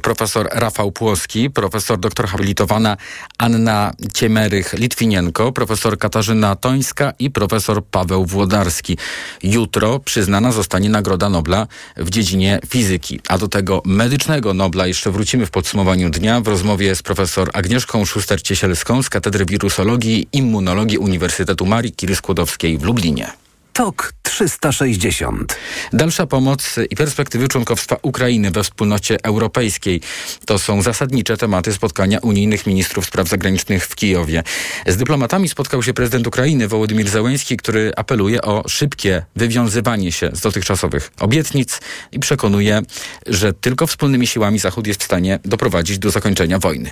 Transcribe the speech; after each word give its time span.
profesor 0.00 0.48
Rafał 0.52 0.92
Płoski, 0.92 1.50
profesor 1.50 1.98
doktor 1.98 2.26
habilitowana 2.26 2.96
Anna 3.38 3.92
Ciemerych-Litwinienko, 4.12 5.52
profesor 5.52 5.98
Katarzyna 5.98 6.56
Tońska 6.56 7.12
i 7.18 7.30
profesor 7.30 7.84
Paweł 7.84 8.26
Włodarski. 8.26 8.98
Jutro 9.42 9.98
przyznana 9.98 10.52
zostanie 10.52 10.88
Nagroda 10.88 11.28
Nobla 11.28 11.66
w 11.96 12.10
dziedzinie 12.10 12.60
fizyki, 12.68 13.20
a 13.28 13.38
do 13.38 13.48
tego 13.48 13.82
medycznego 13.84 14.54
Nobla 14.54 14.86
jeszcze 14.86 15.10
wrócimy 15.10 15.46
w 15.46 15.50
podsumowaniu 15.50 16.10
dnia 16.10 16.40
w 16.40 16.48
rozmowie 16.48 16.94
z 16.94 17.02
profesor 17.02 17.50
Agnieszką 17.52 18.02
Szuster-Ciesielską 18.04 19.02
z 19.02 19.10
Katedry 19.10 19.46
Wirusologii 19.46 20.28
i 20.32 20.42
Immunologii 20.42 20.98
Uniwersytetu 20.98 21.66
Marii 21.66 21.92
Curie-Skłodowskiej 21.92 22.78
w 22.78 22.82
Lublinie. 22.82 23.41
TOK 23.72 24.12
360. 24.22 25.56
Dalsza 25.92 26.26
pomoc 26.26 26.76
i 26.90 26.96
perspektywy 26.96 27.48
członkostwa 27.48 27.96
Ukrainy 28.02 28.50
we 28.50 28.64
wspólnocie 28.64 29.16
europejskiej. 29.22 30.00
To 30.46 30.58
są 30.58 30.82
zasadnicze 30.82 31.36
tematy 31.36 31.72
spotkania 31.72 32.18
unijnych 32.18 32.66
ministrów 32.66 33.06
spraw 33.06 33.28
zagranicznych 33.28 33.86
w 33.86 33.94
Kijowie. 33.94 34.42
Z 34.86 34.96
dyplomatami 34.96 35.48
spotkał 35.48 35.82
się 35.82 35.94
prezydent 35.94 36.26
Ukrainy 36.26 36.68
Wołodymir 36.68 37.08
Zełenski, 37.08 37.56
który 37.56 37.92
apeluje 37.96 38.42
o 38.42 38.64
szybkie 38.68 39.24
wywiązywanie 39.36 40.12
się 40.12 40.30
z 40.32 40.40
dotychczasowych 40.40 41.12
obietnic 41.20 41.80
i 42.12 42.18
przekonuje, 42.18 42.82
że 43.26 43.52
tylko 43.52 43.86
wspólnymi 43.86 44.26
siłami 44.26 44.58
Zachód 44.58 44.86
jest 44.86 45.00
w 45.00 45.04
stanie 45.04 45.38
doprowadzić 45.44 45.98
do 45.98 46.10
zakończenia 46.10 46.58
wojny. 46.58 46.90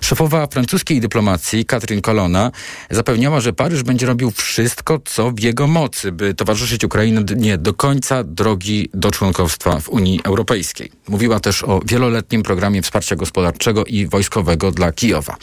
Szefowa 0.00 0.46
francuskiej 0.46 1.00
dyplomacji 1.00 1.64
Katrin 1.64 2.00
Colonna 2.00 2.50
zapewniała, 2.90 3.40
że 3.40 3.52
Paryż 3.52 3.82
będzie 3.82 4.06
robił 4.06 4.30
wszystko, 4.30 5.00
co 5.04 5.30
w 5.30 5.40
jego 5.40 5.66
mocy, 5.66 6.12
by 6.12 6.21
towarzyszyć 6.36 6.84
Ukrainie 6.84 7.58
do 7.58 7.74
końca 7.74 8.24
drogi 8.24 8.88
do 8.94 9.10
członkostwa 9.10 9.80
w 9.80 9.88
Unii 9.88 10.20
Europejskiej. 10.24 10.90
Mówiła 11.08 11.40
też 11.40 11.64
o 11.64 11.80
wieloletnim 11.86 12.42
programie 12.42 12.82
wsparcia 12.82 13.16
gospodarczego 13.16 13.84
i 13.84 14.06
wojskowego 14.06 14.70
dla 14.70 14.92
Kijowa. 14.92 15.36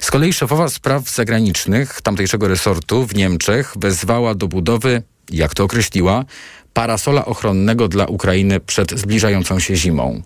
Z 0.00 0.10
kolei 0.10 0.32
szefowa 0.32 0.68
spraw 0.68 1.10
zagranicznych 1.10 2.02
tamtejszego 2.02 2.48
resortu 2.48 3.06
w 3.06 3.14
Niemczech 3.14 3.74
wezwała 3.76 4.34
do 4.34 4.48
budowy, 4.48 5.02
jak 5.30 5.54
to 5.54 5.64
określiła, 5.64 6.24
parasola 6.72 7.24
ochronnego 7.24 7.88
dla 7.88 8.06
Ukrainy 8.06 8.60
przed 8.60 9.00
zbliżającą 9.00 9.60
się 9.60 9.76
zimą. 9.76 10.22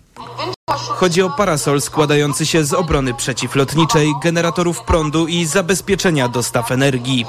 Chodzi 1.03 1.21
o 1.21 1.29
parasol 1.29 1.81
składający 1.81 2.45
się 2.45 2.63
z 2.63 2.73
obrony 2.73 3.13
przeciwlotniczej, 3.13 4.13
generatorów 4.23 4.83
prądu 4.83 5.27
i 5.27 5.45
zabezpieczenia 5.45 6.27
dostaw 6.27 6.71
energii. 6.71 7.25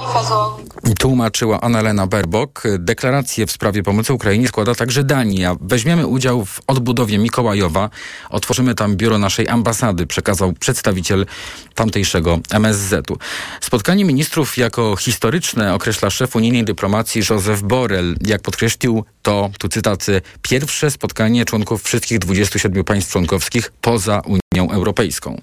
Tłumaczyła 0.99 1.61
Annalena 1.61 2.07
Berbok. 2.07 2.63
Deklarację 2.79 3.47
w 3.47 3.53
sprawie 3.53 3.83
pomocy 3.83 4.13
Ukrainie 4.13 4.49
składa 4.49 4.75
także 4.75 5.05
Dania. 5.05 5.57
Weźmiemy 5.61 6.07
udział 6.07 6.45
w 6.45 6.61
odbudowie 6.67 7.19
Mikołajowa. 7.19 7.91
Otworzymy 8.31 8.75
tam 8.75 8.97
biuro 8.97 9.19
naszej 9.19 9.49
ambasady, 9.49 10.07
przekazał 10.07 10.53
przedstawiciel 10.53 11.27
tamtejszego 11.75 12.39
MSZ-u. 12.51 13.19
Spotkanie 13.61 14.05
ministrów 14.05 14.57
jako 14.57 14.97
historyczne 14.97 15.75
określa 15.75 16.11
szef 16.11 16.37
unijnej 16.37 16.65
dyplomacji 16.65 17.23
Joseph 17.31 17.63
Borrell. 17.63 18.17
Jak 18.27 18.43
podkreślił, 18.43 19.05
to, 19.23 19.51
tu 19.59 19.69
cytaty, 19.69 20.23
pierwsze 20.43 20.91
spotkanie 20.91 21.45
członków 21.45 21.83
wszystkich 21.83 22.19
27 22.19 22.84
państw 22.85 23.13
członkowskich 23.13 23.73
poza 23.81 24.23
Unią 24.55 24.71
Europejską. 24.71 25.41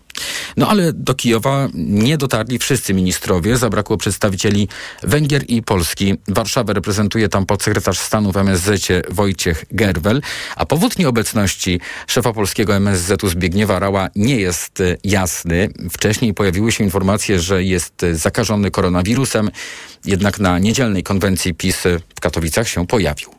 No 0.58 0.67
ale 0.67 0.94
do 0.94 1.16
Kijowa 1.16 1.67
nie 1.73 2.17
dotarli 2.17 2.59
wszyscy 2.59 2.94
ministrowie. 2.94 3.58
Zabrakło 3.58 3.97
przedstawicieli 3.97 4.67
Węgier 5.03 5.44
i 5.47 5.64
Polski. 5.64 6.16
Warszawę 6.28 6.73
reprezentuje 6.73 7.30
tam 7.30 7.45
podsekretarz 7.45 8.00
stanu 8.00 8.31
w 8.31 8.38
MSZ 8.38 8.88
Wojciech 9.09 9.66
Gerwel, 9.72 10.22
a 10.56 10.66
powód 10.66 11.00
nieobecności 11.00 11.80
szefa 12.08 12.34
polskiego 12.34 12.75
MSZ-u 12.75 13.30
Zbigniewa 13.30 13.80
Rała 13.80 14.09
nie 14.16 14.36
jest 14.36 14.84
jasny. 15.03 15.69
Wcześniej 15.92 16.34
pojawiły 16.34 16.72
się 16.72 16.84
informacje, 16.84 17.39
że 17.39 17.64
jest 17.64 18.06
zakażony 18.14 18.72
koronawirusem, 18.72 19.52
jednak 20.06 20.39
na 20.39 20.59
niedzielnej 20.59 21.03
konwencji 21.03 21.53
PiS 21.53 21.84
w 22.16 22.19
Katowicach 22.19 22.68
się 22.68 22.88
pojawił. 22.88 23.29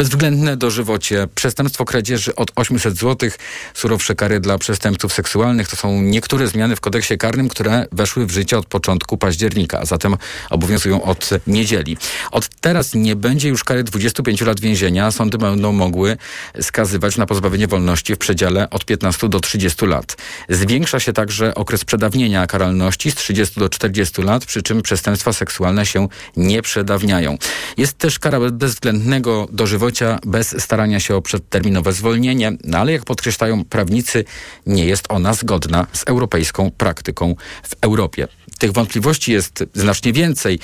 Bezwzględne 0.00 0.56
dożywocie, 0.56 1.28
przestępstwo 1.34 1.84
kradzieży 1.84 2.34
od 2.34 2.50
800 2.56 2.96
zł, 2.96 3.30
surowsze 3.74 4.14
kary 4.14 4.40
dla 4.40 4.58
przestępców 4.58 5.12
seksualnych 5.12 5.68
to 5.68 5.76
są 5.76 6.02
niektóre 6.02 6.46
zmiany 6.46 6.76
w 6.76 6.80
kodeksie 6.80 7.18
karnym, 7.18 7.48
które 7.48 7.86
weszły 7.92 8.26
w 8.26 8.30
życie 8.30 8.58
od 8.58 8.66
początku 8.66 9.16
października, 9.16 9.80
a 9.80 9.84
zatem 9.84 10.16
obowiązują 10.50 11.02
od 11.02 11.30
niedzieli. 11.46 11.96
Od 12.30 12.48
teraz 12.60 12.94
nie 12.94 13.16
będzie 13.16 13.48
już 13.48 13.64
kary 13.64 13.84
25 13.84 14.40
lat 14.40 14.60
więzienia. 14.60 15.10
Sądy 15.10 15.38
będą 15.38 15.72
mogły 15.72 16.16
skazywać 16.60 17.16
na 17.16 17.26
pozbawienie 17.26 17.66
wolności 17.66 18.14
w 18.14 18.18
przedziale 18.18 18.70
od 18.70 18.84
15 18.84 19.28
do 19.28 19.40
30 19.40 19.86
lat. 19.86 20.16
Zwiększa 20.48 21.00
się 21.00 21.12
także 21.12 21.54
okres 21.54 21.84
przedawnienia 21.84 22.46
karalności 22.46 23.10
z 23.10 23.14
30 23.14 23.60
do 23.60 23.68
40 23.68 24.22
lat, 24.22 24.44
przy 24.44 24.62
czym 24.62 24.82
przestępstwa 24.82 25.32
seksualne 25.32 25.86
się 25.86 26.08
nie 26.36 26.62
przedawniają. 26.62 27.38
Jest 27.76 27.98
też 27.98 28.18
kara 28.18 28.40
bezwzględnego 28.50 29.48
dożywocia 29.52 29.89
bez 30.26 30.62
starania 30.62 31.00
się 31.00 31.16
o 31.16 31.22
przedterminowe 31.22 31.92
zwolnienie, 31.92 32.52
no 32.64 32.78
ale 32.78 32.92
jak 32.92 33.04
podkreślają 33.04 33.64
prawnicy, 33.64 34.24
nie 34.66 34.84
jest 34.84 35.04
ona 35.08 35.34
zgodna 35.34 35.86
z 35.92 36.04
europejską 36.06 36.70
praktyką 36.70 37.36
w 37.62 37.74
Europie. 37.80 38.28
Tych 38.58 38.72
wątpliwości 38.72 39.32
jest 39.32 39.64
znacznie 39.74 40.12
więcej, 40.12 40.58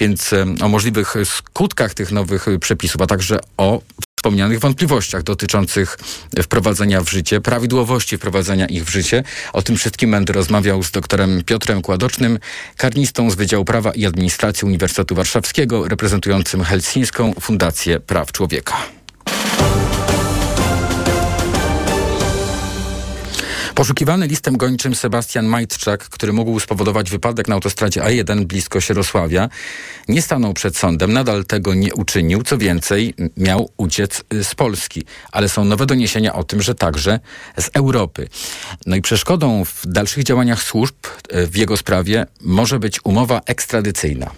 więc 0.00 0.30
o 0.62 0.68
możliwych 0.68 1.14
skutkach 1.24 1.94
tych 1.94 2.12
nowych 2.12 2.46
przepisów, 2.60 3.02
a 3.02 3.06
także 3.06 3.38
o 3.56 3.82
wspomnianych 4.22 4.60
wątpliwościach 4.60 5.22
dotyczących 5.22 5.98
wprowadzenia 6.42 7.00
w 7.00 7.10
życie, 7.10 7.40
prawidłowości 7.40 8.16
wprowadzenia 8.16 8.66
ich 8.66 8.84
w 8.84 8.90
życie. 8.90 9.24
O 9.52 9.62
tym 9.62 9.76
wszystkim 9.76 10.10
będę 10.10 10.32
rozmawiał 10.32 10.82
z 10.82 10.90
doktorem 10.90 11.44
Piotrem 11.44 11.82
Kładocznym, 11.82 12.38
karnistą 12.76 13.30
z 13.30 13.34
Wydziału 13.34 13.64
Prawa 13.64 13.92
i 13.92 14.06
Administracji 14.06 14.66
Uniwersytetu 14.66 15.14
Warszawskiego, 15.14 15.88
reprezentującym 15.88 16.64
Helsińską 16.64 17.32
Fundację 17.40 18.00
Praw 18.00 18.32
Człowieka. 18.32 19.01
Poszukiwany 23.74 24.26
listem 24.26 24.56
gończym 24.56 24.94
Sebastian 24.94 25.46
Majtczak, 25.46 26.04
który 26.08 26.32
mógł 26.32 26.60
spowodować 26.60 27.10
wypadek 27.10 27.48
na 27.48 27.54
autostradzie 27.54 28.00
A1 28.00 28.44
blisko 28.44 28.80
Sierosławia, 28.80 29.48
nie 30.08 30.22
stanął 30.22 30.54
przed 30.54 30.76
sądem, 30.76 31.12
nadal 31.12 31.44
tego 31.44 31.74
nie 31.74 31.94
uczynił. 31.94 32.42
Co 32.42 32.58
więcej, 32.58 33.14
miał 33.36 33.70
uciec 33.76 34.22
y, 34.34 34.44
z 34.44 34.54
Polski. 34.54 35.02
Ale 35.32 35.48
są 35.48 35.64
nowe 35.64 35.86
doniesienia 35.86 36.34
o 36.34 36.44
tym, 36.44 36.62
że 36.62 36.74
także 36.74 37.20
z 37.58 37.70
Europy. 37.72 38.28
No 38.86 38.96
i 38.96 39.02
przeszkodą 39.02 39.64
w 39.64 39.86
dalszych 39.86 40.24
działaniach 40.24 40.62
służb 40.62 40.96
y, 41.34 41.46
w 41.46 41.56
jego 41.56 41.76
sprawie 41.76 42.26
może 42.40 42.78
być 42.78 43.04
umowa 43.04 43.40
ekstradycyjna. 43.46 44.30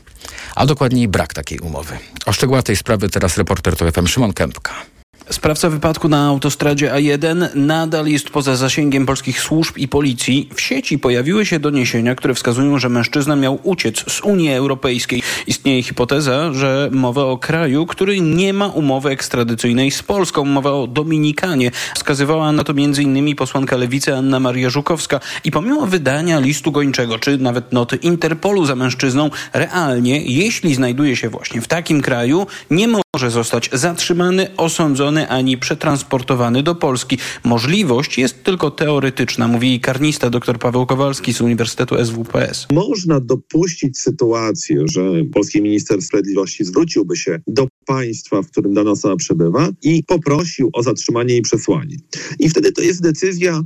A 0.55 0.67
dokładniej 0.67 1.09
brak 1.09 1.35
takiej 1.35 1.59
umowy. 1.59 1.99
O 2.27 2.33
szczegółach 2.33 2.63
tej 2.63 2.77
sprawy 2.77 3.09
teraz 3.09 3.37
reporter 3.37 3.77
to 3.77 3.93
FM 3.93 4.07
Szymon 4.07 4.33
Kępka. 4.33 4.94
Sprawca 5.31 5.71
wypadku 5.71 6.09
na 6.09 6.27
autostradzie 6.27 6.93
A1 6.93 7.49
nadal 7.55 8.07
jest 8.07 8.31
poza 8.31 8.57
zasięgiem 8.57 9.07
polskich 9.07 9.41
służb 9.41 9.77
i 9.77 9.89
policji. 9.89 10.49
W 10.55 10.61
sieci 10.61 10.99
pojawiły 10.99 11.47
się 11.47 11.61
doniesienia, 11.61 12.15
które 12.15 12.35
wskazują, 12.35 12.79
że 12.79 12.89
mężczyzna 12.89 13.37
miał 13.37 13.59
uciec 13.63 14.13
z 14.13 14.21
Unii 14.21 14.53
Europejskiej. 14.53 15.23
Istnieje 15.47 15.83
hipoteza, 15.83 16.53
że 16.53 16.89
mowa 16.93 17.25
o 17.25 17.39
kraju, 17.39 17.87
który 17.87 18.21
nie 18.21 18.53
ma 18.53 18.67
umowy 18.67 19.11
ekstradycyjnej 19.11 19.91
z 19.91 20.03
Polską. 20.03 20.45
Mowa 20.45 20.73
o 20.73 20.87
Dominikanie. 20.87 21.71
Wskazywała 21.95 22.53
na 22.53 22.65
to 22.65 22.73
m.in. 22.73 23.37
posłanka 23.37 23.77
lewicy 23.77 24.17
Anna 24.17 24.41
Maria 24.41 24.71
Żukowska. 24.71 25.21
I 25.45 25.51
pomimo 25.51 25.87
wydania 25.87 26.41
listu 26.41 26.73
gończego, 26.73 27.19
czy 27.19 27.39
nawet 27.39 27.73
noty 27.73 27.97
Interpolu 27.97 28.67
za 28.67 28.77
mężczyzną, 28.77 29.31
realnie, 29.53 30.23
jeśli 30.23 30.75
znajduje 30.75 31.17
się 31.17 31.29
właśnie 31.29 31.61
w 31.61 31.69
takim 31.69 32.03
kraju, 32.03 32.47
nie 32.71 32.89
może 32.89 33.04
zostać 33.31 33.71
zatrzymany, 33.73 34.57
osądzony 34.57 35.29
ani 35.29 35.59
przetransportowany 35.59 36.63
do 36.63 36.75
Polski. 36.75 37.19
Możliwość 37.45 38.19
jest 38.19 38.45
tylko 38.45 38.71
teoretyczna, 38.71 39.49
mówi 39.49 39.81
karnista 39.81 40.31
dr 40.31 40.59
Paweł 40.59 40.87
Kowalski 40.87 41.33
z 41.33 41.41
Uniwersytetu 41.41 42.05
SWPS. 42.05 42.67
Można 42.73 43.21
dopuścić 43.21 43.99
sytuację, 43.99 44.85
że 44.93 45.03
polski 45.33 45.63
minister 45.63 46.03
sprawiedliwości 46.03 46.65
zwróciłby 46.65 47.17
się 47.17 47.41
do 47.47 47.69
państwa, 47.87 48.43
w 48.43 48.51
którym 48.51 48.75
dana 48.75 48.91
osoba 48.91 49.17
przebywa 49.17 49.69
i 49.83 50.03
poprosił 50.07 50.71
o 50.73 50.83
zatrzymanie 50.83 51.33
jej 51.33 51.43
przesłanie. 51.43 51.97
I 52.39 52.49
wtedy 52.49 52.73
to 52.73 52.83
jest 52.83 53.03
decyzja 53.03 53.63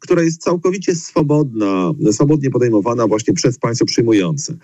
która 0.00 0.22
jest 0.22 0.42
całkowicie 0.42 0.94
swobodna, 0.94 1.92
swobodnie 2.12 2.50
podejmowana 2.50 3.06
właśnie 3.06 3.34
przez 3.34 3.58
państwo 3.58 3.86
przyjmujące. 3.86 4.56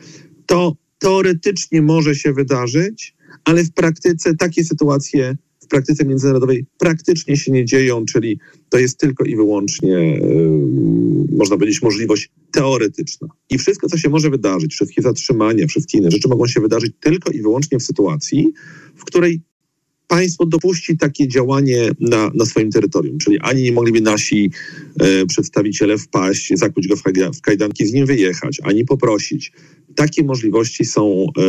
To 0.47 0.77
teoretycznie 0.99 1.83
może 1.83 2.15
się 2.15 2.33
wydarzyć, 2.33 3.15
ale 3.45 3.65
w 3.65 3.73
praktyce 3.73 4.35
takie 4.35 4.65
sytuacje 4.65 5.37
w 5.65 5.67
praktyce 5.67 6.05
międzynarodowej 6.05 6.67
praktycznie 6.79 7.37
się 7.37 7.53
nie 7.53 7.65
dzieją, 7.65 8.05
czyli 8.05 8.39
to 8.69 8.79
jest 8.79 8.99
tylko 8.99 9.25
i 9.25 9.37
wyłącznie, 9.37 9.89
yy, 9.89 11.37
można 11.37 11.57
powiedzieć, 11.57 11.83
możliwość 11.83 12.31
teoretyczna. 12.53 13.29
I 13.51 13.59
wszystko, 13.59 13.89
co 13.89 13.99
się 13.99 14.09
może 14.09 14.31
wydarzyć, 14.31 14.73
wszystkie 14.73 15.03
zatrzymania, 15.03 15.67
wszystkie 15.67 15.99
inne 15.99 16.11
rzeczy 16.11 16.29
mogą 16.29 16.47
się 16.47 16.61
wydarzyć 16.61 16.93
tylko 17.01 17.31
i 17.31 17.43
wyłącznie 17.43 17.79
w 17.79 17.83
sytuacji, 17.83 18.53
w 18.97 19.05
której 19.05 19.41
państwo 20.15 20.47
dopuści 20.47 20.97
takie 20.97 21.29
działanie 21.29 21.91
na, 22.01 22.31
na 22.35 22.47
swoim 22.47 22.71
terytorium, 22.71 23.19
czyli 23.19 23.39
ani 23.41 23.63
nie 23.63 23.73
mogliby 23.73 24.01
nasi 24.01 24.51
e, 25.01 25.27
przedstawiciele 25.27 25.99
wpaść, 25.99 26.53
zakuć 26.55 26.89
go 26.89 26.97
w, 26.97 27.03
w 27.39 27.41
kajdanki, 27.41 27.87
z 27.87 27.93
nim 27.93 28.07
wyjechać, 28.07 28.61
ani 28.63 28.85
poprosić. 28.85 29.53
Takie 29.95 30.25
możliwości 30.25 30.85
są 30.85 31.27
e, 31.39 31.43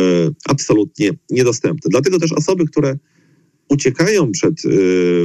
absolutnie 0.48 1.10
niedostępne. 1.30 1.90
Dlatego 1.90 2.18
też 2.18 2.32
osoby, 2.32 2.66
które 2.66 2.98
uciekają 3.68 4.32
przed 4.32 4.54
e, 4.64 4.68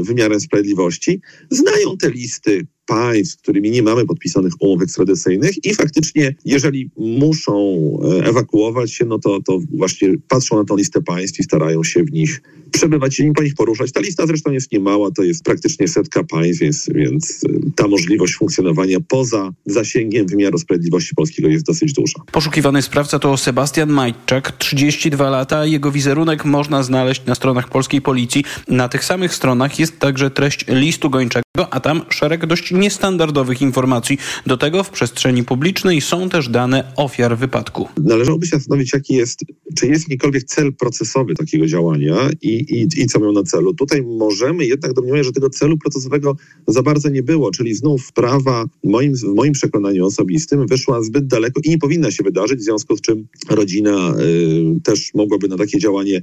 wymiarem 0.02 0.40
sprawiedliwości, 0.40 1.22
znają 1.50 1.98
te 1.98 2.12
listy 2.12 2.68
państw, 2.86 3.34
z 3.34 3.42
którymi 3.42 3.72
nie 3.72 3.84
mamy 3.84 4.06
podpisanych 4.06 4.54
umów 4.60 4.82
ekstradycyjnych 4.82 5.66
i 5.66 5.76
faktycznie, 5.76 6.36
jeżeli 6.46 6.92
muszą 6.98 7.56
e, 8.04 8.26
ewakuować 8.26 8.94
się, 8.94 9.06
no 9.06 9.20
to, 9.20 9.42
to 9.42 9.60
właśnie 9.74 10.14
patrzą 10.28 10.58
na 10.58 10.64
tę 10.64 10.76
listę 10.78 11.02
państw 11.02 11.40
i 11.40 11.44
starają 11.44 11.84
się 11.84 12.04
w 12.04 12.12
nich 12.12 12.42
przebywać 12.72 13.20
i 13.20 13.32
po 13.32 13.44
nich 13.44 13.56
poruszać. 13.56 13.92
Ta 13.92 14.00
lista 14.00 14.28
zresztą 14.28 14.52
jest 14.52 14.72
niemała, 14.72 15.12
to 15.12 15.24
jest 15.24 15.44
praktycznie 15.44 15.88
setka 15.88 16.24
państw, 16.24 16.62
więc, 16.62 16.90
więc 16.96 17.44
e, 17.50 17.72
ta 17.76 17.88
możliwość 17.88 18.36
funkcjonowania 18.36 18.98
poza 19.08 19.50
zasięgiem 19.66 20.28
wymiaru 20.28 20.58
sprawiedliwości 20.58 21.16
polskiego 21.16 21.50
jest 21.50 21.66
dosyć 21.66 21.94
duża. 21.94 22.20
Poszukiwany 22.32 22.82
sprawca 22.82 23.20
to 23.20 23.38
Sebastian 23.38 23.90
Majczak, 23.90 24.58
32 24.58 25.30
lata. 25.30 25.66
Jego 25.66 25.92
wizerunek 25.92 26.46
można 26.46 26.84
znaleźć 26.84 27.26
na 27.26 27.36
stronach 27.36 27.70
polskiej 27.70 28.02
policji. 28.02 28.44
Na 28.68 28.90
tych 28.90 29.06
samych 29.06 29.34
stronach 29.34 29.80
jest 29.80 30.00
także 30.00 30.32
treść 30.32 30.66
listu 30.68 31.10
gończego, 31.10 31.44
a 31.72 31.80
tam 31.80 32.02
szereg 32.10 32.46
dość 32.46 32.72
niestandardowych 32.72 33.62
informacji. 33.62 34.18
Do 34.46 34.58
tego 34.58 34.84
w 34.84 34.90
przestrzeni 34.90 35.44
publicznej 35.44 36.02
są 36.02 36.30
też 36.30 36.50
dane 36.50 36.94
ofiar 36.96 37.38
wypadku. 37.38 37.88
Należałoby 37.98 38.46
się 38.46 38.58
zastanowić, 38.58 38.94
jaki 38.94 39.14
jest, 39.14 39.46
czy 39.78 39.88
jest 39.88 40.10
jakikolwiek 40.10 40.44
cel 40.44 40.74
procesowy 40.74 41.36
takiego 41.36 41.68
działania 41.68 42.16
i, 42.42 42.61
i, 42.62 42.88
i 42.98 43.06
co 43.06 43.20
miał 43.20 43.32
na 43.32 43.44
celu. 43.44 43.74
Tutaj 43.74 44.02
możemy 44.04 44.66
jednak 44.66 44.94
domniemać, 44.94 45.26
że 45.26 45.32
tego 45.32 45.50
celu 45.50 45.78
procesowego 45.78 46.36
za 46.68 46.84
bardzo 46.84 47.10
nie 47.10 47.24
było, 47.24 47.52
czyli 47.52 47.74
znów 47.74 48.06
sprawa 48.06 48.66
moim, 48.84 49.16
w 49.16 49.24
moim 49.24 49.54
przekonaniu 49.54 50.06
osobistym 50.06 50.68
wyszła 50.68 51.04
zbyt 51.04 51.28
daleko 51.28 51.62
i 51.64 51.70
nie 51.70 51.78
powinna 51.78 52.12
się 52.12 52.24
wydarzyć, 52.24 52.60
w 52.60 52.64
związku 52.64 52.98
z 52.98 53.02
czym 53.02 53.28
rodzina 53.50 54.16
y, 54.20 54.82
też 54.84 55.14
mogłaby 55.14 55.48
na 55.48 55.58
takie 55.58 55.80
działanie, 55.80 56.22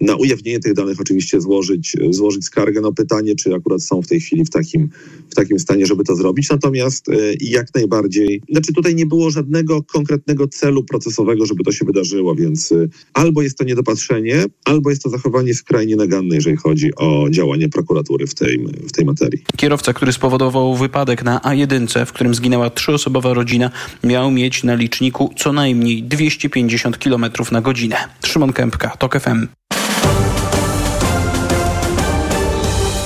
na 0.00 0.16
ujawnienie 0.16 0.60
tych 0.60 0.74
danych 0.74 1.00
oczywiście 1.00 1.40
złożyć, 1.40 1.96
złożyć 2.10 2.44
skargę. 2.44 2.80
No 2.80 2.92
pytanie, 2.92 3.34
czy 3.34 3.54
akurat 3.54 3.82
są 3.82 4.02
w 4.02 4.06
tej 4.06 4.20
chwili 4.20 4.44
w 4.44 4.50
takim, 4.50 4.88
w 5.30 5.34
takim 5.34 5.58
stanie, 5.58 5.86
żeby 5.86 6.04
to 6.04 6.16
zrobić. 6.16 6.50
Natomiast 6.50 7.08
y, 7.08 7.36
jak 7.40 7.74
najbardziej, 7.74 8.42
znaczy 8.50 8.72
tutaj 8.72 8.94
nie 8.94 9.06
było 9.06 9.30
żadnego 9.30 9.82
konkretnego 9.82 10.48
celu 10.48 10.84
procesowego, 10.84 11.46
żeby 11.46 11.64
to 11.64 11.72
się 11.72 11.84
wydarzyło, 11.84 12.34
więc 12.34 12.72
y, 12.72 12.88
albo 13.14 13.42
jest 13.42 13.58
to 13.58 13.64
niedopatrzenie, 13.64 14.44
albo 14.64 14.90
jest 14.90 15.02
to 15.02 15.10
zachowanie 15.10 15.54
skrajnie 15.80 15.96
jeżeli 16.32 16.56
chodzi 16.56 16.90
o 16.96 17.30
działanie 17.30 17.68
prokuratury 17.68 18.26
w 18.26 18.34
tej, 18.34 18.58
w 18.88 18.92
tej 18.92 19.04
materii. 19.04 19.44
Kierowca, 19.56 19.92
który 19.92 20.12
spowodował 20.12 20.74
wypadek 20.74 21.22
na 21.22 21.38
A1, 21.38 22.04
w 22.06 22.12
którym 22.12 22.34
zginęła 22.34 22.70
trzyosobowa 22.70 23.34
rodzina, 23.34 23.70
miał 24.04 24.30
mieć 24.30 24.64
na 24.64 24.74
liczniku 24.74 25.34
co 25.36 25.52
najmniej 25.52 26.02
250 26.02 26.98
km 26.98 27.26
na 27.52 27.60
godzinę. 27.60 27.96
Szymon 28.24 28.52
Kępka, 28.52 28.88
TOK 28.88 29.20
FM. 29.20 29.46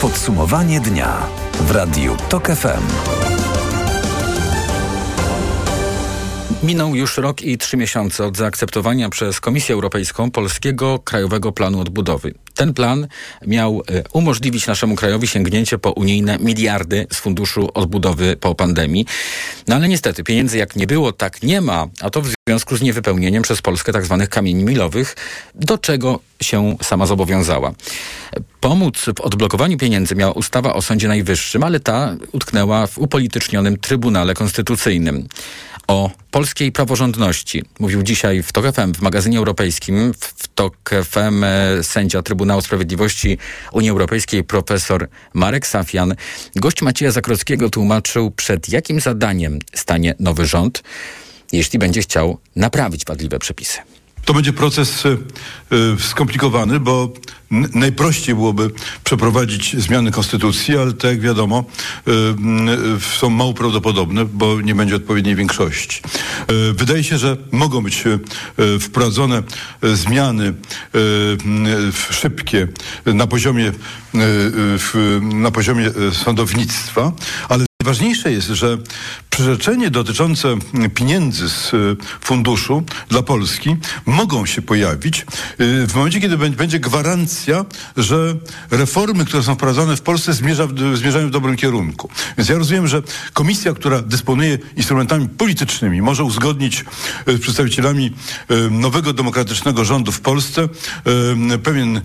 Podsumowanie 0.00 0.80
dnia 0.80 1.26
w 1.60 1.70
Radiu 1.70 2.16
TOK 2.28 2.46
FM. 2.46 3.23
Minął 6.64 6.94
już 6.94 7.16
rok 7.16 7.42
i 7.42 7.58
trzy 7.58 7.76
miesiące 7.76 8.26
od 8.26 8.36
zaakceptowania 8.36 9.08
przez 9.08 9.40
Komisję 9.40 9.74
Europejską 9.74 10.30
polskiego 10.30 10.98
Krajowego 10.98 11.52
Planu 11.52 11.80
Odbudowy. 11.80 12.34
Ten 12.54 12.74
plan 12.74 13.06
miał 13.46 13.82
e, 13.88 14.02
umożliwić 14.12 14.66
naszemu 14.66 14.96
krajowi 14.96 15.26
sięgnięcie 15.26 15.78
po 15.78 15.92
unijne 15.92 16.38
miliardy 16.38 17.06
z 17.12 17.16
Funduszu 17.16 17.68
Odbudowy 17.74 18.36
po 18.36 18.54
pandemii. 18.54 19.06
No 19.68 19.74
ale 19.76 19.88
niestety 19.88 20.24
pieniędzy 20.24 20.58
jak 20.58 20.76
nie 20.76 20.86
było, 20.86 21.12
tak 21.12 21.42
nie 21.42 21.60
ma, 21.60 21.86
a 22.00 22.10
to 22.10 22.20
w 22.22 22.28
związku 22.48 22.76
z 22.76 22.82
niewypełnieniem 22.82 23.42
przez 23.42 23.62
Polskę 23.62 23.92
tzw. 23.92 24.16
Tak 24.20 24.28
kamieni 24.28 24.64
milowych, 24.64 25.16
do 25.54 25.78
czego 25.78 26.20
się 26.42 26.76
sama 26.82 27.06
zobowiązała. 27.06 27.72
Pomóc 28.60 28.96
w 29.16 29.20
odblokowaniu 29.20 29.78
pieniędzy 29.78 30.14
miała 30.14 30.32
ustawa 30.32 30.74
o 30.74 30.82
Sądzie 30.82 31.08
Najwyższym, 31.08 31.62
ale 31.62 31.80
ta 31.80 32.16
utknęła 32.32 32.86
w 32.86 32.98
upolitycznionym 32.98 33.76
Trybunale 33.76 34.34
Konstytucyjnym 34.34 35.28
o 35.88 36.10
polskiej 36.30 36.72
praworządności. 36.72 37.62
Mówił 37.78 38.02
dzisiaj 38.02 38.42
w 38.42 38.52
TOK 38.52 38.72
FM, 38.72 38.94
w 38.94 39.00
magazynie 39.00 39.38
europejskim, 39.38 40.14
w 40.18 40.48
TOK 40.48 40.90
FM 41.04 41.44
e, 41.44 41.82
sędzia 41.82 42.22
Trybunału 42.22 42.60
Sprawiedliwości 42.60 43.38
Unii 43.72 43.90
Europejskiej 43.90 44.44
profesor 44.44 45.08
Marek 45.34 45.66
Safian. 45.66 46.14
Gość 46.56 46.82
Macieja 46.82 47.10
Zakrockiego 47.10 47.70
tłumaczył, 47.70 48.30
przed 48.30 48.68
jakim 48.68 49.00
zadaniem 49.00 49.58
stanie 49.74 50.14
nowy 50.18 50.46
rząd, 50.46 50.82
jeśli 51.52 51.78
będzie 51.78 52.00
chciał 52.00 52.38
naprawić 52.56 53.04
wadliwe 53.04 53.38
przepisy. 53.38 53.78
To 54.24 54.34
będzie 54.34 54.52
proces 54.52 55.06
y, 55.06 55.16
skomplikowany, 55.98 56.80
bo 56.80 57.12
najprościej 57.74 58.34
byłoby 58.34 58.70
przeprowadzić 59.04 59.76
zmiany 59.76 60.10
konstytucji, 60.10 60.78
ale 60.78 60.92
tak 60.92 61.10
jak 61.10 61.20
wiadomo 61.20 61.64
y, 62.08 62.10
y, 62.96 63.18
są 63.18 63.30
mało 63.30 63.54
prawdopodobne, 63.54 64.24
bo 64.24 64.60
nie 64.60 64.74
będzie 64.74 64.96
odpowiedniej 64.96 65.34
większości. 65.34 66.02
Wydaje 66.74 67.04
się, 67.04 67.18
że 67.18 67.36
mogą 67.52 67.82
być 67.82 68.04
wprowadzone 68.80 69.42
zmiany 69.82 70.54
szybkie 72.10 72.68
na 73.06 73.26
poziomie, 73.26 73.72
na 75.22 75.50
poziomie 75.50 75.90
sądownictwa, 76.12 77.12
ale 77.48 77.64
Ważniejsze 77.84 78.32
jest, 78.32 78.48
że 78.48 78.78
przyrzeczenie 79.30 79.90
dotyczące 79.90 80.56
pieniędzy 80.94 81.48
z 81.48 81.74
y, 81.74 81.96
funduszu 82.20 82.82
dla 83.08 83.22
Polski 83.22 83.76
mogą 84.06 84.46
się 84.46 84.62
pojawić 84.62 85.20
y, 85.20 85.24
w 85.86 85.94
momencie, 85.94 86.20
kiedy 86.20 86.38
będzie 86.38 86.80
gwarancja, 86.80 87.64
że 87.96 88.34
reformy, 88.70 89.24
które 89.24 89.42
są 89.42 89.54
wprowadzane 89.54 89.96
w 89.96 90.02
Polsce 90.02 90.32
zmierza, 90.32 90.68
zmierzają 90.94 91.28
w 91.28 91.30
dobrym 91.30 91.56
kierunku. 91.56 92.10
Więc 92.38 92.48
ja 92.48 92.58
rozumiem, 92.58 92.88
że 92.88 93.02
komisja, 93.32 93.72
która 93.72 94.02
dysponuje 94.02 94.58
instrumentami 94.76 95.28
politycznymi, 95.28 96.02
może 96.02 96.24
uzgodnić 96.24 96.84
y, 97.28 97.36
z 97.36 97.40
przedstawicielami 97.40 98.12
nowego 98.70 99.12
demokratycznego 99.12 99.84
rządu 99.84 100.12
w 100.12 100.20
Polsce 100.20 100.68
pewien 101.62 102.00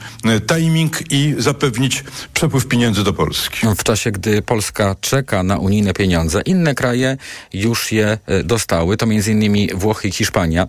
timing 0.48 1.12
i 1.12 1.36
zapewnić 1.38 2.04
przepływ 2.34 2.68
pieniędzy 2.68 3.04
do 3.04 3.14
Polski. 3.14 3.68
W 3.78 3.84
czasie, 3.84 4.12
gdy 4.12 4.42
Polska 4.42 4.96
czeka 5.02 5.44
na 5.44 5.58
unijne 5.70 5.94
pieniądze. 5.94 6.42
Inne 6.42 6.76
kraje 6.76 7.18
już 7.54 7.92
je 7.92 8.18
e, 8.26 8.44
dostały, 8.44 8.98
to 8.98 9.06
m.in. 9.06 9.78
Włochy 9.78 10.08
i 10.08 10.12
Hiszpania. 10.12 10.68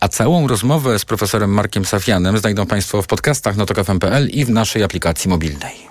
A 0.00 0.08
całą 0.08 0.48
rozmowę 0.48 0.98
z 0.98 1.04
profesorem 1.04 1.50
Markiem 1.50 1.84
Safianem 1.84 2.38
znajdą 2.38 2.66
Państwo 2.66 3.02
w 3.02 3.06
podcastach 3.06 3.56
notokafm.pl 3.56 4.28
i 4.28 4.44
w 4.44 4.50
naszej 4.50 4.82
aplikacji 4.82 5.30
mobilnej. 5.30 5.87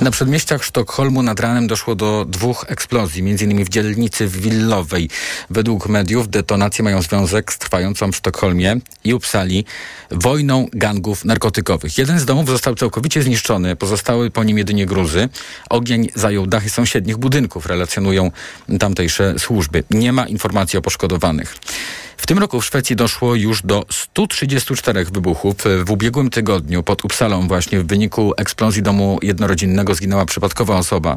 Na 0.00 0.10
przedmieściach 0.10 0.64
Sztokholmu 0.64 1.22
nad 1.22 1.40
ranem 1.40 1.66
doszło 1.66 1.94
do 1.94 2.24
dwóch 2.28 2.64
eksplozji, 2.68 3.22
m.in. 3.22 3.64
w 3.64 3.68
dzielnicy 3.68 4.28
Willowej. 4.28 5.10
Według 5.50 5.88
mediów 5.88 6.28
detonacje 6.28 6.84
mają 6.84 7.02
związek 7.02 7.52
z 7.52 7.58
trwającą 7.58 8.12
w 8.12 8.16
Sztokholmie 8.16 8.76
i 9.04 9.14
Uppsali 9.14 9.64
wojną 10.10 10.66
gangów 10.72 11.24
narkotykowych. 11.24 11.98
Jeden 11.98 12.18
z 12.18 12.24
domów 12.24 12.48
został 12.48 12.74
całkowicie 12.74 13.22
zniszczony, 13.22 13.76
pozostały 13.76 14.30
po 14.30 14.44
nim 14.44 14.58
jedynie 14.58 14.86
gruzy. 14.86 15.28
Ogień 15.70 16.08
zajął 16.14 16.46
dachy 16.46 16.70
sąsiednich 16.70 17.16
budynków, 17.16 17.66
relacjonują 17.66 18.30
tamtejsze 18.78 19.38
służby. 19.38 19.84
Nie 19.90 20.12
ma 20.12 20.26
informacji 20.26 20.78
o 20.78 20.82
poszkodowanych. 20.82 21.56
W 22.22 22.26
tym 22.26 22.38
roku 22.38 22.60
w 22.60 22.66
Szwecji 22.66 22.96
doszło 22.96 23.34
już 23.34 23.62
do 23.62 23.84
134 23.90 25.04
wybuchów. 25.04 25.56
W 25.84 25.90
ubiegłym 25.90 26.30
tygodniu 26.30 26.82
pod 26.82 27.04
Uppsalą 27.04 27.48
właśnie 27.48 27.80
w 27.80 27.86
wyniku 27.86 28.32
eksplozji 28.36 28.82
domu 28.82 29.18
jednorodzinnego 29.22 29.94
zginęła 29.94 30.26
przypadkowa 30.26 30.76
osoba. 30.76 31.16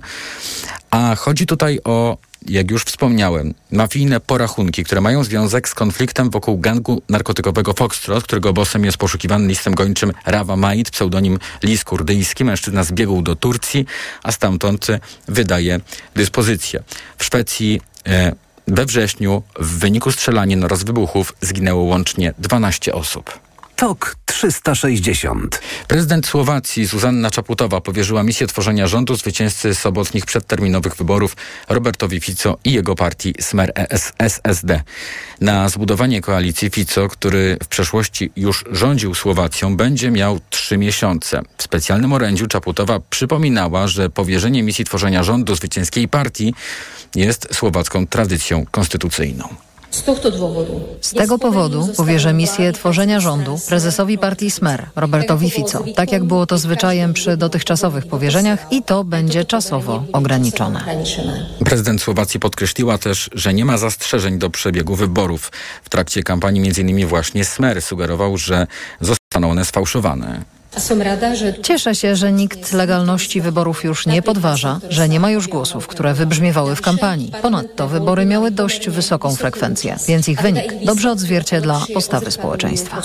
A 0.91 1.15
chodzi 1.15 1.45
tutaj 1.45 1.79
o 1.83 2.17
jak 2.47 2.71
już 2.71 2.83
wspomniałem, 2.83 3.53
mafijne 3.71 4.19
porachunki, 4.19 4.83
które 4.83 5.01
mają 5.01 5.23
związek 5.23 5.69
z 5.69 5.73
konfliktem 5.73 6.29
wokół 6.29 6.57
gangu 6.57 7.01
narkotykowego 7.09 7.73
Foxtrot, 7.73 8.23
którego 8.23 8.53
bosem 8.53 8.85
jest 8.85 8.97
poszukiwany 8.97 9.47
listem 9.47 9.75
gończym 9.75 10.11
Rawa 10.25 10.55
Maid, 10.55 10.91
pseudonim 10.91 11.39
Lis 11.63 11.83
Kurdyjski. 11.83 12.45
Mężczyzna 12.45 12.83
zbiegł 12.83 13.21
do 13.21 13.35
Turcji, 13.35 13.85
a 14.23 14.31
stamtąd 14.31 14.87
wydaje 15.27 15.79
dyspozycję. 16.15 16.83
W 17.17 17.23
Szwecji 17.23 17.81
e, 18.07 18.44
we 18.67 18.85
wrześniu 18.85 19.43
w 19.59 19.79
wyniku 19.79 20.11
strzelanin 20.11 20.63
oraz 20.63 20.83
wybuchów 20.83 21.33
zginęło 21.41 21.83
łącznie 21.83 22.33
12 22.39 22.93
osób. 22.93 23.44
TOK 23.75 24.15
360. 24.25 25.61
Prezydent 25.87 26.27
Słowacji 26.27 26.85
Zuzanna 26.85 27.31
Czaputowa 27.31 27.81
powierzyła 27.81 28.23
misję 28.23 28.47
tworzenia 28.47 28.87
rządu 28.87 29.15
zwycięzcy 29.15 29.75
sobotnich 29.75 30.25
przedterminowych 30.25 30.95
wyborów 30.95 31.35
Robertowi 31.69 32.19
Fico 32.19 32.57
i 32.63 32.71
jego 32.71 32.95
partii 32.95 33.33
Smer 33.39 33.71
ES 33.75 34.13
SSD. 34.19 34.81
Na 35.41 35.69
zbudowanie 35.69 36.21
koalicji 36.21 36.69
Fico, 36.69 37.07
który 37.07 37.57
w 37.63 37.67
przeszłości 37.67 38.31
już 38.35 38.65
rządził 38.71 39.15
Słowacją, 39.15 39.77
będzie 39.77 40.11
miał 40.11 40.39
trzy 40.49 40.77
miesiące. 40.77 41.41
W 41.57 41.63
specjalnym 41.63 42.13
orędziu 42.13 42.47
Czaputowa 42.47 42.99
przypominała, 43.09 43.87
że 43.87 44.09
powierzenie 44.09 44.63
misji 44.63 44.85
tworzenia 44.85 45.23
rządu 45.23 45.55
zwycięskiej 45.55 46.07
partii 46.07 46.53
jest 47.15 47.55
słowacką 47.55 48.07
tradycją 48.07 48.65
konstytucyjną. 48.71 49.55
Z 51.01 51.13
tego 51.13 51.39
powodu 51.39 51.89
powierzę 51.97 52.33
misję 52.33 52.71
tworzenia 52.73 53.19
rządu 53.19 53.59
prezesowi 53.67 54.17
partii 54.17 54.51
Smer, 54.51 54.89
Robertowi 54.95 55.49
Fico, 55.49 55.83
tak 55.95 56.11
jak 56.11 56.23
było 56.23 56.45
to 56.45 56.57
zwyczajem 56.57 57.13
przy 57.13 57.37
dotychczasowych 57.37 58.07
powierzeniach 58.07 58.67
i 58.71 58.83
to 58.83 59.03
będzie 59.03 59.45
czasowo 59.45 60.03
ograniczone. 60.13 61.05
Prezydent 61.65 62.01
Słowacji 62.01 62.39
podkreśliła 62.39 62.97
też, 62.97 63.29
że 63.33 63.53
nie 63.53 63.65
ma 63.65 63.77
zastrzeżeń 63.77 64.39
do 64.39 64.49
przebiegu 64.49 64.95
wyborów. 64.95 65.51
W 65.83 65.89
trakcie 65.89 66.23
kampanii 66.23 66.69
m.in. 66.69 67.07
właśnie 67.07 67.45
Smer 67.45 67.81
sugerował, 67.81 68.37
że 68.37 68.67
zostaną 69.01 69.51
one 69.51 69.65
sfałszowane. 69.65 70.54
Cieszę 71.63 71.95
się, 71.95 72.15
że 72.15 72.31
nikt 72.31 72.73
legalności 72.73 73.41
wyborów 73.41 73.83
już 73.83 74.05
nie 74.05 74.21
podważa, 74.21 74.79
że 74.89 75.09
nie 75.09 75.19
ma 75.19 75.31
już 75.31 75.47
głosów, 75.47 75.87
które 75.87 76.13
wybrzmiewały 76.13 76.75
w 76.75 76.81
kampanii. 76.81 77.31
Ponadto 77.41 77.87
wybory 77.87 78.25
miały 78.25 78.51
dość 78.51 78.89
wysoką 78.89 79.35
frekwencję, 79.35 79.97
więc 80.07 80.29
ich 80.29 80.41
wynik 80.41 80.73
dobrze 80.85 81.11
odzwierciedla 81.11 81.85
postawy 81.93 82.31
społeczeństwa. 82.31 83.01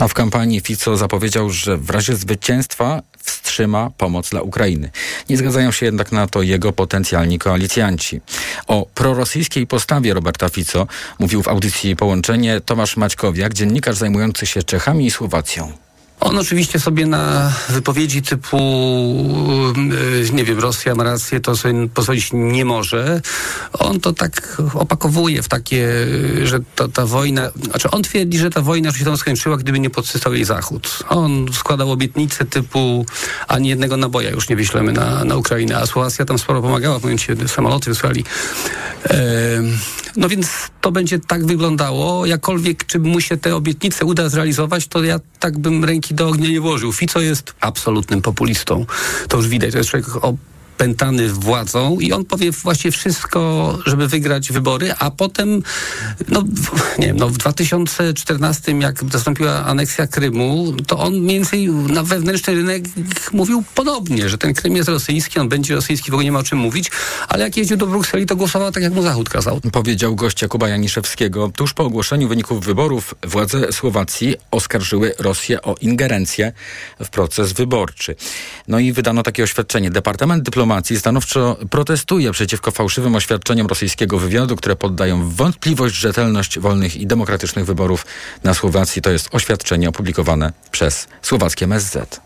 A 0.00 0.08
w 0.08 0.14
kampanii 0.14 0.60
Fico 0.60 0.96
zapowiedział, 0.96 1.50
że 1.50 1.76
w 1.76 1.90
razie 1.90 2.16
zwycięstwa 2.16 3.02
wstrzyma 3.22 3.90
pomoc 3.98 4.30
dla 4.30 4.42
Ukrainy. 4.42 4.90
Nie 5.28 5.36
zgadzają 5.36 5.72
się 5.72 5.86
jednak 5.86 6.12
na 6.12 6.26
to 6.26 6.42
jego 6.42 6.72
potencjalni 6.72 7.38
koalicjanci. 7.38 8.20
O 8.66 8.86
prorosyjskiej 8.94 9.66
postawie 9.66 10.14
Roberta 10.14 10.48
Fico 10.48 10.86
mówił 11.18 11.42
w 11.42 11.48
audycji 11.48 11.96
Połączenie 11.96 12.60
Tomasz 12.60 12.96
Maćkowiak, 12.96 13.54
dziennikarz 13.54 13.96
zajmujący 13.96 14.46
się 14.46 14.62
Czechami 14.62 15.06
i 15.06 15.10
Słowacją. 15.10 15.83
On 16.20 16.38
oczywiście 16.38 16.80
sobie 16.80 17.06
na 17.06 17.52
wypowiedzi 17.68 18.22
typu, 18.22 18.58
yy, 20.22 20.30
nie 20.32 20.44
wiem, 20.44 20.58
Rosja 20.58 20.94
ma 20.94 21.04
rację, 21.04 21.40
to 21.40 21.56
sobie 21.56 21.88
pozwolić 21.88 22.30
nie 22.32 22.64
może. 22.64 23.20
On 23.72 24.00
to 24.00 24.12
tak 24.12 24.62
opakowuje 24.74 25.42
w 25.42 25.48
takie, 25.48 25.88
że 26.44 26.60
ta, 26.74 26.88
ta 26.88 27.06
wojna, 27.06 27.50
znaczy 27.64 27.90
on 27.90 28.02
twierdzi, 28.02 28.38
że 28.38 28.50
ta 28.50 28.60
wojna 28.60 28.88
już 28.88 28.98
się 28.98 29.04
tam 29.04 29.16
skończyła, 29.16 29.56
gdyby 29.56 29.80
nie 29.80 29.90
podsycał 29.90 30.34
jej 30.34 30.44
Zachód. 30.44 30.98
On 31.08 31.46
składał 31.52 31.90
obietnice 31.90 32.44
typu, 32.44 33.06
ani 33.48 33.68
jednego 33.68 33.96
naboja 33.96 34.30
już 34.30 34.48
nie 34.48 34.56
wyślemy 34.56 34.92
na, 34.92 35.24
na 35.24 35.36
Ukrainę, 35.36 35.76
a 35.76 35.86
Słowacja 35.86 36.24
tam 36.24 36.38
sporo 36.38 36.62
pomagała, 36.62 36.98
w 36.98 37.02
momencie 37.02 37.36
samoloty 37.48 37.90
wysłali. 37.90 38.24
No 40.16 40.28
więc 40.28 40.48
to 40.80 40.92
będzie 40.92 41.18
tak 41.18 41.46
wyglądało, 41.46 42.26
jakkolwiek 42.26 42.86
czy 42.86 42.98
mu 42.98 43.20
się 43.20 43.36
te 43.36 43.56
obietnice 43.56 44.04
uda 44.04 44.28
zrealizować, 44.28 44.86
to 44.86 45.04
ja 45.04 45.20
tak 45.38 45.58
bym 45.58 45.84
ręki 45.84 46.14
do 46.14 46.28
ognia 46.28 46.48
nie 46.48 46.60
włożył. 46.60 46.92
Fico 46.92 47.20
jest 47.20 47.54
absolutnym 47.60 48.22
populistą. 48.22 48.86
To 49.28 49.36
już 49.36 49.48
widać. 49.48 49.72
To 49.72 49.78
jest 49.78 49.90
człowiek 49.90 50.24
o 50.24 50.34
pętany 50.76 51.28
władzą 51.28 52.00
i 52.00 52.12
on 52.12 52.24
powie 52.24 52.50
właśnie 52.50 52.90
wszystko, 52.90 53.78
żeby 53.86 54.08
wygrać 54.08 54.52
wybory, 54.52 54.94
a 54.98 55.10
potem, 55.10 55.62
no 56.28 56.42
nie 56.98 57.06
wiem, 57.06 57.16
no 57.16 57.28
w 57.28 57.36
2014, 57.36 58.72
jak 58.72 59.02
nastąpiła 59.02 59.64
aneksja 59.64 60.06
Krymu, 60.06 60.72
to 60.86 60.98
on 60.98 61.14
mniej 61.14 61.36
więcej 61.36 61.68
na 61.68 62.02
wewnętrzny 62.02 62.54
rynek 62.54 62.84
mówił 63.32 63.64
podobnie, 63.74 64.28
że 64.28 64.38
ten 64.38 64.54
Krym 64.54 64.76
jest 64.76 64.88
rosyjski, 64.88 65.40
on 65.40 65.48
będzie 65.48 65.74
rosyjski, 65.74 66.10
w 66.10 66.14
ogóle 66.14 66.24
nie 66.24 66.32
ma 66.32 66.38
o 66.38 66.42
czym 66.42 66.58
mówić, 66.58 66.90
ale 67.28 67.44
jak 67.44 67.56
jeździł 67.56 67.76
do 67.76 67.86
Brukseli, 67.86 68.26
to 68.26 68.36
głosował 68.36 68.72
tak, 68.72 68.82
jak 68.82 68.92
mu 68.92 69.02
Zachód 69.02 69.28
kazał. 69.28 69.60
Powiedział 69.72 70.16
gość 70.16 70.42
Jakuba 70.42 70.68
Janiszewskiego. 70.68 71.50
Tuż 71.56 71.74
po 71.74 71.84
ogłoszeniu 71.84 72.28
wyników 72.28 72.64
wyborów 72.64 73.14
władze 73.22 73.72
Słowacji 73.72 74.36
oskarżyły 74.50 75.14
Rosję 75.18 75.62
o 75.62 75.74
ingerencję 75.80 76.52
w 77.00 77.08
proces 77.08 77.52
wyborczy. 77.52 78.16
No 78.68 78.78
i 78.78 78.92
wydano 78.92 79.22
takie 79.22 79.42
oświadczenie. 79.42 79.90
Departament 79.90 80.42
Dyplomacji 80.42 80.63
dyplomacji 80.64 80.98
stanowczo 80.98 81.56
protestuje 81.70 82.32
przeciwko 82.32 82.70
fałszywym 82.70 83.14
oświadczeniom 83.14 83.66
rosyjskiego 83.66 84.18
wywiadu, 84.18 84.56
które 84.56 84.76
poddają 84.76 85.30
wątpliwość 85.30 85.94
rzetelność 85.94 86.58
wolnych 86.58 86.96
i 86.96 87.06
demokratycznych 87.06 87.66
wyborów 87.66 88.06
na 88.44 88.54
Słowacji. 88.54 89.02
To 89.02 89.10
jest 89.10 89.28
oświadczenie 89.32 89.88
opublikowane 89.88 90.52
przez 90.70 91.08
słowackie 91.22 91.64
MSZ. 91.64 92.20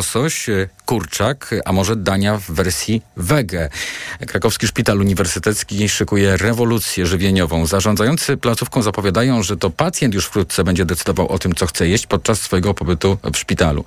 Łosoś, 0.00 0.48
e, 0.48 0.68
kurczak, 0.86 1.54
a 1.64 1.72
może 1.72 1.96
dania 1.96 2.38
w 2.38 2.50
wersji 2.50 3.02
wege. 3.16 3.68
Krakowski 4.26 4.66
Szpital 4.66 5.00
Uniwersytecki 5.00 5.88
szykuje 5.88 6.36
rewolucję 6.36 7.06
żywieniową. 7.06 7.66
Zarządzający 7.66 8.36
placówką 8.36 8.82
zapowiadają, 8.82 9.42
że 9.42 9.56
to 9.56 9.70
pacjent 9.70 10.14
już 10.14 10.26
wkrótce 10.26 10.64
będzie 10.64 10.84
decydował 10.84 11.28
o 11.28 11.38
tym, 11.38 11.54
co 11.54 11.66
chce 11.66 11.88
jeść 11.88 12.06
podczas 12.06 12.40
swojego 12.40 12.74
pobytu 12.74 13.18
w 13.34 13.38
szpitalu. 13.38 13.84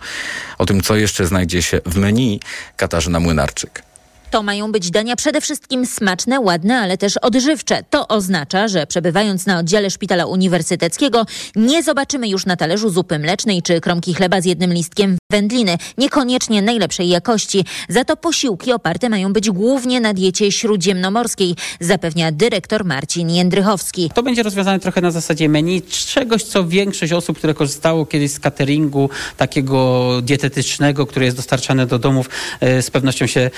O 0.58 0.66
tym, 0.66 0.82
co 0.82 0.96
jeszcze 0.96 1.26
znajdzie 1.26 1.62
się 1.62 1.82
w 1.86 1.98
menu, 1.98 2.40
Katarzyna 2.78 3.20
Młynarczyk. 3.20 3.93
To 4.34 4.44
mają 4.44 4.72
być 4.72 4.92
dania 4.92 5.16
przede 5.16 5.42
wszystkim 5.42 5.86
smaczne, 5.86 6.40
ładne, 6.40 6.80
ale 6.80 6.98
też 6.98 7.18
odżywcze. 7.18 7.84
To 7.90 8.08
oznacza, 8.08 8.68
że 8.68 8.88
przebywając 8.88 9.46
na 9.46 9.60
oddziale 9.60 9.90
szpitala 9.90 10.26
uniwersyteckiego 10.26 11.26
nie 11.56 11.84
zobaczymy 11.84 12.28
już 12.28 12.46
na 12.46 12.56
talerzu 12.56 12.90
zupy 12.90 13.20
mlecznej 13.20 13.62
czy 13.62 13.82
kromki 13.82 14.14
chleba 14.14 14.42
z 14.42 14.46
jednym 14.46 14.74
listkiem 14.74 15.18
wędliny, 15.32 15.78
niekoniecznie 15.98 16.62
najlepszej 16.62 17.10
jakości. 17.10 17.66
Za 17.90 18.06
to 18.06 18.18
posiłki 18.18 18.74
oparte 18.74 19.10
mają 19.10 19.34
być 19.34 19.50
głównie 19.50 20.02
na 20.02 20.14
diecie 20.14 20.52
śródziemnomorskiej, 20.52 21.56
zapewnia 21.80 22.32
dyrektor 22.32 22.86
Marcin 22.86 23.30
Jędrychowski. 23.30 24.10
To 24.16 24.24
będzie 24.24 24.44
rozwiązane 24.44 24.80
trochę 24.80 25.02
na 25.02 25.12
zasadzie 25.12 25.50
menu, 25.50 25.82
czegoś, 25.82 26.44
co 26.44 26.68
większość 26.68 27.14
osób, 27.14 27.38
które 27.38 27.54
korzystało 27.54 28.06
kiedyś 28.06 28.32
z 28.32 28.40
cateringu 28.40 29.10
takiego 29.38 30.10
dietetycznego, 30.22 31.06
który 31.06 31.26
jest 31.26 31.38
dostarczany 31.38 31.86
do 31.86 32.00
domów, 32.00 32.30
e, 32.60 32.82
z 32.82 32.92
pewnością 32.92 33.28
się 33.28 33.52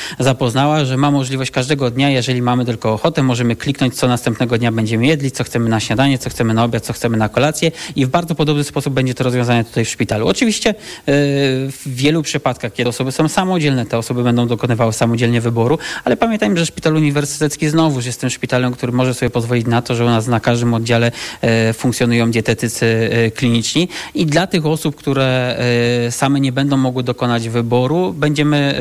zapoznała, 0.65 0.85
że 0.85 0.97
ma 0.97 1.11
możliwość 1.11 1.51
każdego 1.51 1.91
dnia, 1.91 2.09
jeżeli 2.09 2.41
mamy 2.41 2.65
tylko 2.65 2.93
ochotę, 2.93 3.23
możemy 3.23 3.55
kliknąć, 3.55 3.95
co 3.95 4.07
następnego 4.07 4.57
dnia 4.57 4.71
będziemy 4.71 5.05
jedli, 5.05 5.31
co 5.31 5.43
chcemy 5.43 5.69
na 5.69 5.79
śniadanie, 5.79 6.17
co 6.17 6.29
chcemy 6.29 6.53
na 6.53 6.63
obiad, 6.63 6.83
co 6.83 6.93
chcemy 6.93 7.17
na 7.17 7.29
kolację 7.29 7.71
i 7.95 8.05
w 8.05 8.09
bardzo 8.09 8.35
podobny 8.35 8.63
sposób 8.63 8.93
będzie 8.93 9.13
to 9.13 9.23
rozwiązane 9.23 9.63
tutaj 9.63 9.85
w 9.85 9.89
szpitalu. 9.89 10.27
Oczywiście 10.27 10.69
yy, 10.69 10.75
w 11.71 11.81
wielu 11.85 12.21
przypadkach, 12.23 12.73
kiedy 12.73 12.89
osoby 12.89 13.11
są 13.11 13.27
samodzielne, 13.27 13.85
te 13.85 13.97
osoby 13.97 14.23
będą 14.23 14.47
dokonywały 14.47 14.93
samodzielnie 14.93 15.41
wyboru, 15.41 15.77
ale 16.03 16.17
pamiętajmy, 16.17 16.57
że 16.57 16.65
szpital 16.65 16.95
uniwersytecki 16.95 17.69
znowuż 17.69 18.05
jest 18.05 18.21
tym 18.21 18.29
szpitalem, 18.29 18.73
który 18.73 18.91
może 18.91 19.13
sobie 19.13 19.29
pozwolić 19.29 19.67
na 19.67 19.81
to, 19.81 19.95
że 19.95 20.05
u 20.05 20.09
nas 20.09 20.27
na 20.27 20.39
każdym 20.39 20.73
oddziale 20.73 21.11
e, 21.41 21.73
funkcjonują 21.73 22.31
dietetycy 22.31 22.85
e, 22.85 23.31
kliniczni 23.31 23.87
i 24.15 24.25
dla 24.25 24.47
tych 24.47 24.65
osób, 24.65 24.95
które 24.95 25.57
e, 26.07 26.11
same 26.11 26.39
nie 26.39 26.51
będą 26.51 26.77
mogły 26.77 27.03
dokonać 27.03 27.49
wyboru, 27.49 28.13
będziemy, 28.13 28.75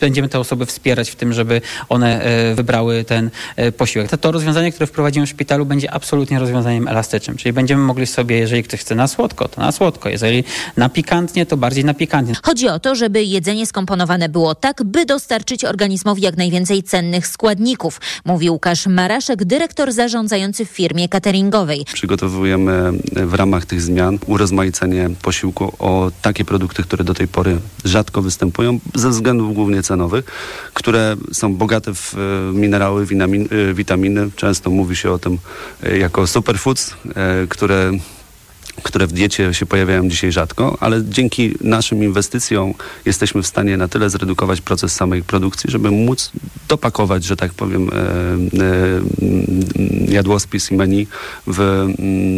będziemy 0.00 0.28
te 0.28 0.38
osoby 0.38 0.66
wspierać 0.66 0.93
w 1.02 1.16
tym, 1.16 1.32
żeby 1.32 1.60
one 1.88 2.20
wybrały 2.54 3.04
ten 3.04 3.30
posiłek. 3.76 4.10
To, 4.10 4.18
to 4.18 4.32
rozwiązanie, 4.32 4.72
które 4.72 4.86
wprowadzimy 4.86 5.26
w 5.26 5.28
szpitalu 5.28 5.66
będzie 5.66 5.90
absolutnie 5.90 6.38
rozwiązaniem 6.38 6.88
elastycznym, 6.88 7.36
czyli 7.36 7.52
będziemy 7.52 7.82
mogli 7.82 8.06
sobie, 8.06 8.38
jeżeli 8.38 8.62
ktoś 8.62 8.80
chce 8.80 8.94
na 8.94 9.08
słodko, 9.08 9.48
to 9.48 9.60
na 9.60 9.72
słodko, 9.72 10.08
jeżeli 10.08 10.44
na 10.76 10.88
pikantnie, 10.88 11.46
to 11.46 11.56
bardziej 11.56 11.84
na 11.84 11.94
pikantnie. 11.94 12.34
Chodzi 12.42 12.68
o 12.68 12.78
to, 12.78 12.94
żeby 12.94 13.24
jedzenie 13.24 13.66
skomponowane 13.66 14.28
było 14.28 14.54
tak, 14.54 14.84
by 14.84 15.06
dostarczyć 15.06 15.64
organizmowi 15.64 16.22
jak 16.22 16.36
najwięcej 16.36 16.82
cennych 16.82 17.26
składników, 17.26 18.00
mówi 18.24 18.50
Łukasz 18.50 18.86
Maraszek, 18.86 19.44
dyrektor 19.44 19.92
zarządzający 19.92 20.64
w 20.64 20.68
firmie 20.68 21.08
cateringowej. 21.08 21.84
Przygotowujemy 21.94 22.92
w 23.12 23.34
ramach 23.34 23.66
tych 23.66 23.82
zmian 23.82 24.18
urozmaicenie 24.26 25.10
posiłku 25.22 25.72
o 25.78 26.10
takie 26.22 26.44
produkty, 26.44 26.82
które 26.82 27.04
do 27.04 27.14
tej 27.14 27.28
pory 27.28 27.58
rzadko 27.84 28.22
występują, 28.22 28.78
ze 28.94 29.10
względów 29.10 29.54
głównie 29.54 29.82
cenowych, 29.82 30.24
które 30.84 31.16
są 31.32 31.54
bogate 31.54 31.94
w 31.94 32.14
e, 32.14 32.52
minerały, 32.52 33.02
e, 33.02 33.74
witaminy. 33.74 34.30
Często 34.36 34.70
mówi 34.70 34.96
się 34.96 35.10
o 35.10 35.18
tym 35.18 35.38
e, 35.82 35.98
jako 35.98 36.26
superfoods, 36.26 36.94
które 37.48 37.92
które 38.82 39.06
w 39.06 39.12
diecie 39.12 39.54
się 39.54 39.66
pojawiają 39.66 40.08
dzisiaj 40.08 40.32
rzadko, 40.32 40.76
ale 40.80 41.04
dzięki 41.04 41.54
naszym 41.60 42.04
inwestycjom 42.04 42.74
jesteśmy 43.04 43.42
w 43.42 43.46
stanie 43.46 43.76
na 43.76 43.88
tyle 43.88 44.10
zredukować 44.10 44.60
proces 44.60 44.94
samej 44.94 45.22
produkcji, 45.22 45.70
żeby 45.70 45.90
móc 45.90 46.32
dopakować, 46.68 47.24
że 47.24 47.36
tak 47.36 47.54
powiem, 47.54 47.90
jadłospis 50.08 50.70
i 50.70 50.74
menu 50.74 51.06
w 51.46 51.86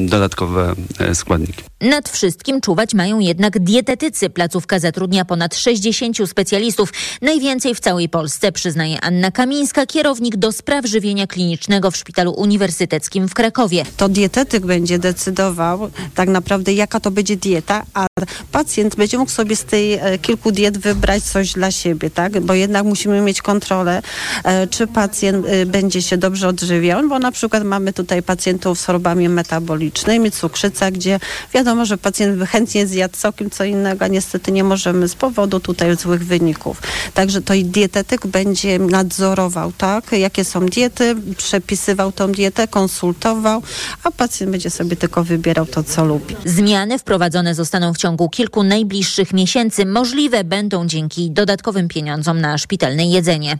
dodatkowe 0.06 0.74
składniki. 1.14 1.62
Nad 1.80 2.08
wszystkim 2.08 2.60
czuwać 2.60 2.94
mają 2.94 3.18
jednak 3.18 3.58
dietetycy. 3.58 4.30
Placówka 4.30 4.78
zatrudnia 4.78 5.24
ponad 5.24 5.54
60 5.54 6.16
specjalistów. 6.26 6.92
Najwięcej 7.22 7.74
w 7.74 7.80
całej 7.80 8.08
Polsce, 8.08 8.52
przyznaje 8.52 9.00
Anna 9.00 9.30
Kamińska, 9.30 9.86
kierownik 9.86 10.36
do 10.36 10.52
spraw 10.52 10.86
żywienia 10.86 11.26
klinicznego 11.26 11.90
w 11.90 11.96
Szpitalu 11.96 12.32
Uniwersyteckim 12.32 13.28
w 13.28 13.34
Krakowie. 13.34 13.84
To 13.96 14.08
dietetyk 14.08 14.66
będzie 14.66 14.98
decydował 14.98 15.90
tak 16.14 16.28
naprawdę, 16.28 16.72
jaka 16.72 17.00
to 17.00 17.10
będzie 17.10 17.36
dieta, 17.36 17.82
a 17.94 18.05
pacjent 18.52 18.96
będzie 18.96 19.18
mógł 19.18 19.30
sobie 19.30 19.56
z 19.56 19.64
tej 19.64 19.94
e, 19.94 20.18
kilku 20.18 20.52
diet 20.52 20.78
wybrać 20.78 21.22
coś 21.22 21.52
dla 21.52 21.70
siebie, 21.70 22.10
tak? 22.10 22.40
Bo 22.40 22.54
jednak 22.54 22.84
musimy 22.84 23.20
mieć 23.20 23.42
kontrolę, 23.42 24.02
e, 24.44 24.66
czy 24.66 24.86
pacjent 24.86 25.46
e, 25.46 25.66
będzie 25.66 26.02
się 26.02 26.16
dobrze 26.16 26.48
odżywiał, 26.48 27.08
bo 27.08 27.18
na 27.18 27.32
przykład 27.32 27.64
mamy 27.64 27.92
tutaj 27.92 28.22
pacjentów 28.22 28.80
z 28.80 28.84
chorobami 28.84 29.28
metabolicznymi, 29.28 30.30
cukrzyca, 30.30 30.90
gdzie 30.90 31.20
wiadomo, 31.54 31.84
że 31.84 31.98
pacjent 31.98 32.42
chętnie 32.48 32.86
zjadł 32.86 33.16
całkiem 33.16 33.50
co 33.50 33.64
innego, 33.64 34.04
a 34.04 34.08
niestety 34.08 34.52
nie 34.52 34.64
możemy 34.64 35.08
z 35.08 35.14
powodu 35.14 35.60
tutaj 35.60 35.96
złych 35.96 36.26
wyników. 36.26 36.82
Także 37.14 37.42
to 37.42 37.54
i 37.54 37.64
dietetyk 37.64 38.26
będzie 38.26 38.78
nadzorował, 38.78 39.72
tak? 39.72 40.12
Jakie 40.12 40.44
są 40.44 40.66
diety, 40.66 41.16
przepisywał 41.36 42.12
tą 42.12 42.32
dietę, 42.32 42.68
konsultował, 42.68 43.62
a 44.02 44.10
pacjent 44.10 44.52
będzie 44.52 44.70
sobie 44.70 44.96
tylko 44.96 45.24
wybierał 45.24 45.66
to, 45.66 45.82
co 45.82 46.04
lubi. 46.04 46.36
Zmiany 46.44 46.98
wprowadzone 46.98 47.54
zostaną 47.54 47.94
w 47.94 47.96
ciągu 47.96 48.05
kilku 48.28 48.62
najbliższych 48.62 49.32
miesięcy. 49.32 49.86
Możliwe 49.86 50.44
będą 50.44 50.86
dzięki 50.86 51.30
dodatkowym 51.30 51.88
pieniądzom 51.88 52.40
na 52.40 52.58
szpitalne 52.58 53.06
jedzenie. 53.06 53.58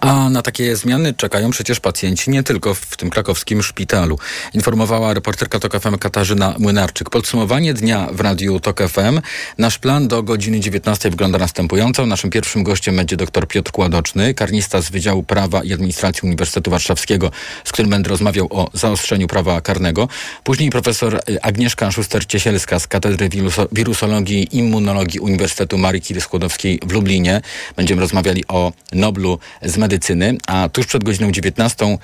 A 0.00 0.30
na 0.30 0.42
takie 0.42 0.76
zmiany 0.76 1.14
czekają 1.14 1.50
przecież 1.50 1.80
pacjenci 1.80 2.30
nie 2.30 2.42
tylko 2.42 2.74
w 2.74 2.96
tym 2.96 3.10
krakowskim 3.10 3.62
szpitalu. 3.62 4.18
Informowała 4.54 5.14
reporterka 5.14 5.58
TOK 5.58 5.80
FM 5.80 5.98
Katarzyna 5.98 6.54
Młynarczyk. 6.58 7.10
Podsumowanie 7.10 7.74
dnia 7.74 8.08
w 8.12 8.20
radiu 8.20 8.60
TOK 8.60 8.80
FM. 8.88 9.20
Nasz 9.58 9.78
plan 9.78 10.08
do 10.08 10.22
godziny 10.22 10.60
19 10.60 11.10
wygląda 11.10 11.38
następująco. 11.38 12.06
Naszym 12.06 12.30
pierwszym 12.30 12.62
gościem 12.62 12.96
będzie 12.96 13.16
dr 13.16 13.48
Piotr 13.48 13.70
Kładoczny, 13.70 14.34
karnista 14.34 14.80
z 14.80 14.90
Wydziału 14.90 15.22
Prawa 15.22 15.64
i 15.64 15.72
Administracji 15.72 16.20
Uniwersytetu 16.24 16.70
Warszawskiego, 16.70 17.30
z 17.64 17.72
którym 17.72 17.90
będę 17.90 18.10
rozmawiał 18.10 18.48
o 18.50 18.70
zaostrzeniu 18.72 19.26
prawa 19.26 19.60
karnego. 19.60 20.08
Później 20.44 20.70
profesor 20.70 21.20
Agnieszka 21.42 21.88
Szuster-Ciesielska 21.90 22.78
z 22.78 22.86
Katedry 22.86 23.28
Wirusologii 23.72 24.56
i 24.56 24.66
Immunologii 24.66 25.20
Uniwersytetu 25.20 25.78
Marii 25.78 26.02
Curie-Skłodowskiej 26.02 26.78
w 26.86 26.92
Lublinie. 26.92 27.40
Będziemy 27.76 28.00
rozmawiali 28.00 28.44
o 28.48 28.72
Noblu 28.92 29.38
z 29.62 29.75
medycyny, 29.76 30.38
a 30.46 30.68
tuż 30.68 30.86
przed 30.86 31.04
godziną 31.04 31.32
19 31.32 31.98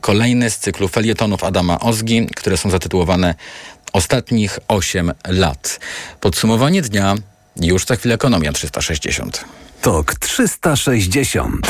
kolejne 0.00 0.50
z 0.50 0.58
cyklu 0.58 0.88
felietonów 0.88 1.44
Adama 1.44 1.80
Ozgi, 1.80 2.26
które 2.36 2.56
są 2.56 2.70
zatytułowane 2.70 3.34
Ostatnich 3.92 4.58
8 4.68 5.12
lat. 5.28 5.80
Podsumowanie 6.20 6.82
dnia 6.82 7.14
już 7.60 7.86
za 7.86 7.96
chwilę 7.96 8.14
Ekonomia 8.14 8.52
360. 8.52 9.44
Tok 9.82 10.14
360. 10.14 11.66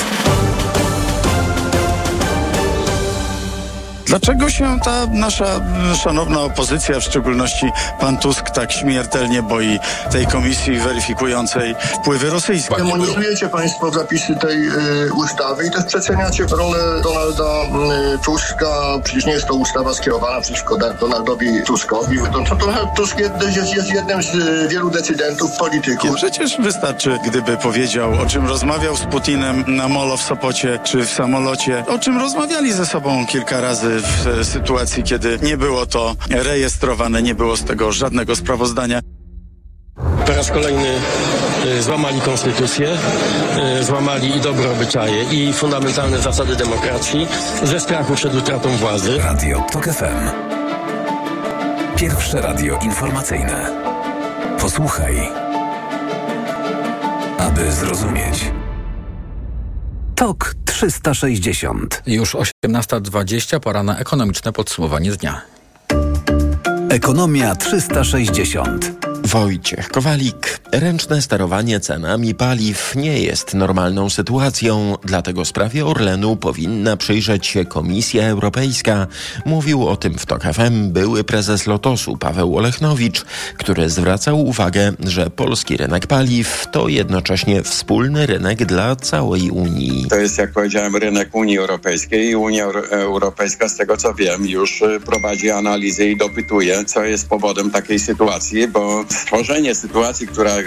Dlaczego 4.09 4.51
się 4.51 4.79
ta 4.85 5.07
nasza 5.07 5.61
szanowna 6.05 6.41
opozycja, 6.41 7.01
w 7.01 7.03
szczególności 7.03 7.71
pan 8.01 8.19
Tusk, 8.19 8.51
tak 8.51 8.73
śmiertelnie 8.73 9.43
boi 9.43 9.79
tej 10.13 10.27
komisji 10.27 10.79
weryfikującej 10.79 11.75
wpływy 12.01 12.31
rosyjskie? 12.31 12.77
Demonizujecie 12.77 13.49
państwo 13.49 13.91
zapisy 13.91 14.37
tej 14.37 14.69
y, 14.69 15.13
ustawy 15.17 15.67
i 15.67 15.71
też 15.71 15.85
przeceniacie 15.85 16.47
rolę 16.51 17.03
Donalda 17.03 17.63
y, 18.15 18.19
Tuska. 18.19 18.67
Przecież 19.05 19.27
nie 19.27 19.33
jest 19.33 19.47
to 19.47 19.55
ustawa 19.55 19.95
skierowana 19.95 20.41
przeciwko 20.41 20.79
Donaldowi 21.01 21.63
Tuskowi. 21.67 22.19
To, 22.33 22.45
to 22.45 22.55
Donald 22.55 22.89
Tusk 22.97 23.19
jest, 23.19 23.35
jest 23.77 23.95
jednym 23.95 24.23
z 24.23 24.35
y, 24.35 24.69
wielu 24.69 24.91
decydentów, 24.91 25.57
polityków. 25.59 26.17
Przecież 26.17 26.61
wystarczy, 26.61 27.19
gdyby 27.27 27.57
powiedział, 27.57 28.13
o 28.23 28.27
czym 28.27 28.47
rozmawiał 28.47 28.97
z 28.97 29.05
Putinem 29.05 29.65
na 29.67 29.89
molo 29.89 30.17
w 30.17 30.23
Sopocie 30.23 30.79
czy 30.85 31.07
w 31.07 31.11
samolocie, 31.11 31.85
o 31.89 31.99
czym 31.99 32.19
rozmawiali 32.19 32.73
ze 32.73 32.87
sobą 32.87 33.27
kilka 33.27 33.61
razy 33.61 33.98
w 34.01 34.45
sytuacji, 34.47 35.03
kiedy 35.03 35.39
nie 35.43 35.57
było 35.57 35.87
to 35.87 36.17
rejestrowane, 36.31 37.23
nie 37.23 37.35
było 37.35 37.57
z 37.57 37.65
tego 37.65 37.93
żadnego 37.93 38.37
sprawozdania. 38.37 39.01
Po 40.27 40.33
raz 40.33 40.51
kolejny 40.51 40.89
y, 41.67 41.83
złamali 41.83 42.21
konstytucję, 42.21 42.99
y, 43.81 43.85
złamali 43.85 44.37
i 44.37 44.41
dobre 44.41 44.71
obyczaje, 44.71 45.25
i 45.25 45.53
fundamentalne 45.53 46.19
zasady 46.19 46.57
demokracji 46.57 47.27
ze 47.65 47.81
strachu 47.81 48.15
przed 48.15 48.35
utratą 48.35 48.77
władzy. 48.77 49.19
Radio 49.19 49.65
TOK 49.73 49.85
FM. 49.85 50.31
Pierwsze 51.97 52.41
radio 52.41 52.79
informacyjne. 52.83 53.71
Posłuchaj, 54.61 55.29
aby 57.39 57.73
zrozumieć. 57.73 58.53
TOK 60.15 60.55
360. 60.79 62.03
Już 62.07 62.35
18.20, 62.35 63.61
pora 63.61 63.83
na 63.83 63.99
ekonomiczne 63.99 64.53
podsumowanie 64.53 65.11
dnia. 65.11 65.41
Ekonomia 66.91 67.57
360. 67.57 69.08
Wojciech 69.25 69.89
Kowalik. 69.89 70.61
Ręczne 70.73 71.23
sterowanie 71.23 71.81
cenami 71.81 72.35
paliw 72.35 72.97
nie 72.97 73.21
jest 73.21 73.55
normalną 73.55 74.11
sytuacją, 74.11 74.97
dlatego 75.05 75.45
sprawie 75.45 75.87
Orlenu 75.87 76.37
powinna 76.37 76.97
przyjrzeć 76.97 77.47
się 77.47 77.65
Komisja 77.65 78.29
Europejska. 78.29 79.07
Mówił 79.45 79.89
o 79.89 79.97
tym 79.97 80.19
w 80.19 80.27
TOK 80.27 80.43
FM 80.43 80.93
były 80.93 81.25
prezes 81.25 81.67
Lotosu 81.67 82.17
Paweł 82.17 82.57
Olechnowicz, 82.57 83.25
który 83.57 83.91
zwracał 83.91 84.47
uwagę, 84.47 84.93
że 85.01 85.31
polski 85.31 85.77
rynek 85.77 86.07
paliw 86.07 86.67
to 86.73 86.89
jednocześnie 86.89 87.63
wspólny 87.63 88.27
rynek 88.27 88.65
dla 88.65 88.97
całej 88.97 89.51
Unii. 89.51 90.07
To 90.11 90.17
jest, 90.17 90.39
jak 90.39 90.53
powiedziałem, 90.53 90.97
rynek 90.97 91.35
Unii 91.35 91.59
Europejskiej 91.59 92.29
i 92.31 92.37
Unia 92.37 92.65
Europejska, 92.91 93.69
z 93.69 93.77
tego 93.77 93.97
co 93.97 94.15
wiem, 94.15 94.47
już 94.47 94.83
prowadzi 95.07 95.51
analizy 95.51 96.09
i 96.09 96.17
dopytuje, 96.17 96.85
co 96.85 97.05
jest 97.05 97.29
powodem 97.29 97.71
takiej 97.71 97.99
sytuacji, 97.99 98.69
bo 98.69 99.05
stworzenie 99.19 99.75
sytuacji, 99.75 100.27
która 100.27 100.51
e, 100.51 100.65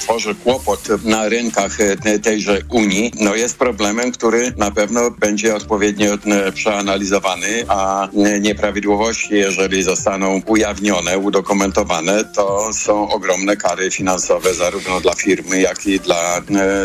tworzy 0.00 0.34
kłopot 0.34 1.04
na 1.04 1.28
rynkach 1.28 1.80
e, 1.80 2.18
tejże 2.18 2.58
Unii, 2.70 3.12
no 3.20 3.34
jest 3.34 3.58
problemem, 3.58 4.12
który 4.12 4.52
na 4.56 4.70
pewno 4.70 5.10
będzie 5.10 5.54
odpowiednio 5.54 6.14
e, 6.14 6.52
przeanalizowany, 6.52 7.64
a 7.68 8.08
nieprawidłowości, 8.40 9.34
jeżeli 9.34 9.82
zostaną 9.82 10.40
ujawnione, 10.46 11.18
udokumentowane, 11.18 12.24
to 12.24 12.72
są 12.72 13.08
ogromne 13.08 13.56
kary 13.56 13.90
finansowe 13.90 14.54
zarówno 14.54 15.00
dla 15.00 15.14
firmy, 15.14 15.60
jak 15.60 15.86
i 15.86 16.00
dla 16.00 16.40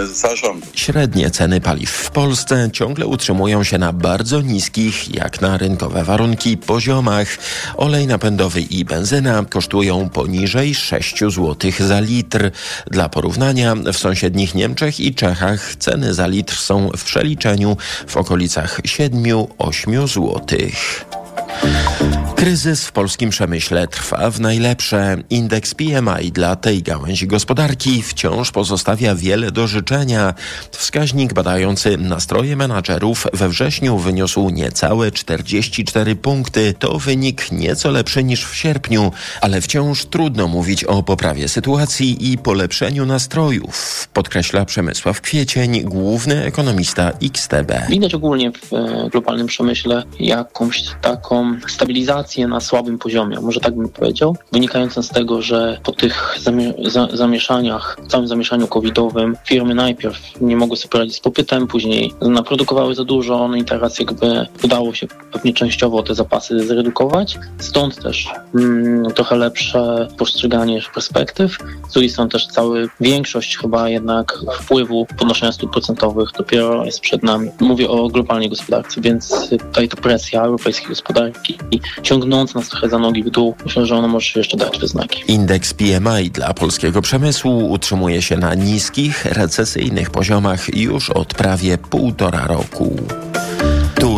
zarządu. 0.06 0.68
Średnie 0.74 1.32
ceny 1.32 1.62
paliw 1.62 1.90
w 1.90 2.12
Polsce 2.12 2.70
ciągle 2.74 3.06
utrzymują 3.06 3.64
się 3.64 3.78
na 3.78 3.94
bardzo 3.94 4.42
niskich, 4.42 5.16
jak 5.16 5.42
na 5.42 5.58
rynkowe 5.58 6.04
warunki, 6.04 6.58
poziomach. 6.58 7.28
Olej 7.78 8.08
napędowy 8.08 8.62
i 8.62 8.86
benzyna 8.86 9.46
kosztują 9.50 10.10
poniżej 10.10 10.71
6 10.76 11.20
zł 11.20 11.72
za 11.80 12.00
litr. 12.00 12.52
Dla 12.92 13.10
porównania 13.10 13.76
w 13.76 13.98
sąsiednich 13.98 14.56
Niemczech 14.56 15.00
i 15.00 15.16
Czechach 15.16 15.76
ceny 15.76 16.14
za 16.14 16.28
litr 16.28 16.56
są 16.56 16.90
w 16.98 17.04
przeliczeniu 17.04 17.78
w 18.08 18.18
okolicach 18.18 18.82
7-8 18.82 20.08
złotych. 20.08 21.06
Kryzys 22.42 22.88
w 22.88 22.92
polskim 22.92 23.30
przemyśle 23.30 23.88
trwa 23.88 24.32
w 24.32 24.40
najlepsze. 24.40 25.18
Indeks 25.30 25.76
PMI 25.76 26.32
dla 26.32 26.56
tej 26.56 26.84
gałęzi 26.84 27.28
gospodarki 27.28 28.02
wciąż 28.02 28.52
pozostawia 28.52 29.16
wiele 29.16 29.52
do 29.52 29.68
życzenia. 29.68 30.34
Wskaźnik 30.72 31.34
badający 31.34 31.98
nastroje 31.98 32.56
menadżerów 32.56 33.28
we 33.34 33.50
wrześniu 33.50 33.98
wyniósł 33.98 34.50
niecałe 34.50 35.12
44 35.12 36.16
punkty. 36.16 36.74
To 36.80 37.00
wynik 37.00 37.52
nieco 37.52 37.92
lepszy 37.92 38.24
niż 38.24 38.46
w 38.46 38.56
sierpniu, 38.56 39.12
ale 39.42 39.62
wciąż 39.62 40.06
trudno 40.06 40.48
mówić 40.48 40.84
o 40.84 41.04
poprawie 41.04 41.48
sytuacji 41.48 42.32
i 42.32 42.38
polepszeniu 42.38 43.06
nastrojów, 43.06 44.08
podkreśla 44.14 44.66
Przemysław 44.66 45.22
Kwiecień, 45.22 45.82
główny 45.82 46.44
ekonomista 46.44 47.12
XTB. 47.24 47.72
Widać 47.90 48.16
ogólnie 48.16 48.52
w 48.52 48.74
e, 48.74 49.10
globalnym 49.10 49.48
przemyśle 49.48 50.04
jakąś 50.20 50.84
taką 51.02 51.60
stabilizację 51.68 52.31
na 52.40 52.60
słabym 52.60 52.98
poziomie, 52.98 53.40
może 53.40 53.60
tak 53.60 53.76
bym 53.76 53.90
powiedział, 53.90 54.36
wynikającą 54.52 55.04
z 55.04 55.10
tego, 55.10 55.42
że 55.42 55.80
po 55.84 55.92
tych 55.92 56.38
zamie 56.40 56.74
za 56.86 57.08
zamieszaniach, 57.14 57.98
całym 58.08 58.28
zamieszaniu 58.28 58.68
covidowym, 58.68 59.38
firmy 59.46 59.76
najpierw 59.76 60.42
nie 60.42 60.56
mogły 60.56 60.78
sobie 60.78 60.92
poradzić 60.92 61.16
z 61.16 61.20
popytem, 61.20 61.68
później 61.68 62.14
naprodukowały 62.22 62.96
za 62.96 63.04
dużo, 63.04 63.48
no 63.48 63.56
i 63.56 63.64
teraz 63.64 64.00
jakby 64.00 64.48
udało 64.64 64.94
się 64.94 65.08
pewnie 65.32 65.54
częściowo 65.54 66.04
te 66.04 66.16
zapasy 66.16 66.68
zredukować, 66.68 67.40
stąd 67.60 68.04
też 68.04 68.30
mm, 68.56 69.06
trochę 69.14 69.36
lepsze 69.36 70.08
postrzeganie 70.18 70.82
perspektyw, 70.94 71.58
z 71.90 71.94
drugiej 71.94 72.10
strony 72.10 72.30
też 72.30 72.48
cały, 72.48 72.90
większość 73.00 73.58
chyba 73.58 73.90
jednak 73.90 74.38
wpływu 74.60 75.06
podnoszenia 75.18 75.52
stóp 75.52 75.72
procentowych 75.72 76.30
dopiero 76.38 76.86
jest 76.86 77.00
przed 77.00 77.24
nami. 77.24 77.50
Mówię 77.60 77.90
o 77.90 78.08
globalnej 78.08 78.50
gospodarce, 78.50 79.02
więc 79.02 79.50
tutaj 79.50 79.90
ta 79.90 79.98
presja 79.98 80.44
europejskiej 80.44 80.90
gospodarki 80.90 81.58
ciągle 82.04 82.21
ciągnące 82.22 82.60
nas 82.60 82.70
trochę 82.70 82.90
za 82.90 83.00
nogi 83.00 83.24
w 83.24 83.30
dół. 83.30 83.56
Myślę, 83.66 83.86
że 83.86 83.96
ono 83.96 84.08
może 84.08 84.40
jeszcze 84.40 84.58
dać 84.58 84.80
we 84.80 84.88
znaki. 84.88 85.24
Indeks 85.28 85.74
PMI 85.74 86.30
dla 86.30 86.54
polskiego 86.54 87.02
przemysłu 87.02 87.72
utrzymuje 87.72 88.22
się 88.22 88.38
na 88.38 88.56
niskich, 88.56 89.26
recesyjnych 89.26 90.10
poziomach 90.10 90.76
już 90.78 91.10
od 91.10 91.34
prawie 91.34 91.78
półtora 91.78 92.48
roku. 92.48 92.96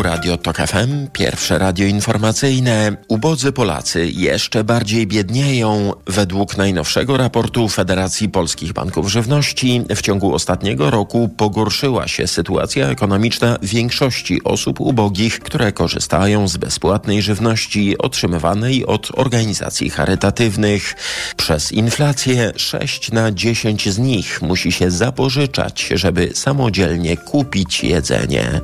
Radio 0.04 0.38
Tok 0.38 0.58
FM, 0.58 1.08
pierwsze 1.14 1.58
radio 1.58 1.88
informacyjne. 1.88 2.98
Ubodzy 3.08 3.52
Polacy 3.52 4.08
jeszcze 4.08 4.64
bardziej 4.64 5.08
biednieją. 5.08 5.94
Według 6.08 6.58
najnowszego 6.58 7.18
raportu 7.18 7.70
Federacji 7.70 8.30
Polskich 8.30 8.74
Banków 8.74 9.12
Żywności 9.12 9.82
w 9.96 10.02
ciągu 10.02 10.34
ostatniego 10.34 10.90
roku 10.90 11.30
pogorszyła 11.38 12.08
się 12.08 12.28
sytuacja 12.28 12.88
ekonomiczna 12.88 13.58
większości 13.62 14.44
osób 14.44 14.80
ubogich, 14.80 15.40
które 15.40 15.72
korzystają 15.72 16.48
z 16.48 16.58
bezpłatnej 16.58 17.22
żywności 17.22 17.98
otrzymywanej 17.98 18.86
od 18.86 19.12
organizacji 19.14 19.90
charytatywnych. 19.90 20.96
Przez 21.38 21.72
inflację 21.72 22.52
6 22.56 23.12
na 23.12 23.32
10 23.32 23.90
z 23.90 24.00
nich 24.00 24.42
musi 24.42 24.72
się 24.72 24.92
zapożyczać, 24.92 25.90
żeby 25.96 26.30
samodzielnie 26.34 27.18
kupić 27.18 27.84
jedzenie. 27.84 28.62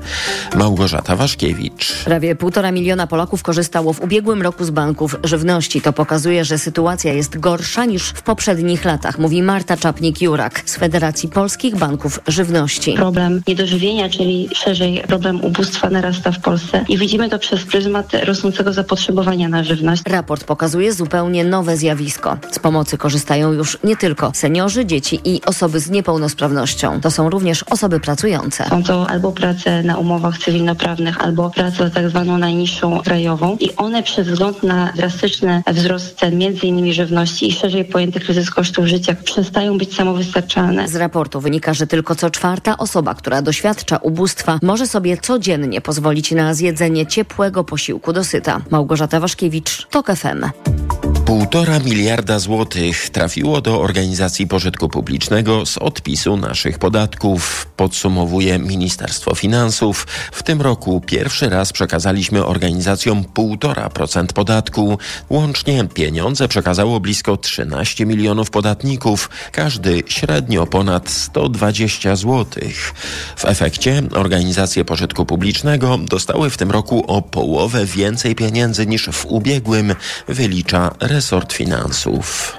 Małgorzata 0.56 1.16
Waszkiewicz. 1.30 2.04
Prawie 2.06 2.36
półtora 2.36 2.72
miliona 2.72 3.08
Polaków 3.08 3.44
korzystało 3.44 3.94
w 3.94 4.02
ubiegłym 4.02 4.42
roku 4.42 4.66
z 4.66 4.70
banków 4.70 5.16
żywności. 5.24 5.82
To 5.82 5.94
pokazuje, 5.94 6.46
że 6.46 6.58
sytuacja 6.58 7.14
jest 7.14 7.40
gorsza 7.40 7.86
niż 7.86 8.04
w 8.04 8.22
poprzednich 8.22 8.86
latach, 8.86 9.20
mówi 9.20 9.44
Marta 9.44 9.76
Czapnik-Jurak 9.76 10.62
z 10.66 10.76
Federacji 10.76 11.30
Polskich 11.30 11.76
Banków 11.76 12.20
Żywności. 12.28 12.94
Problem 12.94 13.42
niedożywienia, 13.48 14.10
czyli 14.10 14.50
szerzej 14.54 15.04
problem 15.08 15.42
ubóstwa 15.42 15.90
narasta 15.90 16.32
w 16.32 16.40
Polsce 16.40 16.86
i 16.90 16.98
widzimy 16.98 17.30
to 17.30 17.40
przez 17.40 17.64
pryzmat 17.64 18.14
rosnącego 18.24 18.74
zapotrzebowania 18.74 19.50
na 19.50 19.64
żywność. 19.64 20.04
Raport 20.06 20.44
pokazuje 20.44 20.94
zupełnie 20.94 21.44
nowe 21.44 21.78
zjawisko. 21.78 22.38
Z 22.52 22.60
pomocy 22.60 22.98
korzystają 22.98 23.52
już 23.52 23.78
nie 23.84 23.98
tylko 23.98 24.32
seniorzy, 24.34 24.86
dzieci 24.86 25.20
i 25.24 25.42
osoby 25.46 25.80
z 25.80 25.90
niepełnosprawnością. 25.90 27.02
To 27.02 27.12
są 27.12 27.30
również 27.30 27.64
osoby 27.64 28.00
pracujące. 28.00 28.70
Są 28.70 28.84
to 28.84 29.10
albo 29.10 29.32
prace 29.32 29.84
na 29.84 29.98
umowach 29.98 30.38
cywilnoprawnych, 30.38 31.19
albo 31.20 31.50
pracę 31.50 31.92
tak 31.92 32.10
zwaną 32.10 32.38
najniższą 32.38 33.00
krajową 33.00 33.58
i 33.60 33.76
one 33.76 34.04
przez 34.04 34.28
wzgląd 34.28 34.64
na 34.64 34.94
drastyczny 34.96 35.64
wzrost 35.68 36.20
cen 36.20 36.38
między 36.38 36.68
innymi 36.68 36.94
żywności 36.94 37.48
i 37.48 37.52
szerzej 37.52 37.86
pojęty 37.86 38.20
kryzys 38.20 38.52
kosztów 38.52 38.86
życia 38.86 39.16
przestają 39.24 39.78
być 39.78 39.96
samowystarczalne. 39.96 40.88
Z 40.88 40.96
raportu 40.96 41.42
wynika, 41.42 41.74
że 41.74 41.88
tylko 41.88 42.16
co 42.16 42.30
czwarta 42.30 42.78
osoba, 42.78 43.16
która 43.16 43.42
doświadcza 43.42 43.98
ubóstwa, 43.98 44.60
może 44.62 44.88
sobie 44.88 45.18
codziennie 45.18 45.82
pozwolić 45.82 46.32
na 46.32 46.54
zjedzenie 46.54 47.06
ciepłego 47.06 47.64
posiłku 47.64 48.14
dosyta. 48.14 48.62
Małgorzata 48.70 49.20
Waszkiewicz, 49.20 49.88
TOK 49.90 50.08
FM. 50.16 50.69
Półtora 51.30 51.80
miliarda 51.80 52.40
złotych 52.40 53.10
trafiło 53.10 53.62
do 53.62 53.82
organizacji 53.82 54.48
pożytku 54.48 54.90
publicznego 54.90 55.66
z 55.66 55.78
odpisu 55.78 56.38
naszych 56.38 56.80
podatków, 56.80 57.68
podsumowuje 57.76 58.60
Ministerstwo 58.60 59.36
Finansów. 59.36 60.08
W 60.32 60.44
tym 60.44 60.62
roku 60.62 61.02
pierwszy 61.02 61.50
raz 61.50 61.74
przekazaliśmy 61.74 62.46
organizacjom 62.46 63.24
1,5% 63.24 64.26
podatku. 64.26 64.98
Łącznie 65.30 65.88
pieniądze 65.94 66.48
przekazało 66.48 67.00
blisko 67.00 67.38
13 67.38 68.06
milionów 68.06 68.50
podatników, 68.50 69.30
każdy 69.52 70.04
średnio 70.08 70.66
ponad 70.66 71.10
120 71.10 72.16
złotych. 72.16 72.94
W 73.36 73.46
efekcie 73.46 74.04
organizacje 74.12 74.86
pożytku 74.86 75.26
publicznego 75.26 75.98
dostały 75.98 76.50
w 76.50 76.58
tym 76.58 76.72
roku 76.72 77.04
o 77.08 77.22
połowę 77.22 77.86
więcej 77.86 78.36
pieniędzy 78.36 78.86
niż 78.86 79.06
w 79.12 79.26
ubiegłym, 79.26 79.96
wylicza 80.28 80.96
resort 81.20 81.54
finansów. 81.54 82.58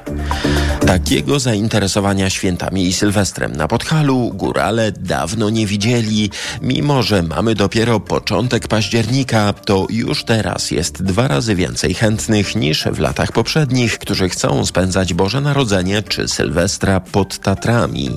Takiego 0.86 1.38
zainteresowania 1.40 2.30
świętami 2.30 2.86
i 2.86 2.92
Sylwestrem 2.92 3.56
na 3.56 3.68
Podhalu 3.68 4.32
górale 4.34 4.92
dawno 4.92 5.50
nie 5.50 5.66
widzieli. 5.66 6.30
Mimo, 6.62 7.02
że 7.02 7.22
mamy 7.22 7.54
dopiero 7.54 8.00
początek 8.00 8.68
października, 8.68 9.52
to 9.52 9.86
już 9.90 10.24
teraz 10.24 10.70
jest 10.70 11.02
dwa 11.02 11.28
razy 11.28 11.54
więcej 11.54 11.94
chętnych 11.94 12.56
niż 12.56 12.84
w 12.84 12.98
latach 12.98 13.32
poprzednich, 13.32 13.98
którzy 13.98 14.28
chcą 14.28 14.66
spędzać 14.66 15.14
Boże 15.14 15.40
Narodzenie 15.40 16.02
czy 16.02 16.28
Sylwestra 16.28 17.00
pod 17.00 17.38
Tatrami. 17.38 18.10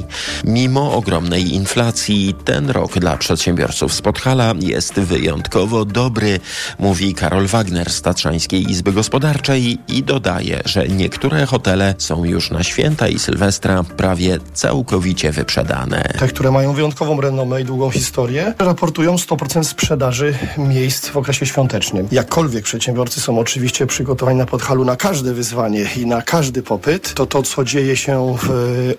Mimo 0.44 0.94
ogromnej 0.94 1.54
inflacji, 1.54 2.36
ten 2.46 2.70
rok 2.70 3.00
dla 3.00 3.18
przedsiębiorców 3.18 3.94
z 3.94 4.02
Podhala 4.02 4.54
jest 4.60 4.94
wyjątkowo 4.94 5.86
dobry, 5.86 6.40
mówi 6.80 7.14
Karol 7.14 7.48
Wagner 7.48 7.92
z 7.92 8.02
Tatrzańskiej 8.02 8.72
Izby 8.72 8.94
Gospodarczej 8.94 9.78
i 9.88 10.04
dodaje, 10.04 10.33
że 10.66 10.88
niektóre 10.88 11.46
hotele 11.46 11.96
są 11.98 12.24
już 12.26 12.52
na 12.52 12.64
święta 12.64 13.08
i 13.08 13.20
Sylwestra 13.20 13.84
prawie 13.84 14.40
całkowicie 14.54 15.32
wyprzedane. 15.32 16.14
Te, 16.20 16.28
które 16.28 16.52
mają 16.52 16.74
wyjątkową 16.74 17.22
renomę 17.22 17.62
i 17.62 17.66
długą 17.66 17.90
historię, 17.90 18.54
raportują 18.60 19.16
100% 19.16 19.64
sprzedaży 19.64 20.34
miejsc 20.58 21.10
w 21.10 21.18
okresie 21.18 21.46
świątecznym. 21.46 22.08
Jakkolwiek 22.12 22.64
przedsiębiorcy 22.64 23.22
są 23.22 23.40
oczywiście 23.40 23.88
przygotowani 23.88 24.38
na 24.38 24.46
Podhalu 24.46 24.86
na 24.86 24.96
każde 24.96 25.34
wyzwanie 25.34 25.88
i 25.98 26.06
na 26.06 26.22
każdy 26.22 26.64
popyt, 26.64 27.14
to 27.14 27.26
to, 27.26 27.44
co 27.44 27.64
dzieje 27.64 27.98
się 27.98 28.36
w 28.42 28.50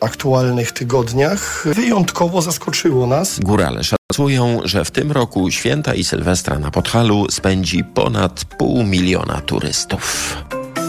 aktualnych 0.01 0.73
tygodniach, 0.73 1.67
wyjątkowo 1.75 2.43
zaskoczyło 2.43 3.07
nas. 3.07 3.41
Górale 3.41 3.81
szacują, 3.85 4.61
że 4.65 4.85
w 4.85 4.91
tym 4.91 5.13
roku 5.13 5.51
święta 5.51 5.95
i 5.95 6.05
Sylwestra 6.05 6.59
na 6.59 6.71
Podhalu 6.71 7.27
spędzi 7.31 7.85
ponad 7.85 8.45
pół 8.45 8.85
miliona 8.85 9.41
turystów. 9.41 10.37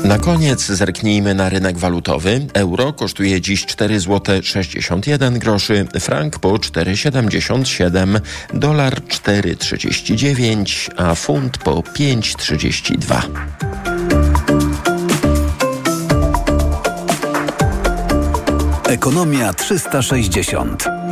Na 0.05 0.19
koniec 0.19 0.65
zerknijmy 0.65 1.33
na 1.33 1.49
rynek 1.49 1.77
walutowy. 1.77 2.47
Euro 2.53 2.93
kosztuje 2.93 3.41
dziś 3.41 3.65
4 3.65 3.99
zł 3.99 4.41
61 4.43 5.39
groszy, 5.39 5.87
frank 5.99 6.39
po 6.39 6.49
4,77, 6.49 8.19
dolar 8.53 9.01
4,39, 9.01 10.89
a 10.97 11.15
funt 11.15 11.57
po 11.57 11.71
5,32. 11.71 13.21
Ekonomia 18.87 19.53
360. 19.53 21.04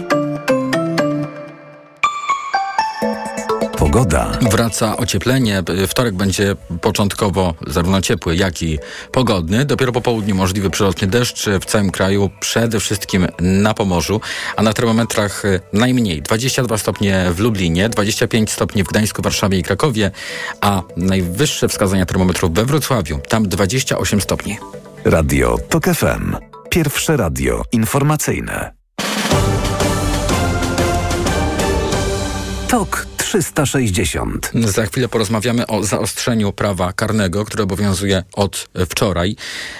Pogoda. 3.93 4.31
Wraca 4.51 4.97
ocieplenie. 4.97 5.63
Wtorek 5.87 6.15
będzie 6.15 6.55
początkowo 6.81 7.53
zarówno 7.67 8.01
ciepły, 8.01 8.35
jak 8.35 8.61
i 8.61 8.79
pogodny. 9.11 9.65
Dopiero 9.65 9.91
po 9.91 10.01
południu 10.01 10.35
możliwy 10.35 10.69
przelotny 10.69 11.07
deszcz 11.07 11.45
w 11.61 11.65
całym 11.65 11.91
kraju, 11.91 12.29
przede 12.39 12.79
wszystkim 12.79 13.27
na 13.39 13.73
Pomorzu, 13.73 14.21
a 14.55 14.63
na 14.63 14.73
termometrach 14.73 15.43
najmniej 15.73 16.21
22 16.21 16.77
stopnie 16.77 17.25
w 17.31 17.39
Lublinie, 17.39 17.89
25 17.89 18.51
stopni 18.51 18.83
w 18.83 18.87
Gdańsku, 18.87 19.21
Warszawie 19.21 19.57
i 19.59 19.63
Krakowie, 19.63 20.11
a 20.61 20.81
najwyższe 20.97 21.67
wskazania 21.67 22.05
termometrów 22.05 22.53
we 22.53 22.65
Wrocławiu, 22.65 23.19
tam 23.29 23.47
28 23.47 24.21
stopni. 24.21 24.57
Radio 25.05 25.57
TOK 25.69 25.85
FM. 25.85 26.35
Pierwsze 26.69 27.17
radio 27.17 27.63
informacyjne. 27.71 28.73
TOK 32.67 33.12
360. 33.23 34.51
Za 34.55 34.85
chwilę 34.85 35.07
porozmawiamy 35.07 35.67
o 35.67 35.83
zaostrzeniu 35.83 36.51
prawa 36.51 36.93
karnego, 36.93 37.45
które 37.45 37.63
obowiązuje 37.63 38.23
od 38.33 38.69
wczoraj. 38.89 39.35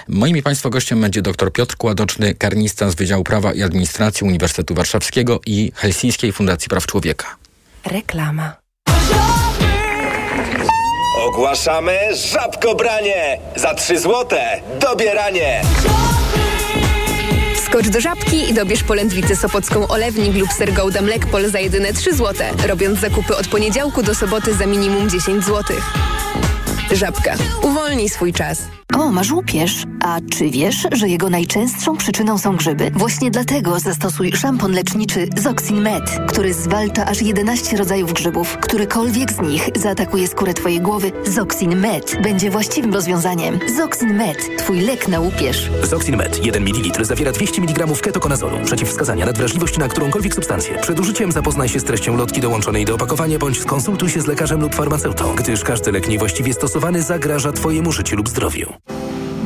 Moim 0.08 0.36
i 0.36 0.42
Państwa 0.42 0.70
gościem 0.70 1.00
będzie 1.00 1.22
dr 1.22 1.52
Piotr 1.52 1.76
Kładoczny, 1.76 2.34
karnista 2.34 2.90
z 2.90 2.94
Wydziału 2.94 3.24
Prawa 3.24 3.52
i 3.52 3.62
Administracji 3.62 4.26
Uniwersytetu 4.26 4.74
Warszawskiego 4.74 5.40
i 5.46 5.72
Helsińskiej 5.74 6.32
Fundacji 6.32 6.68
Praw 6.68 6.86
Człowieka. 6.86 7.36
Reklama. 7.86 8.56
Ogłaszamy 11.18 11.98
żabkobranie! 12.32 13.38
Za 13.56 13.74
3 13.74 13.98
złote 14.00 14.60
dobieranie! 14.80 15.62
Skocz 17.74 17.88
do 17.88 18.00
Żabki 18.00 18.50
i 18.50 18.54
dobierz 18.54 18.82
polędwicę 18.82 19.36
sopocką 19.36 19.88
olewnik 19.88 20.36
lub 20.36 20.52
ser 20.52 20.72
Gouda 20.72 21.02
Mlekpol 21.02 21.50
za 21.50 21.58
jedyne 21.58 21.92
3 21.92 22.12
zł, 22.12 22.46
robiąc 22.66 23.00
zakupy 23.00 23.36
od 23.36 23.48
poniedziałku 23.48 24.02
do 24.02 24.14
soboty 24.14 24.54
za 24.54 24.66
minimum 24.66 25.10
10 25.10 25.44
zł. 25.44 25.76
Żabka. 26.92 27.34
Uwolnij 27.62 28.08
swój 28.08 28.32
czas. 28.32 28.62
O, 28.94 29.12
masz 29.12 29.32
łupież. 29.32 29.84
A 30.04 30.18
czy 30.32 30.50
wiesz, 30.50 30.86
że 30.92 31.08
jego 31.08 31.30
najczęstszą 31.30 31.96
przyczyną 31.96 32.38
są 32.38 32.56
grzyby? 32.56 32.90
Właśnie 32.90 33.30
dlatego 33.30 33.80
zastosuj 33.80 34.32
szampon 34.32 34.72
leczniczy 34.72 35.28
Zoxin 35.36 35.80
Med, 35.80 36.18
który 36.28 36.54
zwalcza 36.54 37.06
aż 37.06 37.22
11 37.22 37.76
rodzajów 37.76 38.12
grzybów. 38.12 38.56
Którykolwiek 38.60 39.32
z 39.32 39.40
nich 39.40 39.68
zaatakuje 39.76 40.28
skórę 40.28 40.54
twojej 40.54 40.80
głowy, 40.80 41.12
Zoxin 41.26 41.76
Med 41.80 42.16
będzie 42.22 42.50
właściwym 42.50 42.94
rozwiązaniem. 42.94 43.58
Zoxin 43.76 44.14
Med, 44.14 44.56
twój 44.58 44.80
lek 44.80 45.08
na 45.08 45.20
łupież. 45.20 45.70
Zoxin 45.82 46.16
Med 46.16 46.44
1 46.46 46.62
ml 46.62 47.04
zawiera 47.04 47.32
200 47.32 47.62
mg 47.62 47.86
ketokonazolu. 48.02 48.56
Przeciwwskazania 48.64 49.26
na 49.26 49.32
wrażliwość 49.32 49.78
na 49.78 49.88
którąkolwiek 49.88 50.34
substancję. 50.34 50.78
Przed 50.78 51.00
użyciem 51.00 51.32
zapoznaj 51.32 51.68
się 51.68 51.80
z 51.80 51.84
treścią 51.84 52.16
lotki 52.16 52.40
dołączonej 52.40 52.84
do 52.84 52.94
opakowania 52.94 53.38
bądź 53.38 53.60
skonsultuj 53.60 54.10
się 54.10 54.20
z 54.20 54.26
lekarzem 54.26 54.60
lub 54.60 54.74
farmaceutą, 54.74 55.34
gdyż 55.34 55.64
każdy 55.64 55.92
lek 55.92 56.08
niewłaściwie 56.08 56.54
stosowany 56.54 56.73
niedostosowany 56.74 57.02
zagraża 57.02 57.52
Twojemu 57.52 57.92
życiu 57.92 58.16
lub 58.16 58.28
zdrowiu. 58.28 58.93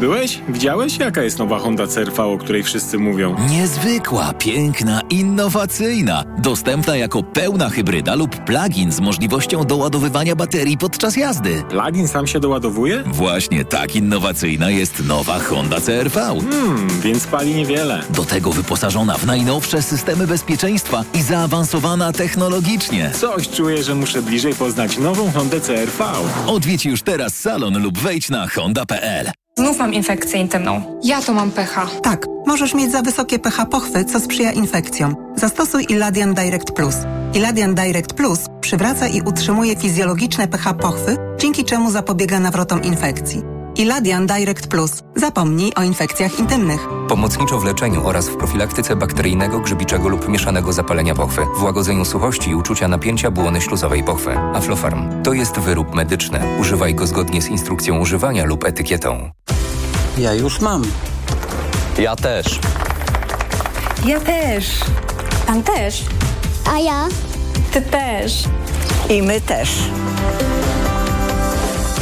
Byłeś? 0.00 0.40
Widziałeś, 0.48 0.98
jaka 0.98 1.22
jest 1.22 1.38
nowa 1.38 1.58
Honda 1.58 1.86
CRV, 1.86 2.22
o 2.24 2.38
której 2.38 2.62
wszyscy 2.62 2.98
mówią? 2.98 3.36
Niezwykła, 3.50 4.32
piękna, 4.32 5.00
innowacyjna. 5.10 6.24
Dostępna 6.38 6.96
jako 6.96 7.22
pełna 7.22 7.68
hybryda 7.70 8.14
lub 8.14 8.36
plug-in 8.44 8.92
z 8.92 9.00
możliwością 9.00 9.64
doładowywania 9.64 10.36
baterii 10.36 10.78
podczas 10.78 11.16
jazdy. 11.16 11.62
Plug-in 11.68 12.08
sam 12.08 12.26
się 12.26 12.40
doładowuje? 12.40 13.02
Właśnie 13.06 13.64
tak 13.64 13.96
innowacyjna 13.96 14.70
jest 14.70 15.04
nowa 15.06 15.38
Honda 15.38 15.80
CRV. 15.80 16.20
Hmm, 16.50 16.88
więc 17.00 17.26
pali 17.26 17.54
niewiele. 17.54 18.02
Do 18.10 18.24
tego 18.24 18.52
wyposażona 18.52 19.18
w 19.18 19.26
najnowsze 19.26 19.82
systemy 19.82 20.26
bezpieczeństwa 20.26 21.04
i 21.14 21.22
zaawansowana 21.22 22.12
technologicznie. 22.12 23.10
Coś 23.14 23.48
czuję, 23.48 23.82
że 23.82 23.94
muszę 23.94 24.22
bliżej 24.22 24.54
poznać 24.54 24.98
nową 24.98 25.32
Hondę 25.32 25.60
CRV. 25.60 26.04
Odwiedź 26.46 26.86
już 26.86 27.02
teraz 27.02 27.34
salon 27.34 27.82
lub 27.82 27.98
wejdź 27.98 28.30
na 28.30 28.48
honda.pl. 28.48 29.30
Znów 29.58 29.78
mam 29.78 29.94
infekcję 29.94 30.40
intymną. 30.40 31.00
Ja 31.04 31.22
to 31.22 31.32
mam 31.32 31.50
pH. 31.50 31.86
Tak, 32.02 32.26
możesz 32.46 32.74
mieć 32.74 32.92
za 32.92 33.02
wysokie 33.02 33.38
pH 33.38 33.66
pochwy, 33.66 34.04
co 34.04 34.20
sprzyja 34.20 34.52
infekcjom. 34.52 35.16
Zastosuj 35.36 35.86
Iladian 35.88 36.34
Direct 36.34 36.72
Plus. 36.72 36.94
Iladian 37.34 37.74
Direct 37.74 38.12
Plus 38.12 38.38
przywraca 38.60 39.08
i 39.08 39.20
utrzymuje 39.20 39.76
fizjologiczne 39.76 40.48
pH 40.48 40.74
pochwy, 40.74 41.16
dzięki 41.38 41.64
czemu 41.64 41.90
zapobiega 41.90 42.40
nawrotom 42.40 42.82
infekcji. 42.82 43.57
Iladian 43.78 44.26
Direct 44.26 44.66
Plus. 44.66 44.90
Zapomnij 45.16 45.72
o 45.76 45.82
infekcjach 45.82 46.38
intymnych. 46.38 46.88
Pomocniczo 47.08 47.58
w 47.58 47.64
leczeniu 47.64 48.06
oraz 48.06 48.28
w 48.28 48.36
profilaktyce 48.36 48.96
bakteryjnego, 48.96 49.60
grzybiczego 49.60 50.08
lub 50.08 50.28
mieszanego 50.28 50.72
zapalenia 50.72 51.14
pochwy, 51.14 51.46
w 51.58 51.62
łagodzeniu 51.62 52.04
suchości 52.04 52.50
i 52.50 52.54
uczucia 52.54 52.88
napięcia 52.88 53.30
błony 53.30 53.60
śluzowej 53.60 54.04
pochwy. 54.04 54.38
Aflofarm 54.38 55.22
to 55.22 55.32
jest 55.32 55.58
wyrób 55.58 55.94
medyczny. 55.94 56.40
Używaj 56.60 56.94
go 56.94 57.06
zgodnie 57.06 57.42
z 57.42 57.48
instrukcją 57.48 57.98
używania 57.98 58.44
lub 58.44 58.64
etykietą. 58.64 59.30
Ja 60.18 60.34
już 60.34 60.60
mam. 60.60 60.84
Ja 61.98 62.16
też. 62.16 62.60
Ja 64.06 64.20
też. 64.20 64.80
Pan 65.46 65.62
też. 65.62 66.04
A 66.74 66.78
ja? 66.78 67.08
Ty 67.72 67.82
też. 67.82 68.44
I 69.10 69.22
my 69.22 69.40
też. 69.40 69.70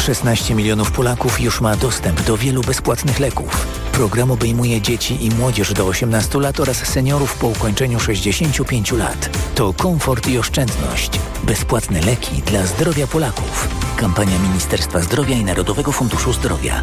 16 0.07 0.55
milionów 0.55 0.93
Polaków 0.93 1.41
już 1.41 1.61
ma 1.61 1.77
dostęp 1.77 2.23
do 2.23 2.37
wielu 2.37 2.63
bezpłatnych 2.63 3.21
leków. 3.21 3.67
Program 3.93 4.31
obejmuje 4.31 4.81
dzieci 4.81 5.25
i 5.25 5.31
młodzież 5.31 5.73
do 5.73 5.87
18 5.87 6.41
lat 6.41 6.61
oraz 6.61 6.77
seniorów 6.77 7.39
po 7.39 7.47
ukończeniu 7.47 8.01
65 8.01 8.93
lat. 8.93 9.31
To 9.55 9.73
komfort 9.73 10.29
i 10.29 10.39
oszczędność. 10.39 11.11
Bezpłatne 11.45 12.01
leki 12.01 12.43
dla 12.43 12.67
zdrowia 12.67 13.07
Polaków. 13.07 13.69
Kampania 13.97 14.39
Ministerstwa 14.39 15.01
Zdrowia 15.01 15.37
i 15.37 15.45
Narodowego 15.45 15.93
Funduszu 15.93 16.33
Zdrowia. 16.33 16.83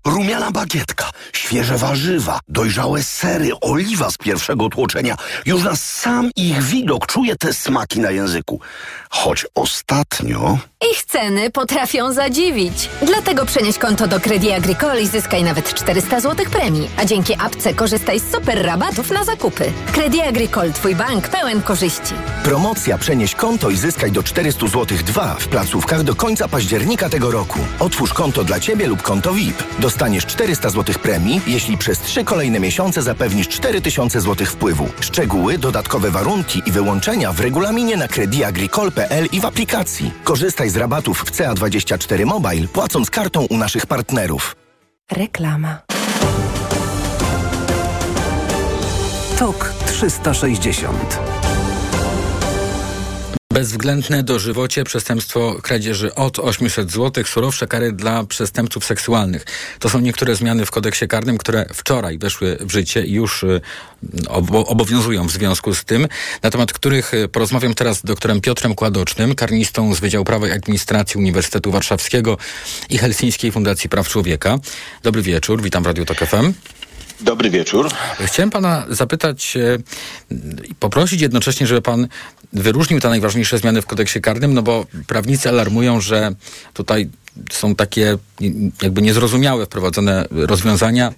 Rumiana 0.05 0.51
bagietka, 0.51 1.09
świeże 1.33 1.77
warzywa, 1.77 2.39
dojrzałe 2.47 3.03
sery, 3.03 3.49
oliwa 3.61 4.11
z 4.11 4.17
pierwszego 4.17 4.69
tłoczenia. 4.69 5.15
Już 5.45 5.63
na 5.63 5.75
sam 5.75 6.31
ich 6.35 6.63
widok 6.63 7.07
czuję 7.07 7.35
te 7.35 7.53
smaki 7.53 7.99
na 7.99 8.11
języku. 8.11 8.59
Choć 9.09 9.45
ostatnio... 9.55 10.57
Ich 10.91 11.03
ceny 11.03 11.49
potrafią 11.49 12.13
zadziwić. 12.13 12.89
Dlatego 13.01 13.45
przenieś 13.45 13.77
konto 13.77 14.07
do 14.07 14.19
Credit 14.19 14.51
Agricole 14.51 15.01
i 15.01 15.07
zyskaj 15.07 15.43
nawet 15.43 15.73
400 15.73 16.19
zł 16.19 16.45
premii. 16.51 16.89
A 16.97 17.05
dzięki 17.05 17.33
apce 17.39 17.73
korzystaj 17.73 18.19
z 18.19 18.31
super 18.31 18.65
rabatów 18.65 19.11
na 19.11 19.23
zakupy. 19.23 19.71
Credit 19.91 20.21
Agricole, 20.21 20.71
twój 20.71 20.95
bank 20.95 21.27
pełen 21.27 21.61
korzyści. 21.61 22.13
Promocja 22.43 22.97
Przenieś 22.97 23.35
konto 23.35 23.69
i 23.69 23.77
zyskaj 23.77 24.11
do 24.11 24.23
400 24.23 24.67
zł 24.67 24.97
2 25.05 25.35
w 25.39 25.47
placówkach 25.47 26.03
do 26.03 26.15
końca 26.15 26.47
października 26.47 27.09
tego 27.09 27.31
roku. 27.31 27.59
Otwórz 27.79 28.13
konto 28.13 28.43
dla 28.43 28.59
Ciebie 28.59 28.87
lub 28.87 29.01
konto 29.01 29.33
VIP. 29.33 29.63
Dostaniesz 29.81 30.25
400 30.25 30.69
zł 30.69 30.95
premii, 31.03 31.41
jeśli 31.47 31.77
przez 31.77 31.99
3 31.99 32.23
kolejne 32.23 32.59
miesiące 32.59 33.01
zapewnisz 33.01 33.47
4000 33.47 34.21
zł 34.21 34.47
wpływu. 34.47 34.87
Szczegóły, 34.99 35.57
dodatkowe 35.57 36.11
warunki 36.11 36.61
i 36.65 36.71
wyłączenia 36.71 37.33
w 37.33 37.39
regulaminie 37.39 37.97
na 37.97 38.07
crediagricole.pl 38.07 39.27
i 39.31 39.39
w 39.39 39.45
aplikacji. 39.45 40.11
Korzystaj 40.23 40.69
z 40.69 40.77
rabatów 40.77 41.19
w 41.19 41.31
CA24 41.31 42.25
Mobile, 42.25 42.67
płacąc 42.67 43.09
kartą 43.09 43.45
u 43.45 43.57
naszych 43.57 43.85
partnerów. 43.85 44.55
Reklama. 45.11 45.77
TOK 49.39 49.73
360 49.85 51.19
Bezwzględne 53.51 54.23
dożywocie, 54.23 54.83
przestępstwo 54.83 55.55
kradzieży 55.61 56.15
od 56.15 56.39
800 56.39 56.91
zł, 56.91 57.23
surowsze 57.25 57.67
kary 57.67 57.91
dla 57.91 58.23
przestępców 58.23 58.85
seksualnych. 58.85 59.45
To 59.79 59.89
są 59.89 59.99
niektóre 59.99 60.35
zmiany 60.35 60.65
w 60.65 60.71
kodeksie 60.71 61.07
karnym, 61.07 61.37
które 61.37 61.65
wczoraj 61.73 62.17
weszły 62.17 62.57
w 62.59 62.71
życie 62.71 63.05
i 63.05 63.11
już 63.11 63.43
y, 63.43 63.61
obowiązują 64.51 65.27
w 65.27 65.31
związku 65.31 65.75
z 65.75 65.83
tym, 65.83 66.07
na 66.43 66.49
temat 66.49 66.73
których 66.73 67.13
y, 67.13 67.27
porozmawiam 67.27 67.73
teraz 67.73 67.97
z 67.97 68.03
doktorem 68.03 68.41
Piotrem 68.41 68.75
Kładocznym, 68.75 69.35
karnistą 69.35 69.95
z 69.95 69.99
Wydziału 69.99 70.25
Prawa 70.25 70.47
i 70.47 70.51
Administracji 70.51 71.17
Uniwersytetu 71.17 71.71
Warszawskiego 71.71 72.37
i 72.89 72.97
Helsińskiej 72.97 73.51
Fundacji 73.51 73.89
Praw 73.89 74.09
Człowieka. 74.09 74.57
Dobry 75.03 75.21
wieczór, 75.21 75.61
witam 75.61 75.83
w 75.83 75.85
Radio 75.85 76.05
Tok 76.05 76.17
FM. 76.17 76.53
Dobry 77.21 77.49
wieczór. 77.49 77.89
Chciałem 78.25 78.49
pana 78.49 78.85
zapytać 78.89 79.57
i 80.69 80.75
poprosić 80.75 81.21
jednocześnie, 81.21 81.67
żeby 81.67 81.81
pan 81.81 82.07
wyróżnił 82.53 82.99
te 82.99 83.09
najważniejsze 83.09 83.57
zmiany 83.57 83.81
w 83.81 83.85
kodeksie 83.85 84.21
karnym, 84.21 84.53
no 84.53 84.61
bo 84.61 84.85
prawnicy 85.07 85.49
alarmują, 85.49 86.01
że 86.01 86.31
tutaj 86.73 87.09
są 87.51 87.75
takie 87.75 88.17
jakby 88.81 89.01
niezrozumiałe 89.01 89.65
wprowadzone 89.65 90.25
rozwiązania, 90.31 91.13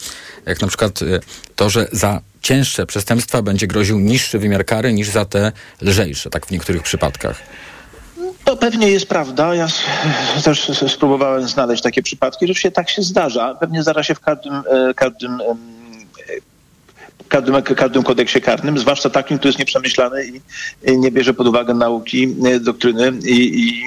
jak 0.46 0.62
na 0.62 0.68
przykład 0.68 1.00
to, 1.56 1.70
że 1.70 1.88
za 1.92 2.22
cięższe 2.42 2.86
przestępstwa 2.86 3.42
będzie 3.42 3.68
groził 3.68 4.00
niższy 4.00 4.40
wymiar 4.40 4.66
kary 4.66 4.94
niż 4.94 5.10
za 5.10 5.26
te 5.26 5.52
lżejsze, 5.82 6.30
tak 6.30 6.46
w 6.46 6.52
niektórych 6.52 6.84
przypadkach. 6.84 7.42
To 8.46 8.58
pewnie 8.58 8.90
jest 8.90 9.06
prawda. 9.06 9.56
Ja 9.56 9.68
też 10.44 10.72
spróbowałem 10.88 11.48
znaleźć 11.48 11.84
takie 11.84 12.04
przypadki. 12.04 12.48
Rzeczywiście 12.48 12.72
tak 12.72 12.90
się 12.90 13.02
zdarza. 13.02 13.56
Pewnie 13.60 13.84
zdarza 13.84 14.04
się 14.04 14.16
w 14.16 14.20
każdym, 14.20 14.64
każdym 14.96 15.42
każdym, 17.28 17.62
każdym 17.62 18.04
kodeksie 18.04 18.42
karnym, 18.42 18.80
zwłaszcza 18.80 19.10
takim, 19.10 19.38
który 19.38 19.50
jest 19.50 19.60
nieprzemyślany 19.60 20.26
i 20.86 20.98
nie 20.98 21.12
bierze 21.12 21.34
pod 21.34 21.48
uwagę 21.48 21.74
nauki, 21.74 22.36
doktryny 22.60 23.12
i, 23.26 23.60
i 23.60 23.84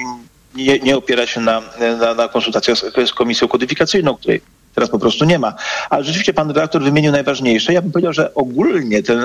nie, 0.55 0.79
nie, 0.79 0.97
opiera 0.97 1.27
się 1.27 1.41
na, 1.41 1.61
na, 1.99 2.13
na 2.13 2.27
konsultacjach 2.27 2.77
z, 2.77 3.09
z 3.09 3.13
komisją 3.13 3.47
kodyfikacyjną, 3.47 4.15
której 4.15 4.41
teraz 4.75 4.89
po 4.89 4.99
prostu 4.99 5.25
nie 5.25 5.39
ma. 5.39 5.53
Ale 5.89 6.03
rzeczywiście 6.03 6.33
pan 6.33 6.47
redaktor 6.47 6.83
wymienił 6.83 7.11
najważniejsze. 7.11 7.73
Ja 7.73 7.81
bym 7.81 7.91
powiedział, 7.91 8.13
że 8.13 8.33
ogólnie 8.33 9.03
ten, 9.03 9.19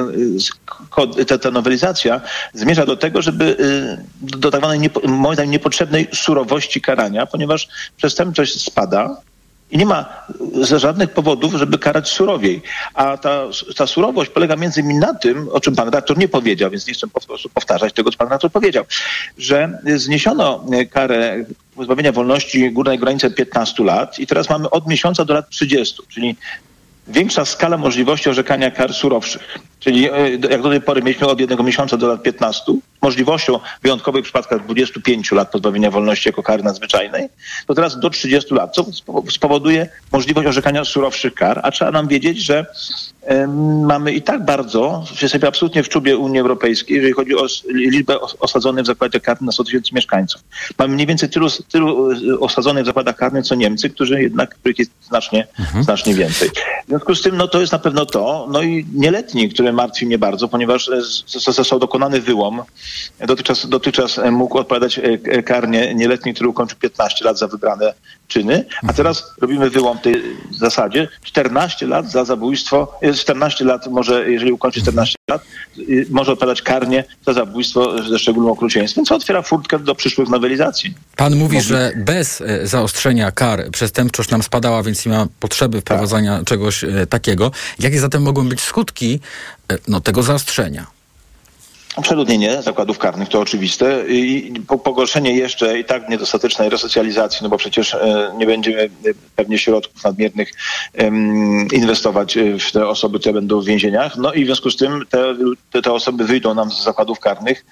ta, 1.26 1.38
ta 1.38 1.50
nowelizacja 1.50 2.20
zmierza 2.54 2.86
do 2.86 2.96
tego, 2.96 3.22
żeby 3.22 3.56
do 4.20 4.50
tak 4.50 4.60
zwanej 4.60 4.90
moim 5.08 5.34
zdaniem 5.34 5.50
niepotrzebnej 5.50 6.08
surowości 6.12 6.80
karania, 6.80 7.26
ponieważ 7.26 7.68
przestępczość 7.96 8.64
spada, 8.64 9.16
i 9.72 9.78
nie 9.78 9.86
ma 9.86 10.26
żadnych 10.76 11.10
powodów, 11.10 11.54
żeby 11.54 11.78
karać 11.78 12.08
surowiej. 12.08 12.62
A 12.94 13.16
ta, 13.16 13.44
ta 13.76 13.86
surowość 13.86 14.30
polega 14.30 14.56
między 14.56 14.80
innymi 14.80 14.98
na 14.98 15.14
tym, 15.14 15.48
o 15.52 15.60
czym 15.60 15.76
pan 15.76 15.84
redaktor 15.84 16.18
nie 16.18 16.28
powiedział, 16.28 16.70
więc 16.70 16.86
nie 16.86 16.94
chcę 16.94 17.06
powtarzać 17.54 17.92
tego, 17.92 18.10
co 18.10 18.18
pan 18.18 18.26
redaktor 18.26 18.50
powiedział, 18.50 18.84
że 19.38 19.78
zniesiono 19.96 20.64
karę 20.90 21.44
pozbawienia 21.74 22.12
wolności 22.12 22.70
górnej 22.70 22.98
granicy 22.98 23.30
15 23.30 23.84
lat 23.84 24.18
i 24.18 24.26
teraz 24.26 24.50
mamy 24.50 24.70
od 24.70 24.86
miesiąca 24.86 25.24
do 25.24 25.34
lat 25.34 25.48
30, 25.48 26.02
czyli 26.08 26.36
większa 27.08 27.44
skala 27.44 27.76
możliwości 27.76 28.30
orzekania 28.30 28.70
kar 28.70 28.94
surowszych. 28.94 29.58
Czyli 29.84 30.02
jak 30.50 30.62
do 30.62 30.70
tej 30.70 30.80
pory 30.80 31.02
mieliśmy 31.02 31.26
od 31.26 31.40
jednego 31.40 31.62
miesiąca 31.62 31.96
do 31.96 32.08
lat 32.08 32.22
15, 32.22 32.72
możliwością 33.02 33.58
w 33.58 33.82
wyjątkowych 33.82 34.24
przypadkach 34.24 34.64
25 34.64 35.32
lat 35.32 35.50
pozbawienia 35.50 35.90
wolności 35.90 36.28
jako 36.28 36.42
kary 36.42 36.62
nadzwyczajnej, 36.62 37.28
to 37.66 37.74
teraz 37.74 38.00
do 38.00 38.10
30 38.10 38.54
lat, 38.54 38.74
co 38.74 38.86
spowoduje 39.30 39.88
możliwość 40.12 40.48
orzekania 40.48 40.84
surowszych 40.84 41.34
kar, 41.34 41.60
a 41.62 41.70
trzeba 41.70 41.90
nam 41.90 42.08
wiedzieć, 42.08 42.38
że 42.38 42.66
mamy 43.86 44.12
i 44.12 44.22
tak 44.22 44.44
bardzo, 44.44 45.04
jesteśmy 45.22 45.48
absolutnie 45.48 45.82
w 45.82 45.88
czubie 45.88 46.16
Unii 46.16 46.40
Europejskiej, 46.40 46.96
jeżeli 46.96 47.12
chodzi 47.12 47.36
o 47.36 47.46
liczbę 47.68 48.20
osadzonych 48.20 48.84
w 48.84 48.86
zakładzie 48.86 49.20
karnym 49.20 49.46
na 49.46 49.52
100 49.52 49.64
tysięcy 49.64 49.94
mieszkańców. 49.94 50.42
Mamy 50.78 50.94
mniej 50.94 51.06
więcej 51.06 51.28
tylu, 51.28 51.48
tylu 51.72 52.08
osadzonych 52.40 52.82
w 52.82 52.86
zakładach 52.86 53.16
karnych, 53.16 53.44
co 53.44 53.54
Niemcy, 53.54 53.90
którzy 53.90 54.22
jednak, 54.22 54.54
których 54.54 54.78
jest 54.78 54.90
znacznie, 55.08 55.46
mhm. 55.58 55.84
znacznie 55.84 56.14
więcej. 56.14 56.48
W 56.84 56.88
związku 56.88 57.14
z 57.14 57.22
tym, 57.22 57.36
no 57.36 57.48
to 57.48 57.60
jest 57.60 57.72
na 57.72 57.78
pewno 57.78 58.06
to. 58.06 58.48
No 58.52 58.62
i 58.62 58.86
nieletni, 58.94 59.48
który 59.48 59.71
martwi 59.72 60.06
mnie 60.06 60.18
bardzo, 60.18 60.48
ponieważ 60.48 60.90
został 61.26 61.78
dokonany 61.78 62.20
wyłom. 62.20 62.62
Dotychczas, 63.26 63.68
dotychczas 63.68 64.20
mógł 64.32 64.58
odpowiadać 64.58 64.98
e, 64.98 65.02
e, 65.02 65.42
karnie 65.42 65.94
nieletni, 65.94 66.34
który 66.34 66.48
ukończył 66.48 66.78
15 66.78 67.24
lat 67.24 67.38
za 67.38 67.48
wybrane 67.48 67.94
czyny, 68.28 68.54
a 68.54 68.86
mhm. 68.86 68.94
teraz 68.96 69.34
robimy 69.40 69.70
wyłom 69.70 69.98
tej 69.98 70.22
zasadzie 70.50 71.08
14 71.22 71.86
lat 71.86 72.10
za 72.10 72.24
zabójstwo, 72.24 72.98
14 73.14 73.64
lat 73.64 73.86
może, 73.86 74.30
jeżeli 74.30 74.52
ukończy 74.52 74.80
14 74.82 75.16
lat, 75.32 75.44
może 76.10 76.32
odpowiadać 76.32 76.62
karnie 76.62 77.04
za 77.26 77.32
zabójstwo 77.32 78.02
ze 78.08 78.18
szczególnym 78.18 78.52
okrucieństwem, 78.52 79.04
co 79.04 79.14
otwiera 79.14 79.42
furtkę 79.42 79.78
do 79.78 79.94
przyszłych 79.94 80.28
nowelizacji. 80.28 80.94
Pan 81.16 81.36
mówi, 81.36 81.60
że 81.60 81.92
bez 81.96 82.40
e, 82.40 82.66
zaostrzenia 82.66 83.32
kar 83.32 83.70
przestępczość 83.70 84.30
nam 84.30 84.42
spadała, 84.42 84.82
więc 84.82 85.06
nie 85.06 85.12
ma 85.12 85.26
potrzeby 85.40 85.80
wprowadzania 85.80 86.36
tak. 86.36 86.46
czegoś 86.46 86.84
e, 86.84 87.06
takiego. 87.06 87.50
Jakie 87.78 88.00
zatem 88.00 88.22
mogą 88.22 88.48
być 88.48 88.60
skutki 88.60 89.20
e, 89.72 89.78
no, 89.88 90.00
tego 90.00 90.22
zaostrzenia? 90.22 90.86
Przeludnienie 92.00 92.62
zakładów 92.62 92.98
karnych 92.98 93.28
to 93.28 93.40
oczywiste 93.40 94.04
i 94.08 94.52
pogorszenie 94.84 95.36
jeszcze 95.36 95.78
i 95.78 95.84
tak 95.84 96.08
niedostatecznej 96.08 96.70
resocjalizacji, 96.70 97.38
no 97.42 97.48
bo 97.48 97.56
przecież 97.56 97.94
e, 97.94 98.32
nie 98.36 98.46
będziemy 98.46 98.90
pewnie 99.36 99.58
środków 99.58 100.04
nadmiernych 100.04 100.52
inwestować 101.72 102.38
w 102.68 102.72
te 102.72 102.88
osoby, 102.88 103.18
które 103.18 103.32
będą 103.32 103.60
w 103.60 103.64
więzieniach. 103.64 104.16
No 104.16 104.32
i 104.32 104.44
w 104.44 104.46
związku 104.46 104.70
z 104.70 104.76
tym 104.76 105.06
te, 105.10 105.34
te 105.82 105.92
osoby 105.92 106.24
wyjdą 106.24 106.54
nam 106.54 106.70
z 106.70 106.84
zakładów 106.84 107.20
karnych 107.20 107.64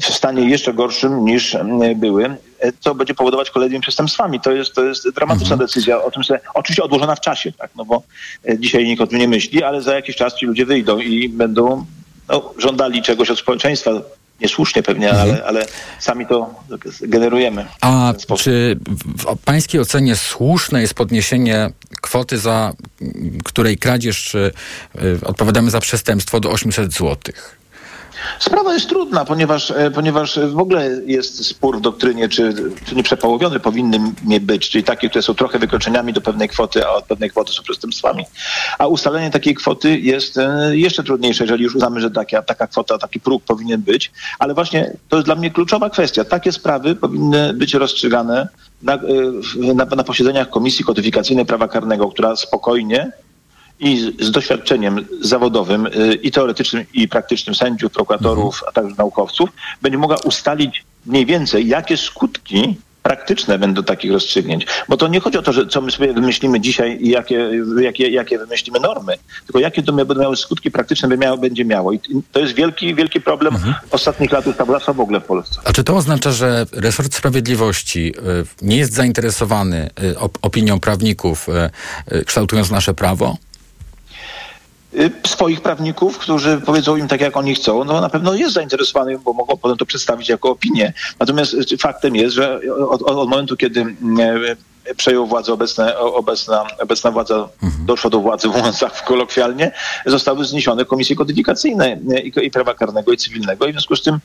w 0.00 0.04
stanie 0.04 0.50
jeszcze 0.50 0.74
gorszym 0.74 1.24
niż 1.24 1.56
były 1.96 2.36
co 2.80 2.94
będzie 2.94 3.14
powodować 3.14 3.50
kolejnymi 3.50 3.82
przestępstwami. 3.82 4.40
To 4.40 4.52
jest, 4.52 4.74
to 4.74 4.84
jest 4.84 5.10
dramatyczna 5.10 5.52
mhm. 5.52 5.66
decyzja, 5.66 6.02
o 6.02 6.10
tym, 6.10 6.22
że 6.22 6.40
oczywiście 6.54 6.82
odłożona 6.82 7.14
w 7.14 7.20
czasie, 7.20 7.52
tak, 7.52 7.70
no 7.76 7.84
bo 7.84 8.02
e, 8.48 8.58
dzisiaj 8.58 8.86
nikt 8.86 9.02
o 9.02 9.06
tym 9.06 9.18
nie 9.18 9.28
myśli, 9.28 9.62
ale 9.62 9.82
za 9.82 9.94
jakiś 9.94 10.16
czas 10.16 10.34
ci 10.34 10.46
ludzie 10.46 10.66
wyjdą 10.66 10.98
i 10.98 11.28
będą 11.28 11.86
no, 12.28 12.54
żądali 12.58 13.02
czegoś 13.02 13.30
od 13.30 13.38
społeczeństwa, 13.38 13.90
niesłusznie 14.40 14.82
pewnie, 14.82 15.10
mhm. 15.10 15.30
ale, 15.30 15.44
ale 15.44 15.66
sami 16.00 16.26
to 16.26 16.54
generujemy. 17.00 17.66
A 17.80 18.14
czy 18.38 18.78
w 19.18 19.36
pańskiej 19.44 19.80
ocenie 19.80 20.16
słuszne 20.16 20.80
jest 20.80 20.94
podniesienie 20.94 21.70
kwoty, 22.00 22.38
za 22.38 22.72
której 23.44 23.78
kradzież 23.78 24.34
y, 24.34 24.52
odpowiadamy 25.24 25.70
za 25.70 25.80
przestępstwo 25.80 26.40
do 26.40 26.50
800 26.50 26.92
złotych? 26.92 27.58
Sprawa 28.38 28.74
jest 28.74 28.88
trudna, 28.88 29.24
ponieważ, 29.24 29.70
e, 29.70 29.90
ponieważ 29.90 30.38
w 30.38 30.58
ogóle 30.58 30.90
jest 31.06 31.46
spór 31.46 31.78
w 31.78 31.80
doktrynie, 31.80 32.28
czy, 32.28 32.54
czy 32.86 32.94
nieprzepołowione 32.94 33.60
powinny 33.60 34.00
być, 34.40 34.68
czyli 34.68 34.84
takie, 34.84 35.08
które 35.08 35.22
są 35.22 35.34
trochę 35.34 35.58
wykroczeniami 35.58 36.12
do 36.12 36.20
pewnej 36.20 36.48
kwoty, 36.48 36.86
a 36.86 36.90
od 36.90 37.04
pewnej 37.04 37.30
kwoty 37.30 37.52
są 37.52 37.62
przestępstwami. 37.62 38.24
A 38.78 38.86
ustalenie 38.86 39.30
takiej 39.30 39.54
kwoty 39.54 39.98
jest 39.98 40.38
e, 40.38 40.76
jeszcze 40.76 41.04
trudniejsze, 41.04 41.44
jeżeli 41.44 41.64
już 41.64 41.74
uznamy, 41.74 42.00
że 42.00 42.10
taka, 42.10 42.42
taka 42.42 42.66
kwota, 42.66 42.98
taki 42.98 43.20
próg 43.20 43.44
powinien 43.44 43.82
być. 43.82 44.12
Ale 44.38 44.54
właśnie 44.54 44.96
to 45.08 45.16
jest 45.16 45.26
dla 45.26 45.34
mnie 45.34 45.50
kluczowa 45.50 45.90
kwestia. 45.90 46.24
Takie 46.24 46.52
sprawy 46.52 46.94
powinny 46.94 47.54
być 47.54 47.74
rozstrzygane 47.74 48.48
na, 48.82 48.94
e, 48.94 49.74
na, 49.74 49.84
na 49.84 50.04
posiedzeniach 50.04 50.50
Komisji 50.50 50.84
Kodyfikacyjnej 50.84 51.46
Prawa 51.46 51.68
Karnego, 51.68 52.08
która 52.08 52.36
spokojnie 52.36 53.12
i 53.80 54.12
z 54.20 54.30
doświadczeniem 54.30 55.06
zawodowym 55.20 55.86
y, 55.86 56.14
i 56.22 56.30
teoretycznym, 56.30 56.84
i 56.94 57.08
praktycznym 57.08 57.54
sędziów, 57.54 57.92
prokuratorów, 57.92 58.54
mhm. 58.54 58.68
a 58.68 58.72
także 58.72 58.94
naukowców, 58.98 59.50
będzie 59.82 59.98
mogła 59.98 60.16
ustalić 60.16 60.84
mniej 61.06 61.26
więcej, 61.26 61.68
jakie 61.68 61.96
skutki 61.96 62.76
praktyczne 63.02 63.58
będą 63.58 63.82
takich 63.82 64.12
rozstrzygnięć. 64.12 64.66
Bo 64.88 64.96
to 64.96 65.08
nie 65.08 65.20
chodzi 65.20 65.38
o 65.38 65.42
to, 65.42 65.52
że 65.52 65.66
co 65.66 65.80
my 65.80 65.90
sobie 65.90 66.12
wymyślimy 66.12 66.60
dzisiaj 66.60 66.98
i 67.00 67.08
jakie, 67.08 67.50
jakie, 67.80 68.10
jakie 68.10 68.38
wymyślimy 68.38 68.80
normy, 68.80 69.14
tylko 69.46 69.58
jakie 69.58 69.82
to 69.82 69.92
będą 69.92 70.14
miały 70.14 70.36
skutki 70.36 70.70
praktyczne 70.70 71.08
by 71.08 71.18
miało, 71.18 71.38
będzie 71.38 71.64
miało. 71.64 71.92
I 71.92 72.00
to 72.32 72.40
jest 72.40 72.54
wielki, 72.54 72.94
wielki 72.94 73.20
problem 73.20 73.54
mhm. 73.54 73.74
ostatnich 73.90 74.32
lat 74.32 74.46
ustawodawstwa 74.46 74.92
w 74.92 75.00
ogóle 75.00 75.20
w 75.20 75.24
Polsce. 75.24 75.60
A 75.64 75.72
czy 75.72 75.84
to 75.84 75.96
oznacza, 75.96 76.32
że 76.32 76.66
resort 76.72 77.14
sprawiedliwości 77.14 78.14
y, 78.18 78.66
nie 78.66 78.76
jest 78.76 78.92
zainteresowany 78.92 79.90
y, 80.02 80.14
opinią 80.42 80.80
prawników, 80.80 81.46
kształtując 82.26 82.70
nasze 82.70 82.94
prawo? 82.94 83.36
Y, 84.94 85.10
swoich 85.26 85.60
prawników, 85.60 86.18
którzy 86.18 86.60
powiedzą 86.66 86.96
im 86.96 87.08
tak, 87.08 87.20
jak 87.20 87.36
oni 87.36 87.54
chcą, 87.54 87.84
no 87.84 88.00
na 88.00 88.08
pewno 88.08 88.34
jest 88.34 88.54
zainteresowany, 88.54 89.18
bo 89.18 89.32
mogą 89.32 89.56
potem 89.56 89.76
to 89.76 89.86
przedstawić 89.86 90.28
jako 90.28 90.50
opinię. 90.50 90.92
Natomiast 91.18 91.54
y, 91.72 91.78
faktem 91.78 92.16
jest, 92.16 92.34
że 92.34 92.60
od, 92.88 93.02
od 93.02 93.28
momentu, 93.28 93.56
kiedy 93.56 93.80
y, 93.80 94.94
przejął 94.96 95.26
władzę 95.26 95.52
obecne, 95.52 95.98
obecna, 95.98 96.66
obecna 96.80 97.10
władza, 97.10 97.48
mhm. 97.62 97.86
doszła 97.86 98.10
do 98.10 98.20
władzy, 98.20 98.48
mówiąc 98.48 98.78
tak 98.78 99.04
kolokwialnie, 99.04 99.72
zostały 100.06 100.44
zniesione 100.44 100.84
komisje 100.84 101.16
kodyfikacyjne 101.16 101.98
i, 102.24 102.32
i 102.46 102.50
prawa 102.50 102.74
karnego 102.74 103.12
i 103.12 103.16
cywilnego 103.16 103.66
i 103.66 103.70
w 103.70 103.72
związku 103.72 103.96
z 103.96 104.02
tym 104.02 104.20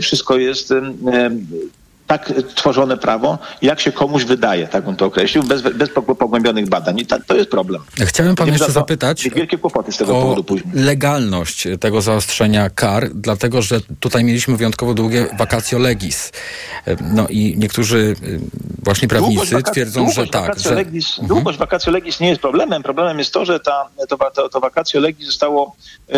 wszystko 0.00 0.36
jest 0.36 0.74
tak 2.06 2.32
tworzone 2.54 2.96
prawo, 2.96 3.38
jak 3.62 3.80
się 3.80 3.92
komuś 3.92 4.24
wydaje, 4.24 4.68
tak 4.68 4.84
bym 4.84 4.96
to 4.96 5.06
określił, 5.06 5.42
bez, 5.42 5.62
bez 5.62 5.90
pogłębionych 6.18 6.68
badań. 6.68 7.00
I 7.00 7.06
to 7.06 7.36
jest 7.36 7.50
problem. 7.50 7.82
Chciałem 8.00 8.34
pana 8.34 8.52
jeszcze 8.52 8.72
zapytać 8.72 9.28
wielkie 9.28 9.58
kłopoty 9.58 9.92
z 9.92 9.96
tego 9.96 10.18
o 10.18 10.22
powodu 10.22 10.44
później. 10.44 10.74
legalność 10.74 11.68
tego 11.80 12.00
zaostrzenia 12.00 12.70
kar, 12.70 13.10
dlatego 13.14 13.62
że 13.62 13.80
tutaj 14.00 14.24
mieliśmy 14.24 14.56
wyjątkowo 14.56 14.94
długie 14.94 15.26
vacatio 15.38 15.78
legis. 15.78 16.32
No 17.00 17.28
i 17.28 17.54
niektórzy 17.58 18.16
y, 18.22 18.40
właśnie 18.82 19.08
prawnicy 19.08 19.62
twierdzą, 19.62 20.10
że 20.10 20.26
tak. 20.26 20.58
Że... 20.58 20.74
Legis, 20.74 21.10
mhm. 21.10 21.28
Długość 21.28 21.58
vacatio 21.58 21.90
legis 21.90 22.20
nie 22.20 22.28
jest 22.28 22.40
problemem. 22.40 22.82
Problemem 22.82 23.18
jest 23.18 23.32
to, 23.32 23.44
że 23.44 23.60
ta, 23.60 23.88
to, 24.08 24.18
to, 24.34 24.48
to 24.48 25.00
legis 25.00 25.26
zostało 25.26 25.76
y, 26.08 26.12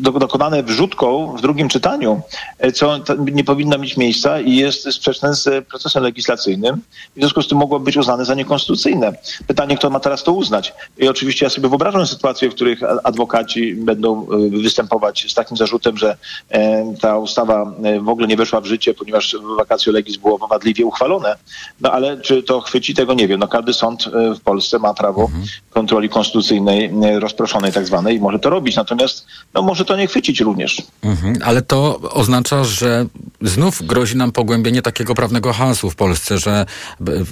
dokonane 0.00 0.62
wrzutką 0.62 1.36
w 1.36 1.40
drugim 1.40 1.68
czytaniu, 1.68 2.20
y, 2.64 2.72
co 2.72 3.00
nie 3.18 3.44
powinno 3.44 3.78
mieć 3.78 3.96
miejsca 3.96 4.40
i 4.40 4.56
jest 4.56 5.01
sprzeczne 5.02 5.34
z 5.34 5.68
procesem 5.68 6.02
legislacyjnym. 6.02 6.80
W 7.16 7.18
związku 7.18 7.42
z 7.42 7.48
tym 7.48 7.58
mogło 7.58 7.80
być 7.80 7.96
uznane 7.96 8.24
za 8.24 8.34
niekonstytucyjne. 8.34 9.12
Pytanie, 9.46 9.76
kto 9.76 9.90
ma 9.90 10.00
teraz 10.00 10.22
to 10.22 10.32
uznać. 10.32 10.74
I 10.98 11.08
oczywiście 11.08 11.46
ja 11.46 11.50
sobie 11.50 11.68
wyobrażam 11.68 12.06
sytuacje, 12.06 12.50
w 12.50 12.54
których 12.54 12.80
adwokaci 13.04 13.74
będą 13.74 14.26
e, 14.26 14.62
występować 14.62 15.26
z 15.30 15.34
takim 15.34 15.56
zarzutem, 15.56 15.98
że 15.98 16.16
e, 16.50 16.94
ta 17.00 17.18
ustawa 17.18 17.74
e, 17.82 18.00
w 18.00 18.08
ogóle 18.08 18.26
nie 18.26 18.36
weszła 18.36 18.60
w 18.60 18.66
życie, 18.66 18.94
ponieważ 18.94 19.36
wakacje 19.56 19.92
legis 19.92 20.16
było 20.16 20.38
wadliwie 20.38 20.86
uchwalone. 20.86 21.36
No 21.80 21.92
ale 21.92 22.20
czy 22.20 22.42
to 22.42 22.60
chwyci, 22.60 22.94
tego 22.94 23.14
nie 23.14 23.28
wiem. 23.28 23.40
No 23.40 23.48
każdy 23.48 23.72
sąd 23.72 24.04
w 24.38 24.40
Polsce 24.40 24.78
ma 24.78 24.94
prawo 24.94 25.22
mhm. 25.22 25.44
kontroli 25.70 26.08
konstytucyjnej 26.08 26.90
rozproszonej 27.18 27.72
tak 27.72 27.86
zwanej 27.86 28.16
i 28.16 28.20
może 28.20 28.38
to 28.38 28.50
robić. 28.50 28.76
Natomiast 28.76 29.26
no, 29.54 29.62
może 29.62 29.84
to 29.84 29.96
nie 29.96 30.06
chwycić 30.06 30.40
również. 30.40 30.82
Mhm. 31.02 31.38
Ale 31.44 31.62
to 31.62 32.00
oznacza, 32.00 32.64
że 32.64 33.06
znów 33.40 33.82
grozi 33.86 34.16
nam 34.16 34.32
pogłębienie 34.32 34.82
takiego 34.82 34.91
prawnego 35.16 35.52
chaosu 35.52 35.90
w 35.90 35.96
Polsce, 35.96 36.38
że 36.38 36.66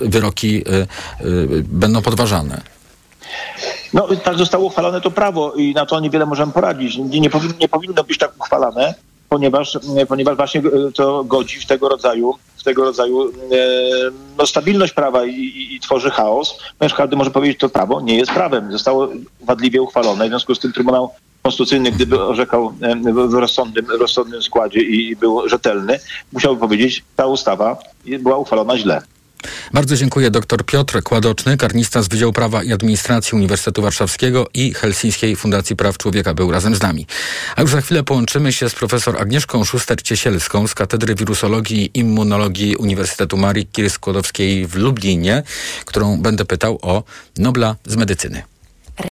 wyroki 0.01 0.69
y, 0.69 0.87
y, 1.27 1.65
będą 1.65 2.03
podważane. 2.03 2.61
No 3.93 4.09
tak 4.25 4.39
zostało 4.39 4.67
uchwalone 4.67 5.01
to 5.01 5.11
prawo 5.11 5.53
i 5.53 5.75
na 5.75 5.87
to 5.87 6.01
niewiele 6.01 6.27
możemy 6.27 6.53
poradzić. 6.53 6.97
Nie, 6.97 7.31
powinno, 7.31 7.55
nie 7.61 7.69
powinno 7.69 8.05
być 8.05 8.19
tak 8.19 8.33
uchwalane, 8.39 8.95
ponieważ, 9.29 9.79
ponieważ 10.09 10.37
właśnie 10.37 10.61
y, 10.61 10.93
to 10.93 11.25
godzi 11.25 11.61
w 11.61 11.67
tego 11.67 11.89
rodzaju, 11.89 12.35
w 12.57 12.63
tego 12.63 12.85
rodzaju 12.85 13.33
no, 14.39 14.47
stabilność 14.47 14.93
prawa 14.93 15.25
i, 15.25 15.35
i, 15.35 15.75
i 15.75 15.81
tworzy 15.81 16.11
chaos, 16.11 16.59
ponieważ 16.79 16.97
każdy 16.97 17.17
może 17.17 17.31
powiedzieć, 17.31 17.61
że 17.61 17.69
to 17.69 17.73
prawo 17.73 18.01
nie 18.01 18.17
jest 18.17 18.33
prawem. 18.33 18.73
Zostało 18.73 19.09
wadliwie 19.41 19.83
uchwalone, 19.83 20.25
w 20.27 20.29
związku 20.29 20.55
z 20.55 20.59
tym 20.59 20.73
Trybunał 20.73 21.11
Konstytucyjny, 21.43 21.93
gdyby 21.93 22.23
orzekał 22.23 22.75
w 23.29 23.35
rozsądnym, 23.35 23.87
rozsądnym 24.01 24.43
składzie 24.43 24.81
i 24.81 25.17
był 25.17 25.49
rzetelny, 25.49 25.99
musiałby 26.33 26.61
powiedzieć, 26.61 27.05
ta 27.17 27.27
ustawa 27.27 27.77
była 28.21 28.37
uchwalona 28.37 28.79
źle. 28.79 29.03
Bardzo 29.73 29.97
dziękuję. 29.97 30.31
Dr 30.31 30.65
Piotr 30.65 31.03
Kładoczny, 31.03 31.57
karnista 31.57 32.03
z 32.03 32.09
Wydziału 32.09 32.33
Prawa 32.33 32.63
i 32.63 32.73
Administracji 32.73 33.37
Uniwersytetu 33.37 33.83
Warszawskiego 33.83 34.47
i 34.55 34.75
Helsińskiej 34.75 35.37
Fundacji 35.37 35.77
Praw 35.77 35.99
Człowieka 35.99 36.35
był 36.35 36.53
razem 36.53 36.75
z 36.75 36.83
nami. 36.83 37.07
A 37.57 37.63
już 37.63 37.71
za 37.71 37.81
chwilę 37.81 38.03
połączymy 38.03 38.53
się 38.53 38.69
z 38.69 38.75
profesor 38.75 39.23
Agnieszką 39.23 39.63
Szuster-Ciesielską 39.63 40.67
z 40.67 40.75
Katedry 40.75 41.15
Wirusologii 41.15 41.85
i 41.85 41.99
Immunologii 41.99 42.77
Uniwersytetu 42.77 43.37
Marii 43.37 43.67
Curie-Skłodowskiej 43.67 44.67
w 44.67 44.77
Lublinie, 44.77 45.43
którą 45.85 46.21
będę 46.23 46.45
pytał 46.45 46.79
o 46.83 47.03
Nobla 47.39 47.77
z 47.87 47.97
medycyny. 47.97 48.43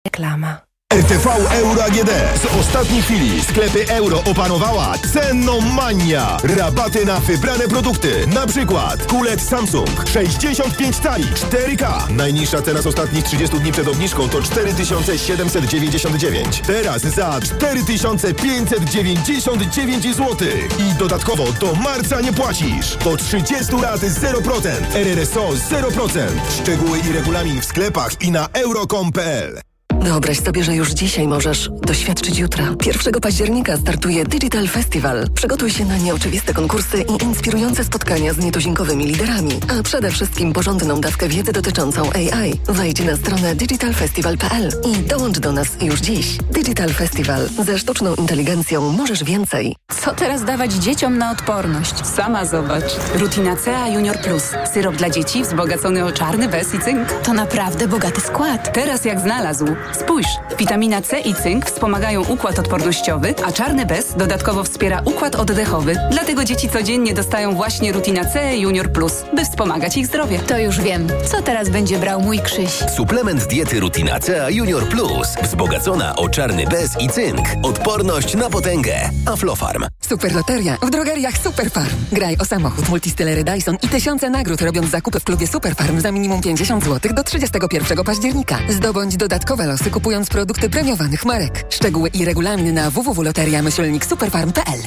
Reklama. 0.05 0.70
RTV 0.91 1.27
Euro 1.51 1.83
AGD. 1.83 2.09
Z 2.41 2.45
ostatniej 2.59 3.01
chwili 3.01 3.43
sklepy 3.43 3.89
euro 3.89 4.23
opanowała 4.23 4.93
cenomania. 5.13 6.37
Rabaty 6.43 7.05
na 7.05 7.19
wybrane 7.19 7.67
produkty. 7.67 8.27
Na 8.27 8.47
przykład 8.47 9.05
kulet 9.05 9.41
Samsung 9.41 9.89
65 10.13 10.99
cali 10.99 11.23
4K. 11.23 12.09
Najniższa 12.09 12.61
cena 12.61 12.81
z 12.81 12.87
ostatnich 12.87 13.23
30 13.23 13.59
dni 13.59 13.71
przed 13.71 13.87
obniżką 13.87 14.29
to 14.29 14.41
4799. 14.41 16.61
Teraz 16.67 17.01
za 17.01 17.39
4599 17.41 20.03
zł. 20.03 20.35
I 20.79 20.93
dodatkowo 20.99 21.51
do 21.51 21.73
marca 21.73 22.21
nie 22.21 22.33
płacisz. 22.33 22.97
Do 23.03 23.17
30 23.17 23.75
lat 23.81 24.01
0%. 24.01 24.95
RRSO 24.95 25.49
0%. 25.49 26.27
Szczegóły 26.61 26.99
i 26.99 27.11
regulamin 27.13 27.61
w 27.61 27.65
sklepach 27.65 28.21
i 28.21 28.31
na 28.31 28.47
euro.com.pl. 28.53 29.70
Wyobraź 30.01 30.39
sobie, 30.39 30.63
że 30.63 30.75
już 30.75 30.89
dzisiaj 30.89 31.27
możesz 31.27 31.69
doświadczyć 31.81 32.39
jutra. 32.39 32.75
1 32.85 33.13
października 33.21 33.77
startuje 33.77 34.23
Digital 34.23 34.67
Festival. 34.67 35.27
Przygotuj 35.33 35.71
się 35.71 35.85
na 35.85 35.97
nieoczywiste 35.97 36.53
konkursy 36.53 37.01
i 37.01 37.23
inspirujące 37.23 37.83
spotkania 37.83 38.33
z 38.33 38.37
nietuzinkowymi 38.37 39.05
liderami, 39.05 39.59
a 39.79 39.83
przede 39.83 40.11
wszystkim 40.11 40.53
porządną 40.53 41.01
dawkę 41.01 41.27
wiedzy 41.27 41.51
dotyczącą 41.51 42.09
AI. 42.13 42.59
Wejdź 42.67 42.99
na 42.99 43.15
stronę 43.15 43.55
digitalfestival.pl 43.55 44.71
i 44.91 44.97
dołącz 44.97 45.39
do 45.39 45.51
nas 45.51 45.67
już 45.81 45.99
dziś. 45.99 46.37
Digital 46.37 46.89
Festival. 46.89 47.49
Ze 47.65 47.79
sztuczną 47.79 48.15
inteligencją 48.15 48.91
możesz 48.91 49.23
więcej. 49.23 49.75
Co 50.01 50.13
teraz 50.13 50.45
dawać 50.45 50.73
dzieciom 50.73 51.17
na 51.17 51.31
odporność? 51.31 52.07
Sama 52.07 52.45
zobacz. 52.45 52.95
Rutina 53.15 53.55
CA 53.55 53.87
Junior 53.87 54.17
Plus. 54.19 54.43
Syrop 54.73 54.95
dla 54.95 55.09
dzieci 55.09 55.43
wzbogacony 55.43 56.05
o 56.05 56.11
czarny 56.11 56.47
bez 56.47 56.73
i 56.73 56.79
cynk. 56.79 57.11
To 57.23 57.33
naprawdę 57.33 57.87
bogaty 57.87 58.21
skład. 58.21 58.73
Teraz 58.73 59.05
jak 59.05 59.19
znalazł. 59.19 59.65
Spójrz, 59.93 60.27
witamina 60.59 61.01
C 61.01 61.19
i 61.19 61.35
cynk 61.35 61.65
wspomagają 61.65 62.23
układ 62.25 62.59
odpornościowy, 62.59 63.33
a 63.45 63.51
czarny 63.51 63.85
bez 63.85 64.15
dodatkowo 64.15 64.63
wspiera 64.63 65.01
układ 65.05 65.35
oddechowy. 65.35 65.95
Dlatego 66.11 66.43
dzieci 66.43 66.69
codziennie 66.69 67.13
dostają 67.13 67.55
właśnie 67.55 67.91
Rutina 67.91 68.25
C 68.25 68.57
Junior 68.57 68.91
Plus, 68.91 69.13
by 69.35 69.45
wspomagać 69.45 69.97
ich 69.97 70.07
zdrowie. 70.07 70.39
To 70.39 70.57
już 70.57 70.81
wiem. 70.81 71.07
Co 71.25 71.41
teraz 71.41 71.69
będzie 71.69 71.99
brał 71.99 72.21
mój 72.21 72.39
Krzyś? 72.39 72.71
Suplement 72.95 73.47
diety 73.47 73.79
Rutina 73.79 74.19
C 74.19 74.53
Junior 74.53 74.89
Plus. 74.89 75.27
Wzbogacona 75.43 76.15
o 76.15 76.29
czarny 76.29 76.65
bez 76.67 77.01
i 77.01 77.09
cynk. 77.09 77.45
Odporność 77.63 78.35
na 78.35 78.49
potęgę. 78.49 79.09
Aflofarm. 79.25 79.85
Super 80.01 80.35
Loteria 80.35 80.77
w 80.81 80.89
drogeriach 80.89 81.37
Superfarm. 81.37 81.95
Graj 82.11 82.37
o 82.37 82.45
samochód, 82.45 82.89
multistylery 82.89 83.43
Dyson 83.43 83.77
i 83.81 83.87
tysiące 83.87 84.29
nagród 84.29 84.61
robiąc 84.61 84.89
zakupy 84.91 85.19
w 85.19 85.23
klubie 85.23 85.47
Superfarm 85.47 85.99
za 85.99 86.11
minimum 86.11 86.41
50 86.41 86.83
zł 86.85 87.13
do 87.13 87.23
31 87.23 88.03
października. 88.03 88.59
Zdobądź 88.69 89.17
dodatkowe 89.17 89.67
losy 89.67 89.80
kupując 89.89 90.29
produkty 90.29 90.69
premiowanych 90.69 91.25
marek. 91.25 91.65
Szczegóły 91.69 92.09
i 92.09 92.25
regulamin 92.25 92.73
na 92.73 92.89
www.loteria-superfarm.pl 92.89 94.79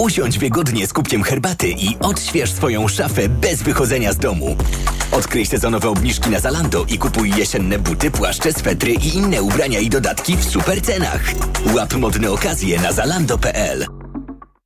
Usiądź 0.00 0.38
wygodnie 0.38 0.86
z 0.86 0.92
kubkiem 0.92 1.22
herbaty 1.22 1.68
i 1.68 1.96
odśwież 2.00 2.52
swoją 2.52 2.88
szafę 2.88 3.28
bez 3.28 3.62
wychodzenia 3.62 4.12
z 4.12 4.16
domu. 4.16 4.56
Odkryj 5.12 5.46
sezonowe 5.46 5.88
obniżki 5.88 6.30
na 6.30 6.40
Zalando 6.40 6.84
i 6.88 6.98
kupuj 6.98 7.32
jesienne 7.36 7.78
buty, 7.78 8.10
płaszcze, 8.10 8.52
swetry 8.52 8.92
i 8.92 9.16
inne 9.16 9.42
ubrania 9.42 9.78
i 9.78 9.88
dodatki 9.88 10.36
w 10.36 10.44
super 10.44 10.82
cenach. 10.82 11.22
Łap 11.74 11.94
modne 11.94 12.30
okazje 12.30 12.80
na 12.80 12.92
zalando.pl 12.92 13.95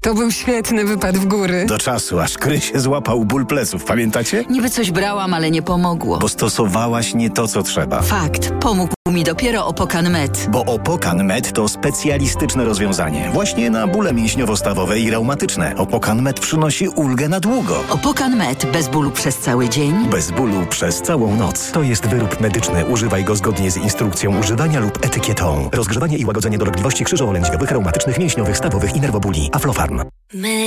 To 0.00 0.14
był 0.14 0.30
świetny 0.30 0.84
wypad 0.84 1.16
w 1.16 1.26
góry. 1.26 1.66
Do 1.68 1.78
czasu, 1.78 2.20
aż 2.20 2.38
Kry 2.38 2.60
się 2.60 2.80
złapał 2.80 3.24
ból 3.24 3.46
pleców, 3.46 3.84
pamiętacie? 3.84 4.44
Niby 4.50 4.70
coś 4.70 4.90
brałam, 4.90 5.34
ale 5.34 5.50
nie 5.50 5.62
pomogło. 5.62 6.18
Bo 6.18 6.28
stosowałaś 6.28 7.14
nie 7.14 7.30
to, 7.30 7.48
co 7.48 7.62
trzeba. 7.62 8.02
Fakt. 8.02 8.50
Pomógł 8.60 8.95
mi 9.10 9.24
dopiero 9.24 9.66
Opokan 9.66 10.10
Med. 10.10 10.46
Bo 10.50 10.64
Opokan 10.64 11.24
Med 11.24 11.52
to 11.52 11.68
specjalistyczne 11.68 12.64
rozwiązanie 12.64 13.30
właśnie 13.32 13.70
na 13.70 13.86
bóle 13.86 14.12
mięśniowo-stawowe 14.12 14.98
i 14.98 15.10
reumatyczne. 15.10 15.76
Opokan 15.76 16.22
Med 16.22 16.40
przynosi 16.40 16.88
ulgę 16.88 17.28
na 17.28 17.40
długo. 17.40 17.84
Opokan 17.90 18.36
Med 18.36 18.66
bez 18.72 18.88
bólu 18.88 19.10
przez 19.10 19.38
cały 19.38 19.68
dzień, 19.68 20.08
bez 20.10 20.30
bólu 20.30 20.66
przez 20.66 21.02
całą 21.02 21.36
noc. 21.36 21.70
To 21.72 21.82
jest 21.82 22.06
wyrób 22.06 22.40
medyczny. 22.40 22.84
Używaj 22.86 23.24
go 23.24 23.36
zgodnie 23.36 23.70
z 23.70 23.76
instrukcją 23.76 24.40
używania 24.40 24.80
lub 24.80 25.04
etykietą. 25.04 25.70
Rozgrzewanie 25.72 26.16
i 26.16 26.24
łagodzenie 26.24 26.58
dolegliwości 26.58 27.04
krzyżowo-lędźwiowych, 27.04 27.70
reumatycznych, 27.70 28.18
mięśniowych, 28.18 28.56
stawowych 28.56 28.96
i 28.96 29.00
nerwobuli. 29.00 29.50
Aflofarm. 29.52 30.02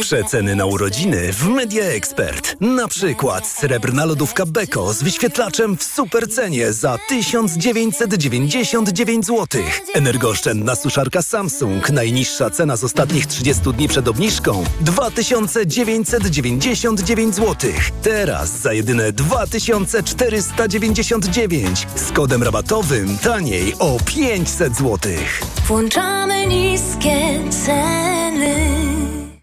Przeceny 0.02 0.56
na 0.56 0.66
urodziny 0.66 1.34
w 1.34 1.48
Media 1.48 1.84
Expert. 1.84 2.56
Na 2.62 2.88
przykład 2.88 3.48
srebrna 3.48 4.06
lodówka 4.06 4.46
Beko 4.46 4.94
z 4.94 5.04
wyświetlaczem 5.04 5.78
w 5.78 5.84
supercenie 5.84 6.74
za 6.74 6.98
1990 7.08 8.29
99 8.30 9.26
zł. 9.26 9.62
Energooszczędna 9.94 10.76
suszarka 10.76 11.22
Samsung. 11.22 11.90
Najniższa 11.90 12.50
cena 12.50 12.78
z 12.78 12.84
ostatnich 12.84 13.26
30 13.26 13.64
dni 13.74 13.88
przed 13.88 14.08
obniżką 14.08 14.64
2999 14.82 17.36
zł. 17.36 17.72
Teraz 18.02 18.62
za 18.62 18.74
jedyne 18.74 19.12
2499 19.12 21.88
z 21.96 22.12
kodem 22.12 22.44
rabatowym 22.44 23.18
taniej 23.18 23.74
o 23.80 23.98
500 24.06 24.78
zł. 24.78 24.98
Włączamy 25.68 26.46
niskie 26.46 27.40
ceny. 27.66 28.99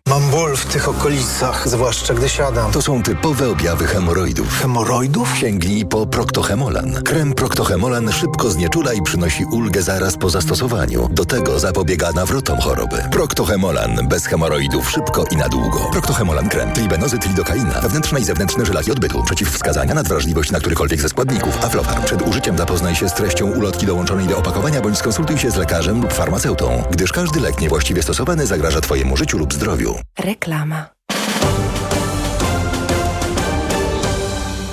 Mam 0.08 0.30
ból 0.30 0.56
w 0.56 0.66
tych 0.66 0.88
okolicach, 0.88 1.68
zwłaszcza 1.68 2.14
gdy 2.14 2.28
siadam. 2.28 2.72
To 2.72 2.82
są 2.82 3.02
typowe 3.02 3.50
objawy 3.50 3.86
hemoroidów. 3.86 4.60
Hemoroidów? 4.60 5.36
Sięgnij 5.38 5.86
po 5.86 6.06
Proctohemolan. 6.06 7.02
Krem 7.02 7.34
Proctohemolan 7.34 8.12
szybko 8.12 8.50
znieczula 8.50 8.92
i 8.92 9.02
przynosi 9.02 9.44
ulgę 9.44 9.82
zaraz 9.82 10.16
po 10.16 10.30
zastosowaniu. 10.30 11.08
Do 11.12 11.24
tego 11.24 11.58
zapobiega 11.58 12.12
nawrotom 12.12 12.58
choroby. 12.60 12.96
Proctohemolan. 13.12 14.08
Bez 14.08 14.26
hemoroidów 14.26 14.90
szybko 14.90 15.24
i 15.30 15.36
na 15.36 15.48
długo. 15.48 15.88
Proctohemolan 15.92 16.48
krem. 16.48 16.72
Tribenozyt 16.72 17.26
lidokaina. 17.28 17.80
Wewnętrzne 17.80 18.20
i 18.20 18.24
zewnętrzne 18.24 18.66
żelaki 18.66 18.92
odbytu. 18.92 19.22
Przeciwwskazania, 19.24 19.94
nadwrażliwość 19.94 20.50
na 20.50 20.60
którykolwiek 20.60 21.00
ze 21.00 21.08
składników. 21.08 21.64
Aflofarm. 21.64 22.04
Przed 22.04 22.28
użyciem 22.28 22.58
zapoznaj 22.58 22.94
się 22.94 23.08
z 23.08 23.14
treścią 23.14 23.46
ulotki 23.46 23.86
dołączonej 23.86 24.26
do 24.26 24.38
opakowania 24.38 24.80
bądź 24.80 24.98
skonsultuj 24.98 25.38
się 25.38 25.50
z 25.50 25.56
lekarzem 25.56 26.02
lub 26.02 26.12
farmaceutą, 26.12 26.82
gdyż 26.90 27.12
każdy 27.12 27.40
lek 27.40 27.60
niewłaściwie 27.60 28.02
stosowany 28.02 28.46
zagraża 28.46 28.80
Twojemu 28.80 29.16
życiu 29.16 29.38
lub 29.38 29.54
zdrowiu. 29.54 29.95
Reklama. 30.18 30.92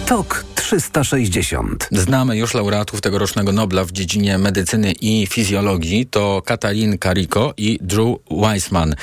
Tok 0.06 0.53
360. 0.80 1.88
Znamy 1.92 2.38
już 2.38 2.54
laureatów 2.54 3.02
tegorocznego 3.02 3.52
Nobla 3.52 3.86
w 3.86 3.92
dziedzinie 3.92 4.38
medycyny 4.38 4.92
i 4.92 5.28
fizjologii. 5.28 6.06
To 6.06 6.42
Katalin 6.46 6.98
Kariko 6.98 7.54
i 7.58 7.80
Drew 7.82 8.18
Weissman. 8.32 8.96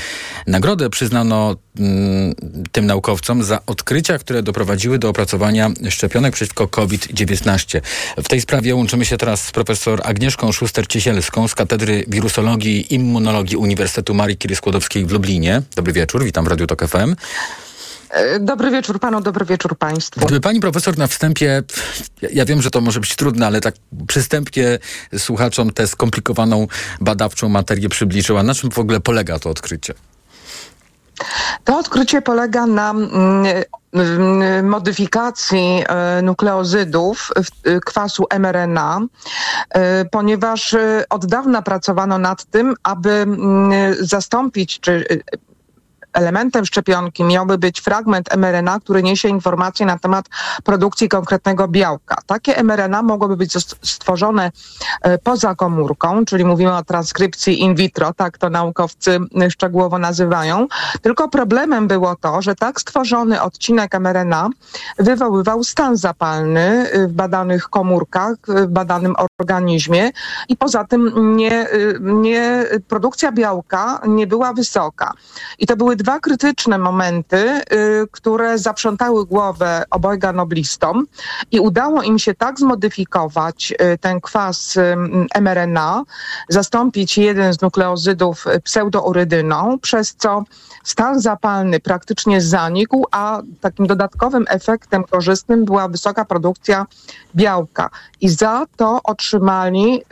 Nagrodę 0.46 0.90
przyznano 0.90 1.56
mm, 1.78 2.34
tym 2.72 2.86
naukowcom 2.86 3.44
za 3.44 3.60
odkrycia, 3.66 4.18
które 4.18 4.42
doprowadziły 4.42 4.98
do 4.98 5.08
opracowania 5.08 5.70
szczepionek 5.90 6.34
przeciwko 6.34 6.68
COVID-19. 6.68 7.80
W 8.16 8.28
tej 8.28 8.40
sprawie 8.40 8.74
łączymy 8.74 9.04
się 9.04 9.16
teraz 9.16 9.46
z 9.46 9.52
profesor 9.52 10.00
Agnieszką 10.04 10.50
Szuster-Ciesielską 10.50 11.48
z 11.48 11.54
Katedry 11.54 12.04
Wirusologii 12.08 12.80
i 12.80 12.94
Immunologii 12.94 13.56
Uniwersytetu 13.56 14.14
Marii 14.14 14.36
Curie-Skłodowskiej 14.36 15.06
w 15.06 15.12
Lublinie. 15.12 15.62
Dobry 15.76 15.92
wieczór, 15.92 16.24
witam 16.24 16.44
w 16.44 16.48
Radiu 16.48 16.66
Tok 16.66 16.88
FM. 16.88 17.14
Dobry 18.40 18.70
wieczór 18.70 19.00
panu, 19.00 19.20
dobry 19.20 19.44
wieczór 19.44 19.78
państwu. 19.78 20.20
Gdyby 20.20 20.40
pani 20.40 20.60
profesor 20.60 20.98
na 20.98 21.06
wstępie, 21.06 21.62
ja 22.32 22.44
wiem, 22.44 22.62
że 22.62 22.70
to 22.70 22.80
może 22.80 23.00
być 23.00 23.16
trudne, 23.16 23.46
ale 23.46 23.60
tak 23.60 23.74
przystępnie 24.06 24.78
słuchaczom 25.18 25.72
tę 25.72 25.86
skomplikowaną 25.86 26.66
badawczą 27.00 27.48
materię 27.48 27.88
przybliżyła. 27.88 28.42
Na 28.42 28.54
czym 28.54 28.70
w 28.70 28.78
ogóle 28.78 29.00
polega 29.00 29.38
to 29.38 29.50
odkrycie? 29.50 29.94
To 31.64 31.78
odkrycie 31.78 32.22
polega 32.22 32.66
na 32.66 32.90
mm, 32.90 34.68
modyfikacji 34.68 35.84
e, 35.88 36.22
nukleozydów 36.22 37.30
e, 37.64 37.80
kwasu 37.80 38.26
mRNA, 38.38 39.00
e, 39.70 40.04
ponieważ 40.04 40.76
od 41.10 41.26
dawna 41.26 41.62
pracowano 41.62 42.18
nad 42.18 42.44
tym, 42.44 42.74
aby 42.82 43.10
mm, 43.10 43.70
zastąpić 44.00 44.80
czy 44.80 45.04
elementem 46.12 46.66
szczepionki 46.66 47.24
miałby 47.24 47.58
być 47.58 47.80
fragment 47.80 48.36
mRNA, 48.36 48.80
który 48.80 49.02
niesie 49.02 49.28
informacje 49.28 49.86
na 49.86 49.98
temat 49.98 50.26
produkcji 50.64 51.08
konkretnego 51.08 51.68
białka. 51.68 52.16
Takie 52.26 52.62
mRNA 52.62 53.02
mogłoby 53.02 53.36
być 53.36 53.52
stworzone 53.82 54.50
e, 55.02 55.18
poza 55.18 55.54
komórką, 55.54 56.24
czyli 56.24 56.44
mówimy 56.44 56.76
o 56.76 56.84
transkrypcji 56.84 57.60
in 57.62 57.74
vitro, 57.74 58.14
tak 58.14 58.38
to 58.38 58.50
naukowcy 58.50 59.18
szczegółowo 59.50 59.98
nazywają. 59.98 60.66
Tylko 61.02 61.28
problemem 61.28 61.88
było 61.88 62.16
to, 62.16 62.42
że 62.42 62.54
tak 62.54 62.80
stworzony 62.80 63.42
odcinek 63.42 64.00
mRNA 64.00 64.48
wywoływał 64.98 65.64
stan 65.64 65.96
zapalny 65.96 66.90
w 67.08 67.12
badanych 67.12 67.68
komórkach, 67.68 68.36
w 68.46 68.66
badanym 68.66 69.14
organizmie 69.40 70.10
i 70.48 70.56
poza 70.56 70.84
tym 70.84 71.36
nie, 71.36 71.66
nie, 72.00 72.64
produkcja 72.88 73.32
białka 73.32 74.00
nie 74.06 74.26
była 74.26 74.52
wysoka. 74.52 75.12
I 75.58 75.66
to 75.66 75.76
były 75.76 75.96
dwa 76.00 76.20
krytyczne 76.20 76.78
momenty, 76.78 77.36
y, 77.36 78.06
które 78.10 78.58
zaprzątały 78.58 79.26
głowę 79.26 79.84
obojga 79.90 80.32
noblistom 80.32 81.06
i 81.50 81.60
udało 81.60 82.02
im 82.02 82.18
się 82.18 82.34
tak 82.34 82.58
zmodyfikować 82.58 83.72
y, 83.72 83.98
ten 83.98 84.20
kwas 84.20 84.76
y, 84.76 84.96
mRNA, 85.40 86.02
zastąpić 86.48 87.18
jeden 87.18 87.52
z 87.52 87.60
nukleozydów 87.60 88.44
pseudourydyną, 88.64 89.78
przez 89.78 90.14
co 90.14 90.44
stan 90.84 91.20
zapalny 91.20 91.80
praktycznie 91.80 92.40
zanikł, 92.40 93.06
a 93.10 93.42
takim 93.60 93.86
dodatkowym 93.86 94.44
efektem 94.48 95.04
korzystnym 95.04 95.64
była 95.64 95.88
wysoka 95.88 96.24
produkcja 96.24 96.86
białka. 97.34 97.90
I 98.20 98.28
za 98.28 98.66
to 98.76 99.00
otrzymali 99.04 100.02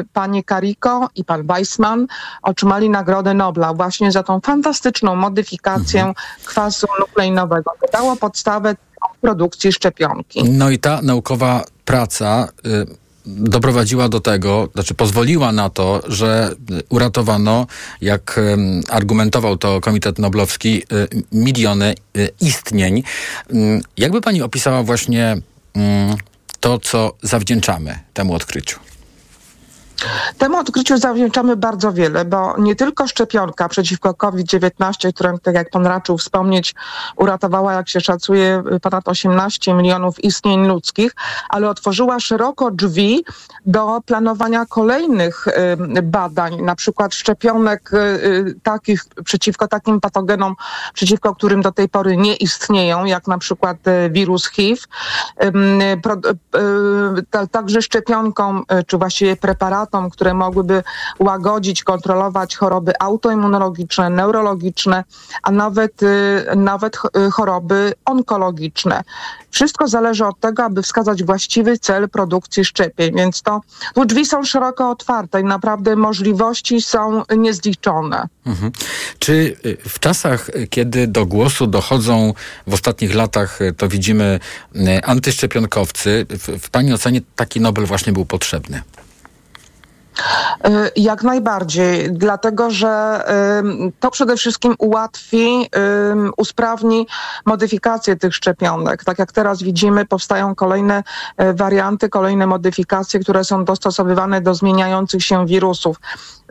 y, 0.00 0.04
pani 0.12 0.44
Kariko 0.44 1.08
i 1.14 1.24
pan 1.24 1.46
Weissman 1.46 2.06
otrzymali 2.42 2.90
Nagrodę 2.90 3.34
Nobla 3.34 3.74
właśnie 3.74 4.12
za 4.12 4.22
tą 4.22 4.40
fantastyczną 4.40 4.81
modyfikację 5.16 6.00
mhm. 6.00 6.26
kwasu 6.44 6.86
nukleinowego. 7.00 7.70
To 7.80 7.86
dało 7.92 8.16
podstawę 8.16 8.74
produkcji 9.20 9.72
szczepionki. 9.72 10.44
No 10.44 10.70
i 10.70 10.78
ta 10.78 11.02
naukowa 11.02 11.64
praca 11.84 12.48
y, 12.66 12.86
doprowadziła 13.26 14.08
do 14.08 14.20
tego, 14.20 14.68
znaczy 14.74 14.94
pozwoliła 14.94 15.52
na 15.52 15.70
to, 15.70 16.00
że 16.08 16.50
uratowano, 16.88 17.66
jak 18.00 18.40
argumentował 18.90 19.56
to 19.56 19.80
Komitet 19.80 20.18
Noblowski, 20.18 20.82
y, 20.82 21.08
miliony 21.32 21.94
y, 22.16 22.30
istnień. 22.40 23.02
Jakby 23.96 24.20
pani 24.20 24.42
opisała 24.42 24.82
właśnie 24.82 25.36
to, 26.60 26.78
co 26.78 27.12
zawdzięczamy 27.22 27.98
temu 28.14 28.34
odkryciu? 28.34 28.91
Temu 30.38 30.58
odkryciu 30.58 30.98
zawdzięczamy 30.98 31.56
bardzo 31.56 31.92
wiele, 31.92 32.24
bo 32.24 32.54
nie 32.58 32.76
tylko 32.76 33.06
szczepionka 33.06 33.68
przeciwko 33.68 34.14
COVID-19, 34.14 35.12
którą, 35.14 35.38
tak 35.38 35.54
jak 35.54 35.70
pan 35.70 35.86
raczył 35.86 36.18
wspomnieć, 36.18 36.74
uratowała, 37.16 37.72
jak 37.72 37.88
się 37.88 38.00
szacuje, 38.00 38.62
ponad 38.82 39.08
18 39.08 39.74
milionów 39.74 40.24
istnień 40.24 40.66
ludzkich, 40.66 41.14
ale 41.48 41.68
otworzyła 41.70 42.20
szeroko 42.20 42.70
drzwi 42.70 43.24
do 43.66 44.00
planowania 44.06 44.66
kolejnych 44.66 45.46
badań, 46.02 46.62
na 46.62 46.74
przykład 46.74 47.14
szczepionek 47.14 47.92
y, 47.92 47.96
y, 47.96 48.54
takich 48.62 49.04
przeciwko 49.24 49.68
takim 49.68 50.00
patogenom, 50.00 50.54
przeciwko 50.94 51.34
którym 51.34 51.62
do 51.62 51.72
tej 51.72 51.88
pory 51.88 52.16
nie 52.16 52.34
istnieją, 52.36 53.04
jak 53.04 53.26
na 53.26 53.38
przykład 53.38 53.76
y, 53.88 54.10
wirus 54.10 54.48
HIV. 54.48 54.82
Także 57.50 57.82
szczepionkom, 57.82 58.64
czy 58.86 58.98
właściwie 58.98 59.36
które 60.10 60.34
mogłyby 60.34 60.82
łagodzić, 61.18 61.84
kontrolować 61.84 62.56
choroby 62.56 62.92
autoimmunologiczne, 62.98 64.10
neurologiczne, 64.10 65.04
a 65.42 65.50
nawet, 65.50 66.02
y, 66.02 66.06
nawet 66.56 66.96
y, 66.96 67.30
choroby 67.30 67.92
onkologiczne. 68.04 69.02
Wszystko 69.50 69.88
zależy 69.88 70.26
od 70.26 70.40
tego, 70.40 70.64
aby 70.64 70.82
wskazać 70.82 71.24
właściwy 71.24 71.78
cel 71.78 72.08
produkcji 72.08 72.64
szczepień, 72.64 73.14
więc 73.16 73.42
to 73.42 73.60
tu 73.94 74.04
drzwi 74.04 74.26
są 74.26 74.44
szeroko 74.44 74.90
otwarte 74.90 75.40
i 75.40 75.44
naprawdę 75.44 75.96
możliwości 75.96 76.82
są 76.82 77.22
niezliczone. 77.36 78.28
Mhm. 78.46 78.72
Czy 79.18 79.56
y, 79.66 79.76
w 79.88 79.98
czasach, 79.98 80.50
kiedy 80.70 81.06
do 81.06 81.26
głosu 81.26 81.66
dochodzą 81.66 82.34
w 82.66 82.74
ostatnich 82.74 83.14
latach, 83.14 83.58
to 83.76 83.88
widzimy 83.88 84.40
antyszczepionkowcy, 85.02 86.26
w, 86.30 86.62
w 86.62 86.70
Pani 86.70 86.92
ocenie 86.92 87.20
taki 87.36 87.60
Nobel 87.60 87.86
właśnie 87.86 88.12
był 88.12 88.24
potrzebny? 88.24 88.82
Y, 90.68 90.90
jak 90.96 91.22
najbardziej, 91.22 92.12
dlatego 92.12 92.70
że 92.70 93.22
to 94.00 94.10
przede 94.10 94.36
wszystkim 94.36 94.74
ułatwi, 94.78 95.68
usprawni 96.36 97.06
modyfikację 97.46 98.16
tych 98.16 98.34
szczepionek. 98.34 99.04
Tak 99.04 99.18
jak 99.18 99.32
teraz 99.32 99.62
widzimy, 99.62 100.06
powstają 100.06 100.54
kolejne 100.54 101.02
y, 101.42 101.54
warianty, 101.54 102.08
kolejne 102.08 102.46
modyfikacje, 102.46 103.20
które 103.20 103.44
są 103.44 103.64
dostosowywane 103.64 104.40
do 104.40 104.54
zmieniających 104.54 105.24
się 105.24 105.46
wirusów. 105.46 105.96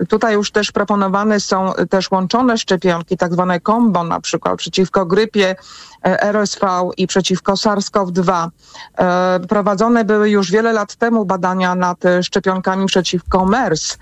Tutaj 0.10 0.34
już 0.34 0.52
też 0.52 0.72
proponowane 0.72 1.40
są 1.40 1.74
też 1.90 2.12
łączone 2.12 2.58
szczepionki, 2.58 3.18
tak 3.18 3.34
zwane 3.34 3.60
combo 3.60 4.04
na 4.04 4.22
przykład 4.22 4.58
przeciwko 4.58 5.06
grypie, 5.06 5.56
RSV 6.04 6.92
i 6.98 7.08
przeciwko 7.08 7.54
SARS-CoV-2. 7.54 8.50
E, 8.98 9.40
prowadzone 9.50 10.06
były 10.06 10.30
już 10.30 10.52
wiele 10.52 10.74
lat 10.74 10.96
temu 10.96 11.26
badania 11.26 11.76
nad 11.76 12.04
szczepionkami 12.22 12.86
przeciwko 12.86 13.46
MERS. 13.46 13.98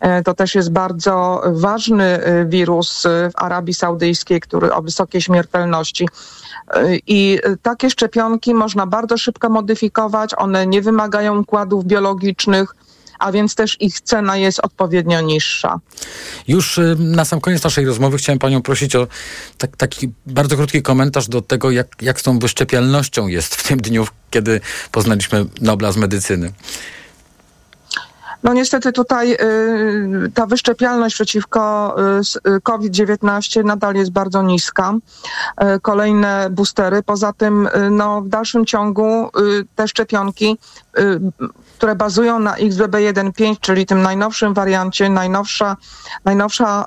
E, 0.00 0.22
to 0.22 0.34
też 0.34 0.54
jest 0.54 0.72
bardzo 0.72 1.42
ważny 1.46 2.20
wirus 2.46 3.02
w 3.02 3.42
Arabii 3.42 3.74
Saudyjskiej, 3.74 4.40
który 4.40 4.72
o 4.72 4.82
wysokiej 4.82 5.20
śmiertelności. 5.20 6.08
I 7.06 7.38
takie 7.62 7.90
szczepionki 7.90 8.54
można 8.54 8.86
bardzo 8.86 9.18
szybko 9.18 9.48
modyfikować, 9.48 10.30
one 10.36 10.66
nie 10.66 10.82
wymagają 10.82 11.38
układów 11.38 11.84
biologicznych, 11.84 12.74
a 13.18 13.32
więc 13.32 13.54
też 13.54 13.80
ich 13.80 14.00
cena 14.00 14.36
jest 14.36 14.60
odpowiednio 14.60 15.20
niższa. 15.20 15.80
Już 16.48 16.78
y, 16.78 16.96
na 16.98 17.24
sam 17.24 17.40
koniec 17.40 17.64
naszej 17.64 17.84
rozmowy 17.84 18.18
chciałem 18.18 18.38
Panią 18.38 18.62
prosić 18.62 18.96
o 18.96 19.06
tak, 19.58 19.76
taki 19.76 20.12
bardzo 20.26 20.56
krótki 20.56 20.82
komentarz 20.82 21.28
do 21.28 21.42
tego, 21.42 21.70
jak, 21.70 21.86
jak 22.02 22.20
z 22.20 22.22
tą 22.22 22.38
wyszczepialnością 22.38 23.26
jest 23.26 23.54
w 23.54 23.68
tym 23.68 23.80
dniu, 23.80 24.06
kiedy 24.30 24.60
poznaliśmy 24.92 25.46
Nobla 25.60 25.92
z 25.92 25.96
medycyny. 25.96 26.52
No 28.44 28.52
niestety 28.52 28.92
tutaj 28.92 29.32
y, 29.32 30.30
ta 30.34 30.46
wyszczepialność 30.46 31.14
przeciwko 31.14 31.94
y, 32.46 32.50
y 32.56 32.60
COVID-19 32.60 33.64
nadal 33.64 33.94
jest 33.94 34.10
bardzo 34.10 34.42
niska. 34.42 34.94
Y, 34.94 35.80
kolejne 35.80 36.48
boostery. 36.50 37.02
Poza 37.02 37.32
tym 37.32 37.66
y, 37.66 37.90
no, 37.90 38.22
w 38.22 38.28
dalszym 38.28 38.66
ciągu 38.66 39.30
te 39.74 39.88
szczepionki, 39.88 40.58
które 41.84 41.96
bazują 41.96 42.38
na 42.38 42.54
XBB1.5, 42.54 43.56
czyli 43.60 43.86
tym 43.86 44.02
najnowszym 44.02 44.54
wariancie, 44.54 45.08
najnowsza, 45.08 45.76
najnowsza 46.24 46.84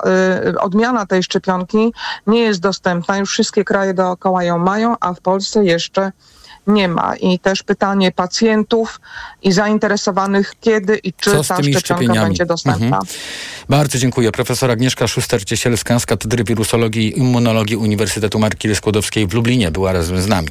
odmiana 0.60 1.06
tej 1.06 1.24
szczepionki 1.24 1.94
nie 2.28 2.40
jest 2.40 2.60
dostępna. 2.60 3.18
Już 3.18 3.32
wszystkie 3.32 3.64
kraje 3.64 3.94
dookoła 3.94 4.44
ją 4.44 4.58
mają, 4.58 4.96
a 5.00 5.14
w 5.14 5.22
Polsce 5.22 5.64
jeszcze 5.66 6.12
nie 6.68 6.88
ma. 6.88 7.16
I 7.16 7.40
też 7.40 7.64
pytanie 7.64 8.12
pacjentów 8.12 9.00
i 9.44 9.52
zainteresowanych, 9.52 10.54
kiedy 10.62 10.98
i 10.98 11.14
czy 11.14 11.32
ta 11.48 11.64
szczepionka 11.80 12.22
będzie 12.22 12.46
dostępna. 12.46 12.86
Mhm. 12.86 13.04
Bardzo 13.70 13.98
dziękuję. 13.98 14.32
Profesor 14.32 14.72
Agnieszka 14.72 15.06
Szuster-Ciesielska 15.06 16.00
z 16.00 16.06
Katedry 16.06 16.44
Wirusologii 16.44 17.08
i 17.08 17.20
Immunologii 17.20 17.76
Uniwersytetu 17.76 18.40
Marki 18.40 18.76
Skłodowskiej 18.76 19.28
w 19.28 19.34
Lublinie 19.34 19.72
była 19.72 19.92
razem 19.92 20.22
z 20.22 20.28
nami. 20.28 20.50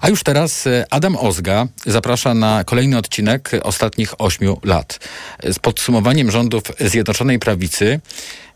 A 0.00 0.08
już 0.08 0.22
teraz 0.22 0.66
e, 0.66 0.86
Adam 0.90 1.16
Ozga 1.16 1.66
zaprasza 1.86 2.34
na 2.34 2.64
kolejny 2.64 2.98
odcinek 2.98 3.50
ostatnich 3.62 4.20
ośmiu 4.20 4.60
lat. 4.64 4.98
Z 5.42 5.58
podsumowaniem 5.58 6.30
rządów 6.30 6.62
Zjednoczonej 6.80 7.38
Prawicy 7.38 8.00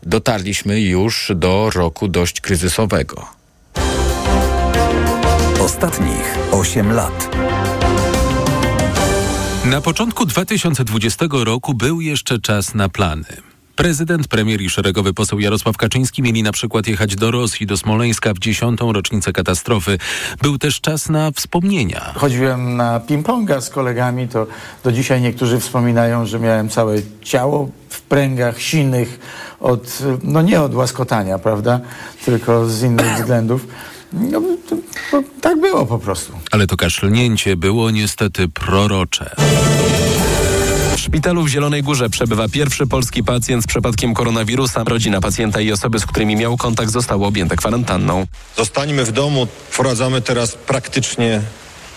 dotarliśmy 0.03 0.81
już 0.81 1.31
do 1.35 1.69
roku 1.75 2.07
dość 2.07 2.41
kryzysowego. 2.41 3.44
Ostatnich 5.65 6.37
8 6.51 6.91
lat. 6.93 7.35
Na 9.65 9.81
początku 9.81 10.25
2020 10.25 11.25
roku 11.31 11.73
był 11.73 12.01
jeszcze 12.01 12.39
czas 12.39 12.75
na 12.75 12.89
plany. 12.89 13.25
Prezydent, 13.75 14.27
premier 14.27 14.61
i 14.61 14.69
szeregowy 14.69 15.13
poseł 15.13 15.39
Jarosław 15.39 15.77
Kaczyński 15.77 16.21
mieli 16.21 16.43
na 16.43 16.51
przykład 16.51 16.87
jechać 16.87 17.15
do 17.15 17.31
Rosji, 17.31 17.67
do 17.67 17.77
Smoleńska 17.77 18.33
w 18.33 18.39
dziesiątą 18.39 18.93
rocznicę 18.93 19.33
katastrofy. 19.33 19.97
Był 20.41 20.57
też 20.57 20.81
czas 20.81 21.09
na 21.09 21.31
wspomnienia. 21.31 22.13
Chodziłem 22.15 22.77
na 22.77 22.99
ping-ponga 22.99 23.61
z 23.61 23.69
kolegami, 23.69 24.27
to 24.27 24.47
do 24.83 24.91
dzisiaj 24.91 25.21
niektórzy 25.21 25.59
wspominają, 25.59 26.25
że 26.25 26.39
miałem 26.39 26.69
całe 26.69 26.95
ciało 27.21 27.69
w 27.89 28.01
pręgach 28.01 28.61
sinych 28.61 29.19
od, 29.59 29.99
no 30.23 30.41
nie 30.41 30.61
od 30.61 30.75
łaskotania, 30.75 31.39
prawda, 31.39 31.79
tylko 32.25 32.69
z 32.69 32.83
innych 32.83 33.15
względów. 33.15 33.67
No, 34.13 34.41
to, 34.69 34.75
to, 35.11 35.23
tak 35.41 35.61
było 35.61 35.85
po 35.85 35.99
prostu. 35.99 36.33
Ale 36.51 36.67
to 36.67 36.77
kaszlnięcie 36.77 37.55
było 37.55 37.91
niestety 37.91 38.47
prorocze. 38.47 39.35
szpitalu 40.97 41.43
w 41.43 41.47
Zielonej 41.47 41.83
Górze 41.83 42.09
przebywa 42.09 42.49
pierwszy 42.49 42.87
polski 42.87 43.23
pacjent 43.23 43.63
z 43.63 43.67
przypadkiem 43.67 44.13
koronawirusa. 44.13 44.83
Rodzina 44.83 45.21
pacjenta 45.21 45.61
i 45.61 45.71
osoby, 45.71 45.99
z 45.99 46.05
którymi 46.05 46.35
miał 46.35 46.57
kontakt 46.57 46.91
zostały 46.91 47.25
objęte 47.25 47.55
kwarantanną. 47.55 48.27
Zostańmy 48.57 49.05
w 49.05 49.11
domu, 49.11 49.47
wprowadzamy 49.69 50.21
teraz 50.21 50.51
praktycznie 50.51 51.41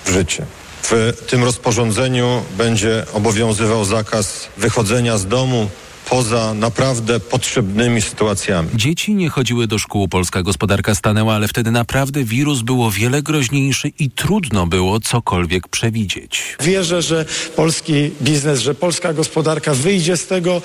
w 0.05 0.11
życie. 0.11 0.47
W 0.83 1.13
tym 1.29 1.45
rozporządzeniu 1.45 2.43
będzie 2.59 3.05
obowiązywał 3.13 3.85
zakaz 3.85 4.49
wychodzenia 4.57 5.19
z 5.19 5.27
domu 5.27 5.69
poza 6.11 6.55
naprawdę 6.55 7.21
potrzebnymi 7.21 8.03
sytuacjami. 8.03 8.69
Dzieci 8.75 9.15
nie 9.15 9.29
chodziły 9.29 9.67
do 9.67 9.79
szkół, 9.79 10.09
polska 10.09 10.43
gospodarka 10.43 10.95
stanęła, 10.95 11.35
ale 11.35 11.49
wtedy 11.49 11.71
naprawdę 11.71 12.25
wirus 12.25 12.63
był 12.63 12.85
o 12.85 12.91
wiele 12.91 13.23
groźniejszy 13.23 13.93
i 13.99 14.11
trudno 14.11 14.67
było 14.67 15.01
cokolwiek 15.01 15.69
przewidzieć. 15.69 16.57
Wierzę, 16.61 17.03
że 17.03 17.25
polski 17.57 18.11
biznes, 18.23 18.61
że 18.61 18.75
polska 18.75 19.13
gospodarka 19.13 19.75
wyjdzie 19.75 20.17
z 20.17 20.27
tego 20.27 20.63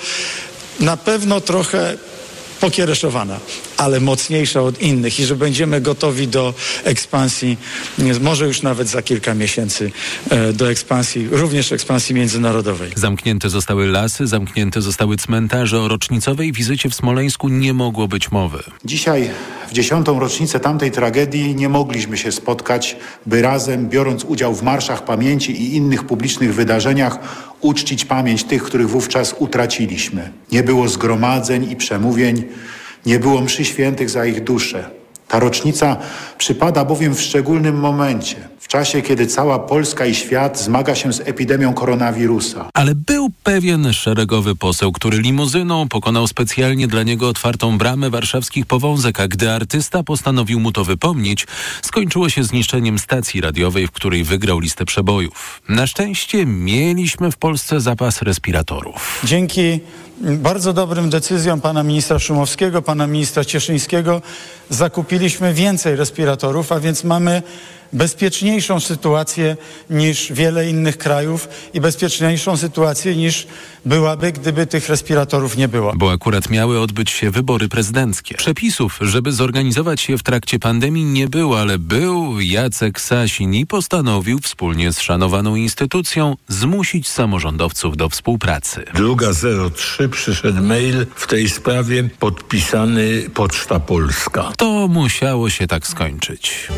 na 0.80 0.96
pewno 0.96 1.40
trochę 1.40 1.96
pokiereszowana, 2.64 3.38
ale 3.76 4.00
mocniejsza 4.00 4.62
od 4.62 4.82
innych 4.82 5.20
i 5.20 5.24
że 5.24 5.36
będziemy 5.36 5.80
gotowi 5.80 6.28
do 6.28 6.54
ekspansji, 6.84 7.56
może 8.20 8.46
już 8.46 8.62
nawet 8.62 8.88
za 8.88 9.02
kilka 9.02 9.34
miesięcy, 9.34 9.92
e, 10.30 10.52
do 10.52 10.70
ekspansji, 10.70 11.28
również 11.30 11.72
ekspansji 11.72 12.14
międzynarodowej. 12.14 12.90
Zamknięte 12.96 13.50
zostały 13.50 13.86
lasy, 13.86 14.26
zamknięte 14.26 14.82
zostały 14.82 15.16
cmentarze. 15.16 15.80
O 15.80 15.88
rocznicowej 15.88 16.52
wizycie 16.52 16.90
w 16.90 16.94
Smoleńsku 16.94 17.48
nie 17.48 17.72
mogło 17.72 18.08
być 18.08 18.30
mowy. 18.30 18.62
Dzisiaj, 18.84 19.30
w 19.68 19.72
dziesiątą 19.72 20.20
rocznicę 20.20 20.60
tamtej 20.60 20.90
tragedii, 20.90 21.54
nie 21.54 21.68
mogliśmy 21.68 22.16
się 22.18 22.32
spotkać, 22.32 22.96
by 23.26 23.42
razem, 23.42 23.88
biorąc 23.88 24.24
udział 24.24 24.54
w 24.54 24.62
marszach 24.62 25.04
pamięci 25.04 25.52
i 25.62 25.76
innych 25.76 26.04
publicznych 26.04 26.54
wydarzeniach, 26.54 27.18
uczcić 27.64 28.04
pamięć 28.04 28.44
tych, 28.44 28.62
których 28.62 28.90
wówczas 28.90 29.34
utraciliśmy. 29.38 30.30
Nie 30.52 30.62
było 30.62 30.88
zgromadzeń 30.88 31.70
i 31.70 31.76
przemówień, 31.76 32.44
nie 33.06 33.18
było 33.18 33.40
mszy 33.40 33.64
świętych 33.64 34.10
za 34.10 34.26
ich 34.26 34.44
dusze. 34.44 34.90
Ta 35.28 35.38
rocznica 35.38 35.96
przypada 36.38 36.84
bowiem 36.84 37.14
w 37.14 37.20
szczególnym 37.20 37.80
momencie, 37.80 38.48
w 38.64 38.68
czasie, 38.68 39.02
kiedy 39.02 39.26
cała 39.26 39.58
Polska 39.58 40.06
i 40.06 40.14
świat 40.14 40.60
zmaga 40.60 40.94
się 40.94 41.12
z 41.12 41.20
epidemią 41.20 41.74
koronawirusa. 41.74 42.70
Ale 42.74 42.94
był 42.94 43.30
pewien 43.42 43.92
szeregowy 43.92 44.54
poseł, 44.56 44.92
który 44.92 45.18
limuzyną 45.18 45.88
pokonał 45.88 46.26
specjalnie 46.26 46.88
dla 46.88 47.02
niego 47.02 47.28
otwartą 47.28 47.78
bramę 47.78 48.10
warszawskich 48.10 48.66
powązek, 48.66 49.20
a 49.20 49.28
gdy 49.28 49.50
artysta 49.50 50.02
postanowił 50.02 50.60
mu 50.60 50.72
to 50.72 50.84
wypomnieć, 50.84 51.46
skończyło 51.82 52.28
się 52.28 52.44
zniszczeniem 52.44 52.98
stacji 52.98 53.40
radiowej, 53.40 53.86
w 53.86 53.90
której 53.90 54.24
wygrał 54.24 54.58
listę 54.58 54.84
przebojów. 54.84 55.62
Na 55.68 55.86
szczęście 55.86 56.46
mieliśmy 56.46 57.30
w 57.30 57.36
Polsce 57.36 57.80
zapas 57.80 58.22
respiratorów. 58.22 59.20
Dzięki 59.24 59.80
bardzo 60.20 60.72
dobrym 60.72 61.10
decyzjom 61.10 61.60
pana 61.60 61.82
ministra 61.82 62.18
Szumowskiego, 62.18 62.82
pana 62.82 63.06
ministra 63.06 63.44
Cieszyńskiego 63.44 64.22
zakupiliśmy 64.70 65.54
więcej 65.54 65.96
respiratorów, 65.96 66.72
a 66.72 66.80
więc 66.80 67.04
mamy 67.04 67.42
bezpieczniejszą 67.94 68.80
sytuację 68.80 69.56
niż 69.90 70.32
wiele 70.32 70.70
innych 70.70 70.98
krajów 70.98 71.48
i 71.74 71.80
bezpieczniejszą 71.80 72.56
sytuację 72.56 73.16
niż 73.16 73.46
byłaby, 73.84 74.32
gdyby 74.32 74.66
tych 74.66 74.88
respiratorów 74.88 75.56
nie 75.56 75.68
było. 75.68 75.92
Bo 75.96 76.12
akurat 76.12 76.50
miały 76.50 76.80
odbyć 76.80 77.10
się 77.10 77.30
wybory 77.30 77.68
prezydenckie. 77.68 78.34
Przepisów, 78.34 78.98
żeby 79.00 79.32
zorganizować 79.32 80.08
je 80.08 80.18
w 80.18 80.22
trakcie 80.22 80.58
pandemii 80.58 81.04
nie 81.04 81.28
było, 81.28 81.60
ale 81.60 81.78
był 81.78 82.40
Jacek 82.40 83.00
Sasin 83.00 83.54
i 83.54 83.66
postanowił 83.66 84.38
wspólnie 84.38 84.92
z 84.92 85.00
szanowaną 85.00 85.56
instytucją 85.56 86.36
zmusić 86.48 87.08
samorządowców 87.08 87.96
do 87.96 88.08
współpracy. 88.08 88.84
Druga 88.94 89.30
03 89.74 90.03
przyszedł 90.08 90.62
mail 90.62 91.06
w 91.14 91.26
tej 91.26 91.48
sprawie 91.48 92.08
podpisany 92.18 93.30
Poczta 93.34 93.80
Polska. 93.80 94.52
To 94.56 94.88
musiało 94.88 95.50
się 95.50 95.66
tak 95.66 95.86
skończyć. 95.86 96.68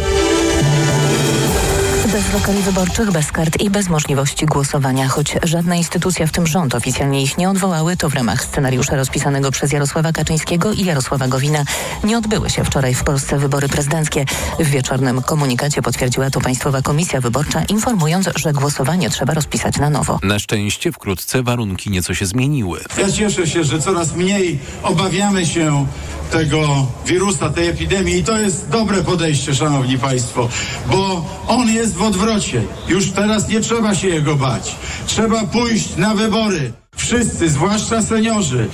Bez 2.17 2.33
lokali 2.33 2.63
wyborczych, 2.63 3.11
bez 3.11 3.33
kart 3.33 3.61
i 3.61 3.71
bez 3.71 3.89
możliwości 3.89 4.47
głosowania. 4.47 5.09
Choć 5.09 5.37
żadna 5.43 5.77
instytucja, 5.77 6.27
w 6.27 6.33
tym 6.33 6.47
rząd, 6.47 6.75
oficjalnie 6.75 7.23
ich 7.23 7.39
nie 7.39 7.51
odwołały, 7.51 7.97
to 7.97 8.09
w 8.09 8.15
ramach 8.15 8.45
scenariusza 8.45 8.97
rozpisanego 8.97 9.51
przez 9.51 9.73
Jarosława 9.73 10.13
Kaczyńskiego 10.13 10.73
i 10.73 10.85
Jarosława 10.85 11.29
Gowina 11.29 11.65
nie 12.05 12.19
odbyły 12.19 12.51
się 12.51 12.65
wczoraj 12.65 12.95
w 12.95 13.05
Polsce 13.05 13.39
wybory 13.39 13.69
prezydenckie. 13.69 14.25
W 14.59 14.67
wieczornym 14.67 15.23
komunikacie 15.23 15.83
potwierdziła 15.83 16.31
to 16.31 16.41
Państwowa 16.41 16.83
Komisja 16.83 17.21
Wyborcza, 17.21 17.65
informując, 17.65 18.29
że 18.37 18.53
głosowanie 18.53 19.11
trzeba 19.11 19.35
rozpisać 19.35 19.79
na 19.79 19.91
nowo. 19.91 20.19
Na 20.23 20.39
szczęście 20.39 20.93
wkrótce 20.93 21.43
warunki 21.43 21.91
nieco 21.91 22.15
się 22.15 22.27
zmieniły. 22.27 22.81
Ja 22.99 23.13
cieszę 23.13 23.47
się, 23.47 23.65
że 23.65 23.79
coraz 23.79 24.15
mniej 24.15 24.59
obawiamy 24.83 25.47
się 25.47 25.87
tego 26.31 26.87
wirusa, 27.07 27.51
tej 27.51 27.69
epidemii 27.69 28.19
i 28.19 28.25
to 28.25 28.39
jest 28.39 28.69
dobre 28.69 29.03
podejście, 29.03 29.55
Szanowni 29.55 29.99
Państwo, 29.99 30.49
bo 30.91 31.25
on 31.47 31.69
jest 31.69 31.95
w 31.95 32.03
odwrocie. 32.07 32.63
Już 32.89 33.11
teraz 33.11 33.49
nie 33.49 33.61
trzeba 33.61 33.95
się 33.95 34.09
jego 34.09 34.37
bać. 34.37 34.77
Trzeba 35.07 35.45
pójść 35.45 35.97
na 35.97 36.15
wybory. 36.15 36.73
Wszyscy, 36.97 37.49
zwłaszcza 37.49 38.03
seniorzy. 38.03 38.69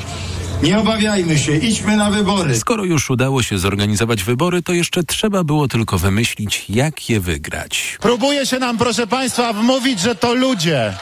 Nie 0.62 0.78
obawiajmy 0.78 1.38
się, 1.38 1.56
idźmy 1.56 1.96
na 1.96 2.10
wybory. 2.10 2.58
Skoro 2.58 2.84
już 2.84 3.10
udało 3.10 3.42
się 3.42 3.58
zorganizować 3.58 4.24
wybory, 4.24 4.62
to 4.62 4.72
jeszcze 4.72 5.02
trzeba 5.04 5.44
było 5.44 5.68
tylko 5.68 5.98
wymyślić, 5.98 6.64
jak 6.68 7.10
je 7.10 7.20
wygrać. 7.20 7.98
Próbuje 8.00 8.46
się 8.46 8.58
nam, 8.58 8.78
proszę 8.78 9.06
Państwa, 9.06 9.52
wmówić, 9.52 10.00
że 10.00 10.14
to 10.14 10.34
ludzie. 10.34 10.94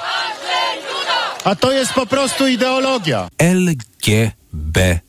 A 1.45 1.55
to 1.55 1.73
jest 1.73 1.93
po 1.93 2.07
prostu 2.07 2.47
ideologia. 2.47 3.29
LGBT. 3.39 5.01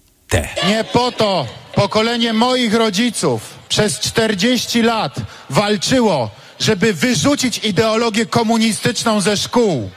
Nie 0.68 0.84
po 0.94 1.12
to 1.12 1.48
pokolenie 1.76 2.34
moich 2.34 2.74
rodziców 2.74 3.42
przez 3.70 4.00
40 4.00 4.82
lat 4.82 5.16
walczyło, 5.50 6.30
żeby 6.62 6.94
wyrzucić 6.94 7.58
ideologię 7.58 8.26
komunistyczną 8.26 9.22
ze 9.22 9.38
szkół. 9.38 9.90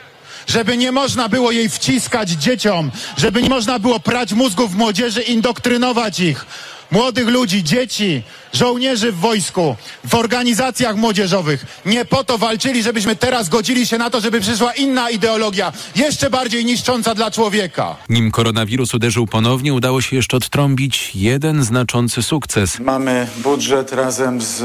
Żeby 0.47 0.77
nie 0.77 0.93
można 0.93 1.29
było 1.29 1.53
jej 1.53 1.69
wciskać 1.69 2.31
dzieciom, 2.31 2.91
żeby 3.17 3.43
nie 3.43 3.49
można 3.49 3.79
było 3.79 4.01
prać 4.01 4.33
mózgów 4.33 4.75
młodzieży, 4.75 5.23
indoktrynować 5.23 6.21
ich 6.21 6.47
młodych 6.91 7.29
ludzi, 7.29 7.65
dzieci, 7.65 8.23
żołnierzy 8.53 9.13
w 9.13 9.17
wojsku, 9.17 9.77
w 10.05 10.15
organizacjach 10.15 10.97
młodzieżowych. 10.97 11.67
Nie 11.87 12.05
po 12.05 12.25
to 12.25 12.39
walczyli, 12.39 12.83
żebyśmy 12.83 13.17
teraz 13.17 13.49
godzili 13.49 13.87
się 13.87 13.99
na 13.99 14.11
to, 14.11 14.21
żeby 14.21 14.41
przyszła 14.41 14.73
inna 14.73 15.11
ideologia, 15.11 15.73
jeszcze 15.97 16.31
bardziej 16.31 16.65
niszcząca 16.65 17.15
dla 17.15 17.31
człowieka. 17.31 17.97
Nim 18.09 18.31
koronawirus 18.31 18.95
uderzył 18.95 19.27
ponownie, 19.27 19.75
udało 19.75 20.01
się 20.01 20.17
jeszcze 20.17 20.37
odtrąbić 20.37 21.11
jeden 21.15 21.65
znaczący 21.65 22.23
sukces. 22.23 22.81
Mamy 22.81 23.27
budżet 23.43 23.93
razem 23.93 24.41
z 24.41 24.63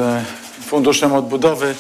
Funduszem 0.70 1.14
Odbudowy, 1.14 1.76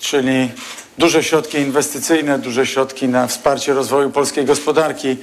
czyli 0.00 0.50
duże 0.98 1.22
środki 1.22 1.58
inwestycyjne, 1.58 2.38
duże 2.38 2.66
środki 2.66 3.08
na 3.08 3.26
wsparcie 3.26 3.74
rozwoju 3.74 4.10
polskiej 4.10 4.44
gospodarki, 4.44 5.16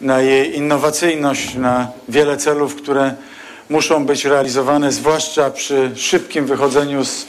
na 0.00 0.20
jej 0.20 0.56
innowacyjność, 0.56 1.54
na 1.54 1.88
wiele 2.08 2.36
celów, 2.36 2.76
które 2.76 3.14
muszą 3.70 4.06
być 4.06 4.24
realizowane, 4.24 4.92
zwłaszcza 4.92 5.50
przy 5.50 5.90
szybkim 5.96 6.46
wychodzeniu 6.46 7.04
z, 7.04 7.26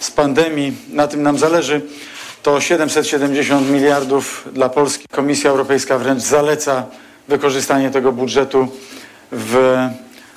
z 0.00 0.10
pandemii. 0.10 0.72
Na 0.92 1.08
tym 1.08 1.22
nam 1.22 1.38
zależy. 1.38 1.80
To 2.42 2.60
770 2.60 3.70
miliardów 3.70 4.48
dla 4.52 4.68
Polski. 4.68 5.08
Komisja 5.08 5.50
Europejska 5.50 5.98
wręcz 5.98 6.22
zaleca 6.22 6.86
wykorzystanie 7.28 7.90
tego 7.90 8.12
budżetu 8.12 8.68
w 9.32 9.76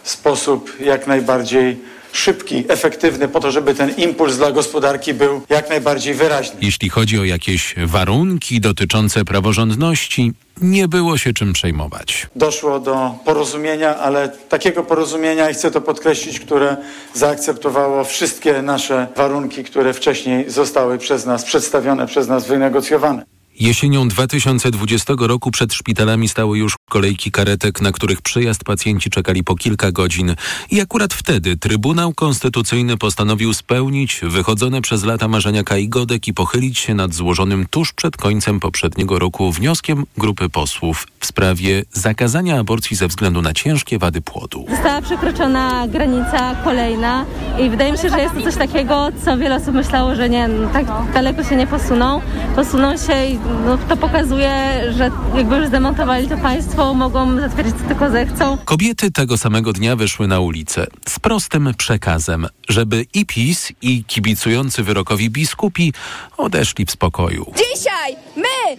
sposób 0.04 0.80
jak 0.80 1.08
najbardziej 1.08 1.93
szybki, 2.14 2.64
efektywny, 2.68 3.28
po 3.28 3.40
to, 3.40 3.52
żeby 3.52 3.76
ten 3.76 3.96
impuls 3.98 4.38
dla 4.38 4.52
gospodarki 4.52 5.14
był 5.14 5.42
jak 5.50 5.70
najbardziej 5.70 6.14
wyraźny. 6.14 6.56
Jeśli 6.62 6.90
chodzi 6.90 7.20
o 7.20 7.24
jakieś 7.24 7.76
warunki 7.78 8.62
dotyczące 8.62 9.26
praworządności, 9.26 10.34
nie 10.62 10.88
było 10.88 11.18
się 11.18 11.34
czym 11.34 11.54
przejmować. 11.54 12.28
Doszło 12.36 12.80
do 12.80 13.16
porozumienia, 13.26 13.98
ale 13.98 14.30
takiego 14.30 14.84
porozumienia, 14.84 15.50
i 15.50 15.54
chcę 15.54 15.72
to 15.72 15.82
podkreślić, 15.82 16.40
które 16.40 16.78
zaakceptowało 17.14 18.04
wszystkie 18.04 18.62
nasze 18.62 19.08
warunki, 19.16 19.64
które 19.64 19.94
wcześniej 19.94 20.50
zostały 20.50 20.98
przez 20.98 21.26
nas 21.26 21.44
przedstawione, 21.44 22.08
przez 22.08 22.28
nas 22.28 22.48
wynegocjowane. 22.48 23.33
Jesienią 23.60 24.08
2020 24.08 25.14
roku 25.20 25.52
przed 25.52 25.74
szpitalami 25.74 26.30
stały 26.30 26.58
już 26.58 26.76
kolejki 26.90 27.32
karetek, 27.32 27.82
na 27.82 27.92
których 27.92 28.22
przyjazd 28.22 28.64
pacjenci 28.64 29.10
czekali 29.10 29.44
po 29.44 29.56
kilka 29.56 29.92
godzin. 29.92 30.36
I 30.72 30.82
akurat 30.82 31.14
wtedy 31.14 31.58
Trybunał 31.58 32.14
Konstytucyjny 32.14 32.98
postanowił 32.98 33.54
spełnić 33.54 34.20
wychodzone 34.24 34.82
przez 34.82 35.04
lata 35.04 35.28
marzenia 35.28 35.64
Kai 35.64 35.90
Godek 35.90 36.28
i 36.28 36.34
pochylić 36.34 36.80
się 36.80 36.94
nad 36.94 37.14
złożonym 37.14 37.66
tuż 37.70 37.94
przed 37.94 38.18
końcem 38.18 38.60
poprzedniego 38.60 39.20
roku 39.20 39.52
wnioskiem 39.52 40.06
grupy 40.18 40.50
posłów 40.50 41.08
w 41.20 41.26
sprawie 41.26 41.84
zakazania 41.92 42.60
aborcji 42.60 42.98
ze 42.98 43.08
względu 43.08 43.42
na 43.42 43.54
ciężkie 43.54 44.00
wady 44.00 44.22
płodu. 44.22 44.66
Została 44.70 45.02
przekroczona 45.02 45.88
granica 45.88 46.56
kolejna 46.64 47.26
i 47.60 47.70
wydaje 47.70 47.92
mi 47.92 47.98
się, 47.98 48.10
że 48.10 48.20
jest 48.20 48.36
to 48.36 48.42
coś 48.42 48.56
takiego, 48.56 49.08
co 49.26 49.38
wiele 49.38 49.56
osób 49.56 49.74
myślało, 49.74 50.16
że 50.16 50.30
nie, 50.30 50.50
tak 50.74 50.86
daleko 51.14 51.44
się 51.44 51.56
nie 51.56 51.68
posuną. 51.68 52.22
posuną 52.56 52.98
się 52.98 53.26
i 53.26 53.43
no, 53.66 53.78
to 53.78 53.98
pokazuje, 53.98 54.84
że 54.98 55.12
jakby 55.36 55.56
już 55.56 55.68
zdemontowali 55.68 56.28
to 56.28 56.38
państwo, 56.38 56.94
mogą 56.94 57.40
zatwierdzić 57.40 57.76
co 57.82 57.88
tylko 57.88 58.10
zechcą. 58.10 58.58
Kobiety 58.66 59.12
tego 59.12 59.38
samego 59.38 59.74
dnia 59.74 59.96
wyszły 59.96 60.28
na 60.28 60.40
ulicę 60.40 60.88
z 61.08 61.20
prostym 61.20 61.74
przekazem, 61.78 62.48
żeby 62.70 63.06
i 63.14 63.26
PiS, 63.26 63.72
i 63.82 64.04
kibicujący 64.04 64.84
wyrokowi 64.84 65.30
biskupi 65.30 65.94
odeszli 66.38 66.86
w 66.86 66.92
spokoju. 66.92 67.46
Dzisiaj 67.56 68.16
my! 68.36 68.78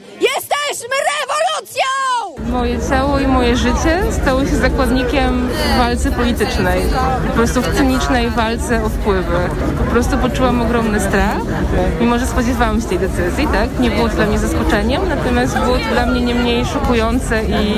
Moje 2.54 2.78
ciało 2.90 3.18
i 3.18 3.26
moje 3.26 3.56
życie 3.56 4.02
stały 4.10 4.46
się 4.46 4.56
zakładnikiem 4.56 5.48
w 5.48 5.78
walce 5.78 6.10
politycznej. 6.10 6.82
Po 7.26 7.32
prostu 7.32 7.62
w 7.62 7.74
cynicznej 7.74 8.30
walce 8.30 8.84
o 8.84 8.88
wpływy. 8.88 9.38
Po 9.78 9.84
prostu 9.84 10.18
poczułam 10.18 10.62
ogromny 10.62 11.00
strach, 11.00 11.38
mimo 12.00 12.18
że 12.18 12.26
spodziewałam 12.26 12.80
się 12.80 12.88
tej 12.88 12.98
decyzji, 12.98 13.46
tak? 13.46 13.80
Nie 13.80 13.90
było 13.90 14.08
to 14.08 14.14
dla 14.14 14.26
mnie 14.26 14.38
zaskoczeniem, 14.38 15.02
natomiast 15.08 15.58
było 15.58 15.76
to 15.78 15.92
dla 15.92 16.06
mnie 16.06 16.20
nie 16.20 16.34
mniej 16.34 16.64
szokujące 16.64 17.44
i 17.44 17.74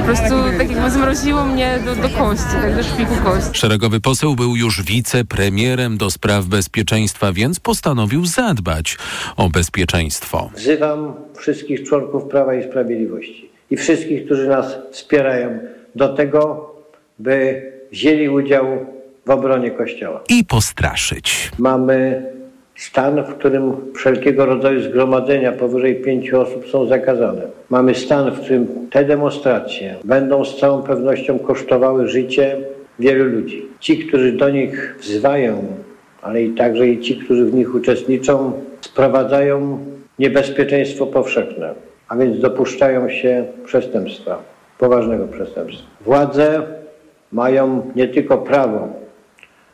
po 0.00 0.04
prostu 0.04 0.34
tak 0.58 0.70
jakby 0.70 0.90
zmroziło 0.90 1.44
mnie 1.44 1.78
do, 1.84 1.94
do 1.94 2.08
kości, 2.08 2.56
tak 2.62 2.76
do 2.76 2.82
szpiku 2.82 3.14
kości. 3.24 3.50
Szeregowy 3.52 4.00
poseł 4.00 4.36
był 4.36 4.56
już 4.56 4.82
wicepremierem 4.82 5.98
do 5.98 6.10
spraw 6.10 6.44
bezpieczeństwa, 6.44 7.32
więc 7.32 7.60
postanowił 7.60 8.26
zadbać 8.26 8.98
o 9.36 9.48
bezpieczeństwo. 9.48 10.50
Wzywam 10.56 11.14
wszystkich 11.38 11.82
członków 11.82 12.24
Prawa 12.24 12.54
i 12.54 12.64
Sprawiedliwości 12.70 13.51
i 13.72 13.76
wszystkich, 13.76 14.24
którzy 14.24 14.48
nas 14.48 14.78
wspierają 14.90 15.58
do 15.94 16.08
tego, 16.08 16.70
by 17.18 17.62
wzięli 17.92 18.28
udział 18.28 18.66
w 19.26 19.30
obronie 19.30 19.70
Kościoła. 19.70 20.20
I 20.28 20.44
postraszyć. 20.44 21.50
Mamy 21.58 22.22
stan, 22.76 23.24
w 23.24 23.34
którym 23.34 23.72
wszelkiego 23.94 24.46
rodzaju 24.46 24.80
zgromadzenia 24.80 25.52
powyżej 25.52 25.96
pięciu 25.96 26.40
osób 26.40 26.68
są 26.68 26.86
zakazane. 26.86 27.42
Mamy 27.70 27.94
stan, 27.94 28.30
w 28.30 28.40
którym 28.40 28.66
te 28.90 29.04
demonstracje 29.04 29.96
będą 30.04 30.44
z 30.44 30.56
całą 30.60 30.82
pewnością 30.82 31.38
kosztowały 31.38 32.08
życie 32.08 32.56
wielu 32.98 33.24
ludzi. 33.24 33.66
Ci, 33.80 33.98
którzy 33.98 34.32
do 34.32 34.50
nich 34.50 34.96
wzywają, 35.00 35.66
ale 36.22 36.42
i 36.42 36.50
także 36.50 36.88
i 36.88 37.00
ci, 37.00 37.16
którzy 37.16 37.44
w 37.44 37.54
nich 37.54 37.74
uczestniczą, 37.74 38.52
sprowadzają 38.80 39.78
niebezpieczeństwo 40.18 41.06
powszechne, 41.06 41.74
a 42.12 42.16
więc 42.16 42.40
dopuszczają 42.40 43.10
się 43.10 43.44
przestępstwa, 43.64 44.42
poważnego 44.78 45.28
przestępstwa. 45.28 45.86
Władze 46.00 46.62
mają 47.32 47.92
nie 47.96 48.08
tylko 48.08 48.38
prawo, 48.38 48.88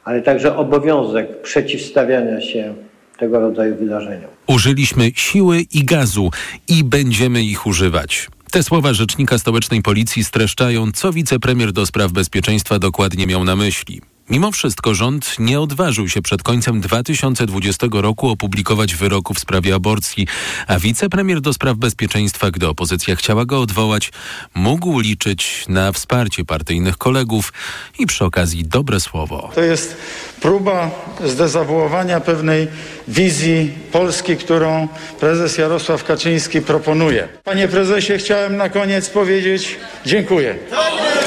ale 0.04 0.22
także 0.22 0.56
obowiązek 0.56 1.42
przeciwstawiania 1.42 2.40
się 2.40 2.74
tego 3.18 3.40
rodzaju 3.40 3.76
wydarzeniom. 3.76 4.30
Użyliśmy 4.46 5.10
siły 5.14 5.60
i 5.74 5.84
gazu 5.84 6.30
i 6.68 6.84
będziemy 6.84 7.42
ich 7.42 7.66
używać. 7.66 8.28
Te 8.50 8.62
słowa 8.62 8.92
rzecznika 8.92 9.38
stołecznej 9.38 9.82
policji 9.82 10.24
streszczają, 10.24 10.92
co 10.92 11.12
wicepremier 11.12 11.72
do 11.72 11.86
spraw 11.86 12.12
bezpieczeństwa 12.12 12.78
dokładnie 12.78 13.26
miał 13.26 13.44
na 13.44 13.56
myśli. 13.56 14.00
Mimo 14.30 14.52
wszystko 14.52 14.94
rząd 14.94 15.38
nie 15.38 15.60
odważył 15.60 16.08
się 16.08 16.22
przed 16.22 16.42
końcem 16.42 16.80
2020 16.80 17.86
roku 17.92 18.28
opublikować 18.28 18.94
wyroku 18.94 19.34
w 19.34 19.38
sprawie 19.38 19.74
aborcji, 19.74 20.26
a 20.66 20.78
wicepremier 20.78 21.40
do 21.40 21.52
spraw 21.52 21.76
bezpieczeństwa, 21.76 22.50
gdy 22.50 22.68
opozycja 22.68 23.16
chciała 23.16 23.44
go 23.44 23.60
odwołać, 23.60 24.12
mógł 24.54 25.00
liczyć 25.00 25.64
na 25.68 25.92
wsparcie 25.92 26.44
partyjnych 26.44 26.98
kolegów 26.98 27.52
i 27.98 28.06
przy 28.06 28.24
okazji 28.24 28.64
dobre 28.64 29.00
słowo. 29.00 29.50
To 29.54 29.60
jest 29.60 29.96
próba 30.40 30.90
zdezawuowania 31.24 32.20
pewnej 32.20 32.68
wizji 33.08 33.72
Polski, 33.92 34.36
którą 34.36 34.88
prezes 35.20 35.58
Jarosław 35.58 36.04
Kaczyński 36.04 36.60
proponuje. 36.60 37.28
Panie 37.44 37.68
prezesie, 37.68 38.18
chciałem 38.18 38.56
na 38.56 38.68
koniec 38.68 39.10
powiedzieć 39.10 39.76
dziękuję. 40.06 40.58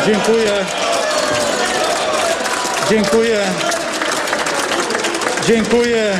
Dziękuję. 0.05 0.65
Dziękuję. 2.91 3.39
Dziękuję. 5.47 6.17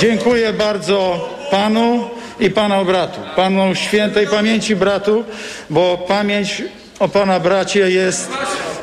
Dziękuję 0.00 0.52
bardzo 0.52 1.28
panu 1.50 2.10
i 2.40 2.50
pana 2.50 2.84
bratu. 2.84 3.20
Panu 3.36 3.74
świętej 3.74 4.26
pamięci 4.26 4.76
bratu, 4.76 5.24
bo 5.70 6.04
pamięć 6.08 6.62
o 6.98 7.08
pana 7.08 7.40
bracie 7.40 7.90
jest, 7.90 8.30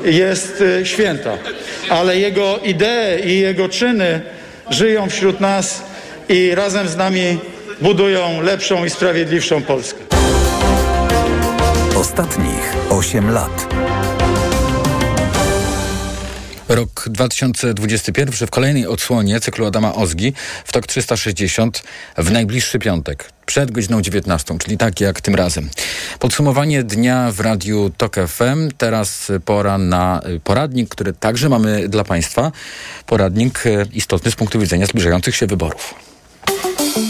jest 0.06 0.64
święta. 0.84 1.38
Ale 1.90 2.18
jego 2.18 2.58
idee 2.58 3.28
i 3.28 3.40
jego 3.40 3.70
czyny 3.70 4.22
żyją 4.70 5.10
wśród 5.10 5.40
nas 5.40 5.84
i 6.30 6.56
razem 6.56 6.88
z 6.88 6.96
nami 6.96 7.40
budują 7.82 8.42
lepszą 8.42 8.86
i 8.86 8.90
sprawiedliwszą 8.90 9.62
Polskę. 9.62 10.00
Ostatnich 11.96 12.76
8 12.90 13.32
lat. 13.32 13.68
Rok 16.70 17.10
2021 17.10 18.48
w 18.48 18.52
kolejnej 18.52 18.88
odsłonie 18.88 19.40
cyklu 19.40 19.66
Adama 19.66 19.96
Ozgi 19.96 20.34
w 20.66 20.72
TOK 20.72 20.88
360 20.88 21.84
w 22.18 22.32
najbliższy 22.32 22.80
piątek 22.80 23.30
przed 23.46 23.72
godziną 23.72 24.02
19, 24.02 24.58
czyli 24.58 24.78
tak 24.78 25.02
jak 25.02 25.22
tym 25.22 25.36
razem. 25.36 25.70
Podsumowanie 26.20 26.84
dnia 26.84 27.32
w 27.32 27.40
radiu 27.40 27.92
TOK 27.98 28.16
FM. 28.28 28.70
Teraz 28.78 29.32
pora 29.46 29.78
na 29.78 30.22
poradnik, 30.44 30.90
który 30.90 31.14
także 31.14 31.50
mamy 31.50 31.90
dla 31.90 32.04
Państwa. 32.04 32.52
Poradnik 33.06 33.64
istotny 33.94 34.32
z 34.32 34.36
punktu 34.36 34.60
widzenia 34.60 34.86
zbliżających 34.86 35.36
się 35.36 35.48
wyborów. 35.48 35.96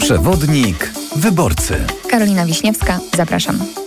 Przewodnik 0.00 0.90
wyborcy. 1.16 1.74
Karolina 2.10 2.46
Wiśniewska, 2.46 3.00
zapraszam. 3.16 3.83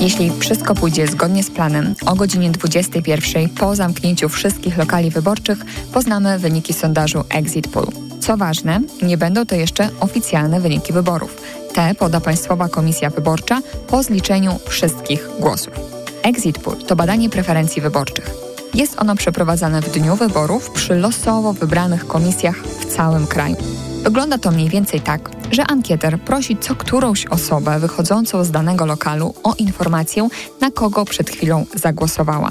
Jeśli 0.00 0.32
wszystko 0.40 0.74
pójdzie 0.74 1.06
zgodnie 1.06 1.44
z 1.44 1.50
planem, 1.50 1.94
o 2.06 2.14
godzinie 2.14 2.50
21 2.50 3.48
po 3.48 3.76
zamknięciu 3.76 4.28
wszystkich 4.28 4.78
lokali 4.78 5.10
wyborczych 5.10 5.58
poznamy 5.92 6.38
wyniki 6.38 6.72
sondażu 6.72 7.24
Exit 7.28 7.68
Poll. 7.68 7.86
Co 8.20 8.36
ważne, 8.36 8.80
nie 9.02 9.18
będą 9.18 9.46
to 9.46 9.54
jeszcze 9.54 9.88
oficjalne 10.00 10.60
wyniki 10.60 10.92
wyborów. 10.92 11.42
Te 11.74 11.94
poda 11.94 12.20
Państwowa 12.20 12.68
Komisja 12.68 13.10
Wyborcza 13.10 13.60
po 13.88 14.02
zliczeniu 14.02 14.58
wszystkich 14.68 15.28
głosów. 15.40 15.74
Exit 16.22 16.58
Poll 16.58 16.76
to 16.76 16.96
badanie 16.96 17.30
preferencji 17.30 17.82
wyborczych. 17.82 18.30
Jest 18.74 18.98
ono 18.98 19.16
przeprowadzane 19.16 19.80
w 19.80 19.92
dniu 19.92 20.16
wyborów 20.16 20.70
przy 20.70 20.94
losowo 20.94 21.52
wybranych 21.52 22.06
komisjach 22.06 22.56
w 22.56 22.86
całym 22.96 23.26
kraju. 23.26 23.56
Wygląda 24.04 24.38
to 24.38 24.50
mniej 24.50 24.68
więcej 24.68 25.00
tak, 25.00 25.30
że 25.50 25.66
ankieter 25.66 26.20
prosi 26.20 26.56
co 26.56 26.74
którąś 26.74 27.26
osobę 27.26 27.78
wychodzącą 27.78 28.44
z 28.44 28.50
danego 28.50 28.86
lokalu 28.86 29.34
o 29.42 29.54
informację, 29.58 30.28
na 30.60 30.70
kogo 30.70 31.04
przed 31.04 31.30
chwilą 31.30 31.66
zagłosowała. 31.74 32.50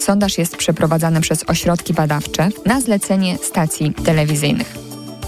Sondaż 0.00 0.38
jest 0.38 0.56
przeprowadzany 0.56 1.20
przez 1.20 1.44
ośrodki 1.48 1.94
badawcze 1.94 2.48
na 2.66 2.80
zlecenie 2.80 3.38
stacji 3.42 3.94
telewizyjnych. 4.04 4.74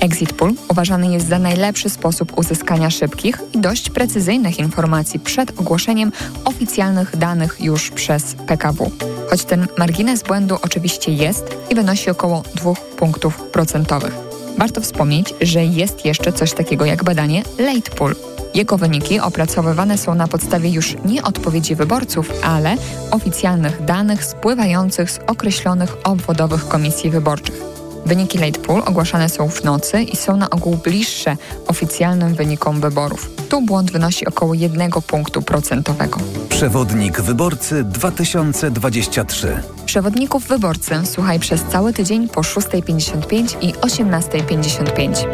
Exit 0.01 0.33
Poll 0.33 0.55
uważany 0.69 1.12
jest 1.12 1.29
za 1.29 1.39
najlepszy 1.39 1.91
sposób 1.91 2.39
uzyskania 2.39 2.91
szybkich 2.91 3.39
i 3.55 3.59
dość 3.59 3.91
precyzyjnych 3.91 4.59
informacji 4.59 5.21
przed 5.21 5.61
ogłoszeniem 5.61 6.12
oficjalnych 6.45 7.17
danych 7.17 7.61
już 7.61 7.91
przez 7.91 8.35
PKW. 8.35 8.91
Choć 9.31 9.45
ten 9.45 9.67
margines 9.79 10.23
błędu 10.23 10.59
oczywiście 10.62 11.12
jest 11.12 11.45
i 11.71 11.75
wynosi 11.75 12.11
około 12.11 12.43
2 12.55 12.73
punktów 12.97 13.43
procentowych. 13.43 14.26
Warto 14.59 14.80
wspomnieć, 14.80 15.34
że 15.40 15.64
jest 15.64 16.04
jeszcze 16.04 16.32
coś 16.32 16.52
takiego 16.52 16.84
jak 16.84 17.04
badanie 17.04 17.42
Late 17.59 17.90
Poll. 17.90 18.14
Jego 18.54 18.78
wyniki 18.78 19.20
opracowywane 19.20 19.98
są 19.98 20.14
na 20.14 20.28
podstawie 20.28 20.70
już 20.70 20.96
nie 21.04 21.22
odpowiedzi 21.22 21.74
wyborców, 21.74 22.32
ale 22.42 22.76
oficjalnych 23.11 23.84
danych 23.84 24.24
spływających 24.24 25.11
z 25.11 25.18
określonych 25.26 25.96
obwodowych 26.04 26.68
komisji 26.68 27.11
wyborczych. 27.11 27.76
Wyniki 28.07 28.38
late 28.38 28.61
poll 28.61 28.82
ogłaszane 28.86 29.28
są 29.28 29.48
w 29.48 29.64
nocy 29.64 30.02
i 30.02 30.16
są 30.16 30.36
na 30.36 30.50
ogół 30.50 30.76
bliższe 30.76 31.36
oficjalnym 31.66 32.34
wynikom 32.34 32.80
wyborów. 32.80 33.30
Tu 33.48 33.62
błąd 33.62 33.92
wynosi 33.92 34.26
około 34.26 34.54
jednego 34.54 35.02
punktu 35.02 35.42
procentowego. 35.42 36.20
Przewodnik 36.48 37.20
wyborcy 37.20 37.84
2023. 37.84 39.62
Przewodników 39.86 40.48
wyborcy 40.48 40.94
słuchaj 41.04 41.40
przez 41.40 41.64
cały 41.64 41.92
tydzień 41.92 42.28
po 42.28 42.40
6.55 42.40 43.57
i 43.61 43.72
18.55. 43.72 45.26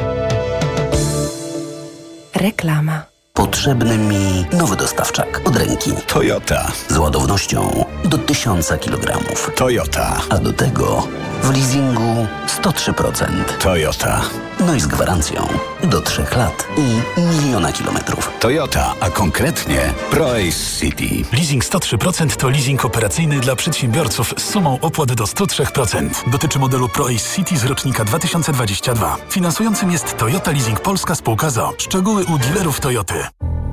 Reklama. 2.34 3.02
Potrzebny 3.34 3.98
mi 3.98 4.46
nowy 4.52 4.76
dostawczak 4.76 5.40
od 5.44 5.56
ręki. 5.56 5.90
Toyota. 6.06 6.72
Z 6.88 6.96
ładownością 6.96 7.84
do 8.04 8.18
1000 8.18 8.68
kg. 8.68 9.18
Toyota. 9.56 10.20
A 10.30 10.38
do 10.38 10.52
tego 10.52 11.08
W 11.42 11.50
leasingu 11.50 12.26
103%. 12.46 13.26
Toyota. 13.58 14.22
No 14.60 14.74
i 14.74 14.80
z 14.80 14.86
gwarancją 14.86 15.48
do 15.82 16.00
3 16.00 16.24
lat 16.36 16.66
i 16.76 17.20
miliona 17.22 17.72
kilometrów. 17.72 18.30
Toyota, 18.40 18.94
a 19.00 19.10
konkretnie 19.10 19.94
ProAce 20.10 20.78
City. 20.80 21.24
Leasing 21.32 21.64
103% 21.64 22.36
to 22.36 22.48
leasing 22.48 22.84
operacyjny 22.84 23.40
dla 23.40 23.56
przedsiębiorców 23.56 24.34
z 24.38 24.50
sumą 24.50 24.78
opłat 24.80 25.12
do 25.12 25.24
103%. 25.24 26.30
Dotyczy 26.30 26.58
modelu 26.58 26.88
ProAce 26.88 27.36
City 27.36 27.58
z 27.58 27.64
rocznika 27.64 28.04
2022. 28.04 29.16
Finansującym 29.28 29.90
jest 29.90 30.16
Toyota 30.16 30.50
Leasing 30.50 30.80
Polska 30.80 31.14
Spółka 31.14 31.50
ZO. 31.50 31.72
Szczegóły 31.78 32.24
u 32.24 32.38
dealerów 32.38 32.80
Toyoty. 32.80 33.14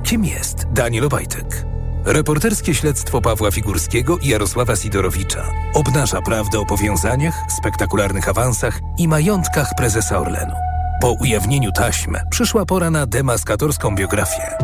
Kim 0.04 0.26
jest 0.26 0.66
Daniel 0.74 1.06
Obajtek? 1.06 1.79
Reporterskie 2.10 2.76
śledztwo 2.76 3.22
Pawła 3.22 3.52
Figurskiego 3.52 4.18
i 4.18 4.28
Jarosława 4.28 4.76
Sidorowicza 4.76 5.46
obnaża 5.74 6.22
prawdę 6.22 6.60
o 6.60 6.66
powiązaniach, 6.66 7.36
spektakularnych 7.58 8.30
awansach 8.30 8.80
i 8.98 9.08
majątkach 9.08 9.76
prezesa 9.78 10.20
Orlenu. 10.20 10.54
Po 11.02 11.12
ujawnieniu 11.12 11.72
taśm 11.72 12.16
przyszła 12.32 12.66
pora 12.66 12.92
na 12.92 13.06
demaskatorską 13.06 13.96
biografię. 13.96 14.58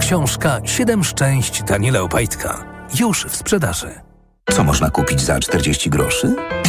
Książka 0.00 0.60
Siedem 0.64 1.04
szczęść 1.04 1.62
Daniela 1.62 2.00
Obajtka 2.00 2.64
już 3.00 3.24
w 3.24 3.36
sprzedaży. 3.36 3.90
Co 4.50 4.64
można 4.64 4.90
kupić 4.90 5.20
za 5.20 5.40
40 5.40 5.90
groszy? 5.90 6.36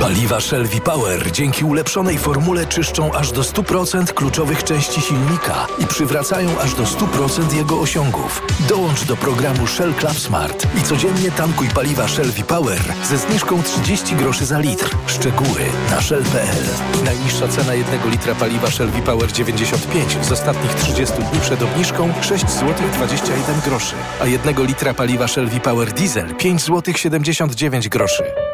Paliwa 0.00 0.40
Shell 0.40 0.66
V-Power 0.66 1.32
dzięki 1.32 1.64
ulepszonej 1.64 2.18
formule 2.18 2.66
czyszczą 2.66 3.12
aż 3.12 3.32
do 3.32 3.42
100% 3.42 4.12
kluczowych 4.12 4.64
części 4.64 5.00
silnika 5.00 5.66
i 5.78 5.86
przywracają 5.86 6.60
aż 6.60 6.74
do 6.74 6.82
100% 6.82 7.56
jego 7.56 7.80
osiągów. 7.80 8.42
Dołącz 8.68 9.04
do 9.04 9.16
programu 9.16 9.66
Shell 9.66 9.94
Club 9.94 10.18
Smart 10.18 10.66
i 10.78 10.82
codziennie 10.82 11.30
tankuj 11.30 11.68
paliwa 11.68 12.08
Shell 12.08 12.30
V-Power 12.30 12.80
ze 13.04 13.18
zniżką 13.18 13.62
30 13.62 14.16
groszy 14.16 14.46
za 14.46 14.58
litr. 14.58 14.96
Szczegóły 15.06 15.60
na 15.90 16.00
shell.pl. 16.02 16.64
Najniższa 17.04 17.48
cena 17.48 17.74
jednego 17.74 18.08
litra 18.08 18.34
paliwa 18.34 18.70
Shell 18.70 18.88
V-Power 18.88 19.32
95 19.32 20.16
z 20.22 20.32
ostatnich 20.32 20.74
30 20.74 21.14
dni 21.14 21.40
przed 21.40 21.62
obniżką 21.62 22.12
6 22.22 22.50
zł 22.50 22.74
21 22.94 23.60
groszy, 23.60 23.94
a 24.22 24.26
jednego 24.26 24.64
litra 24.64 24.94
paliwa 24.94 25.28
Shell 25.28 25.48
V-Power 25.48 25.92
Diesel 25.92 26.34
5 26.34 26.62
zł 26.62 26.94
79 26.96 27.88
groszy. 27.88 28.53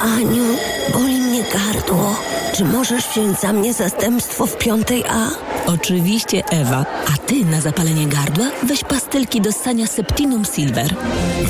Aniu, 0.00 0.44
boli 0.92 1.20
mnie 1.20 1.42
gardło. 1.42 2.16
Czy 2.56 2.64
możesz 2.64 3.08
wziąć 3.08 3.40
za 3.40 3.52
mnie 3.52 3.74
zastępstwo 3.74 4.46
w 4.46 4.58
piątej 4.58 5.04
A? 5.08 5.28
Oczywiście, 5.66 6.44
Ewa. 6.50 6.86
A 7.14 7.16
ty 7.26 7.44
na 7.44 7.60
zapalenie 7.60 8.06
gardła 8.06 8.46
weź 8.62 8.84
pastylki 8.84 9.40
do 9.40 9.52
ssania 9.52 9.86
Septinum 9.86 10.44
Silver. 10.44 10.94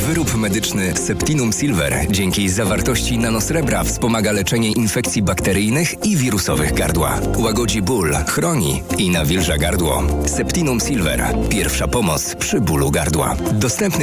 Wyrób 0.09 0.35
medyczny 0.35 0.97
Septinum 0.97 1.53
Silver 1.53 2.07
dzięki 2.11 2.49
zawartości 2.49 3.19
nanosrebra 3.19 3.85
wspomaga 3.85 4.33
leczenie 4.33 4.73
infekcji 4.73 5.23
bakteryjnych 5.23 6.05
i 6.05 6.17
wirusowych 6.17 6.75
gardła. 6.75 7.21
Łagodzi 7.39 7.83
ból, 7.83 8.15
chroni 8.29 8.83
i 8.99 9.11
nawilża 9.11 9.59
gardło. 9.59 10.03
Septinum 10.27 10.81
Silver. 10.81 11.37
Pierwsza 11.49 11.89
pomoc 11.89 12.35
przy 12.35 12.61
bólu 12.61 12.91
gardła. 12.91 13.37
Dostępny 13.53 14.03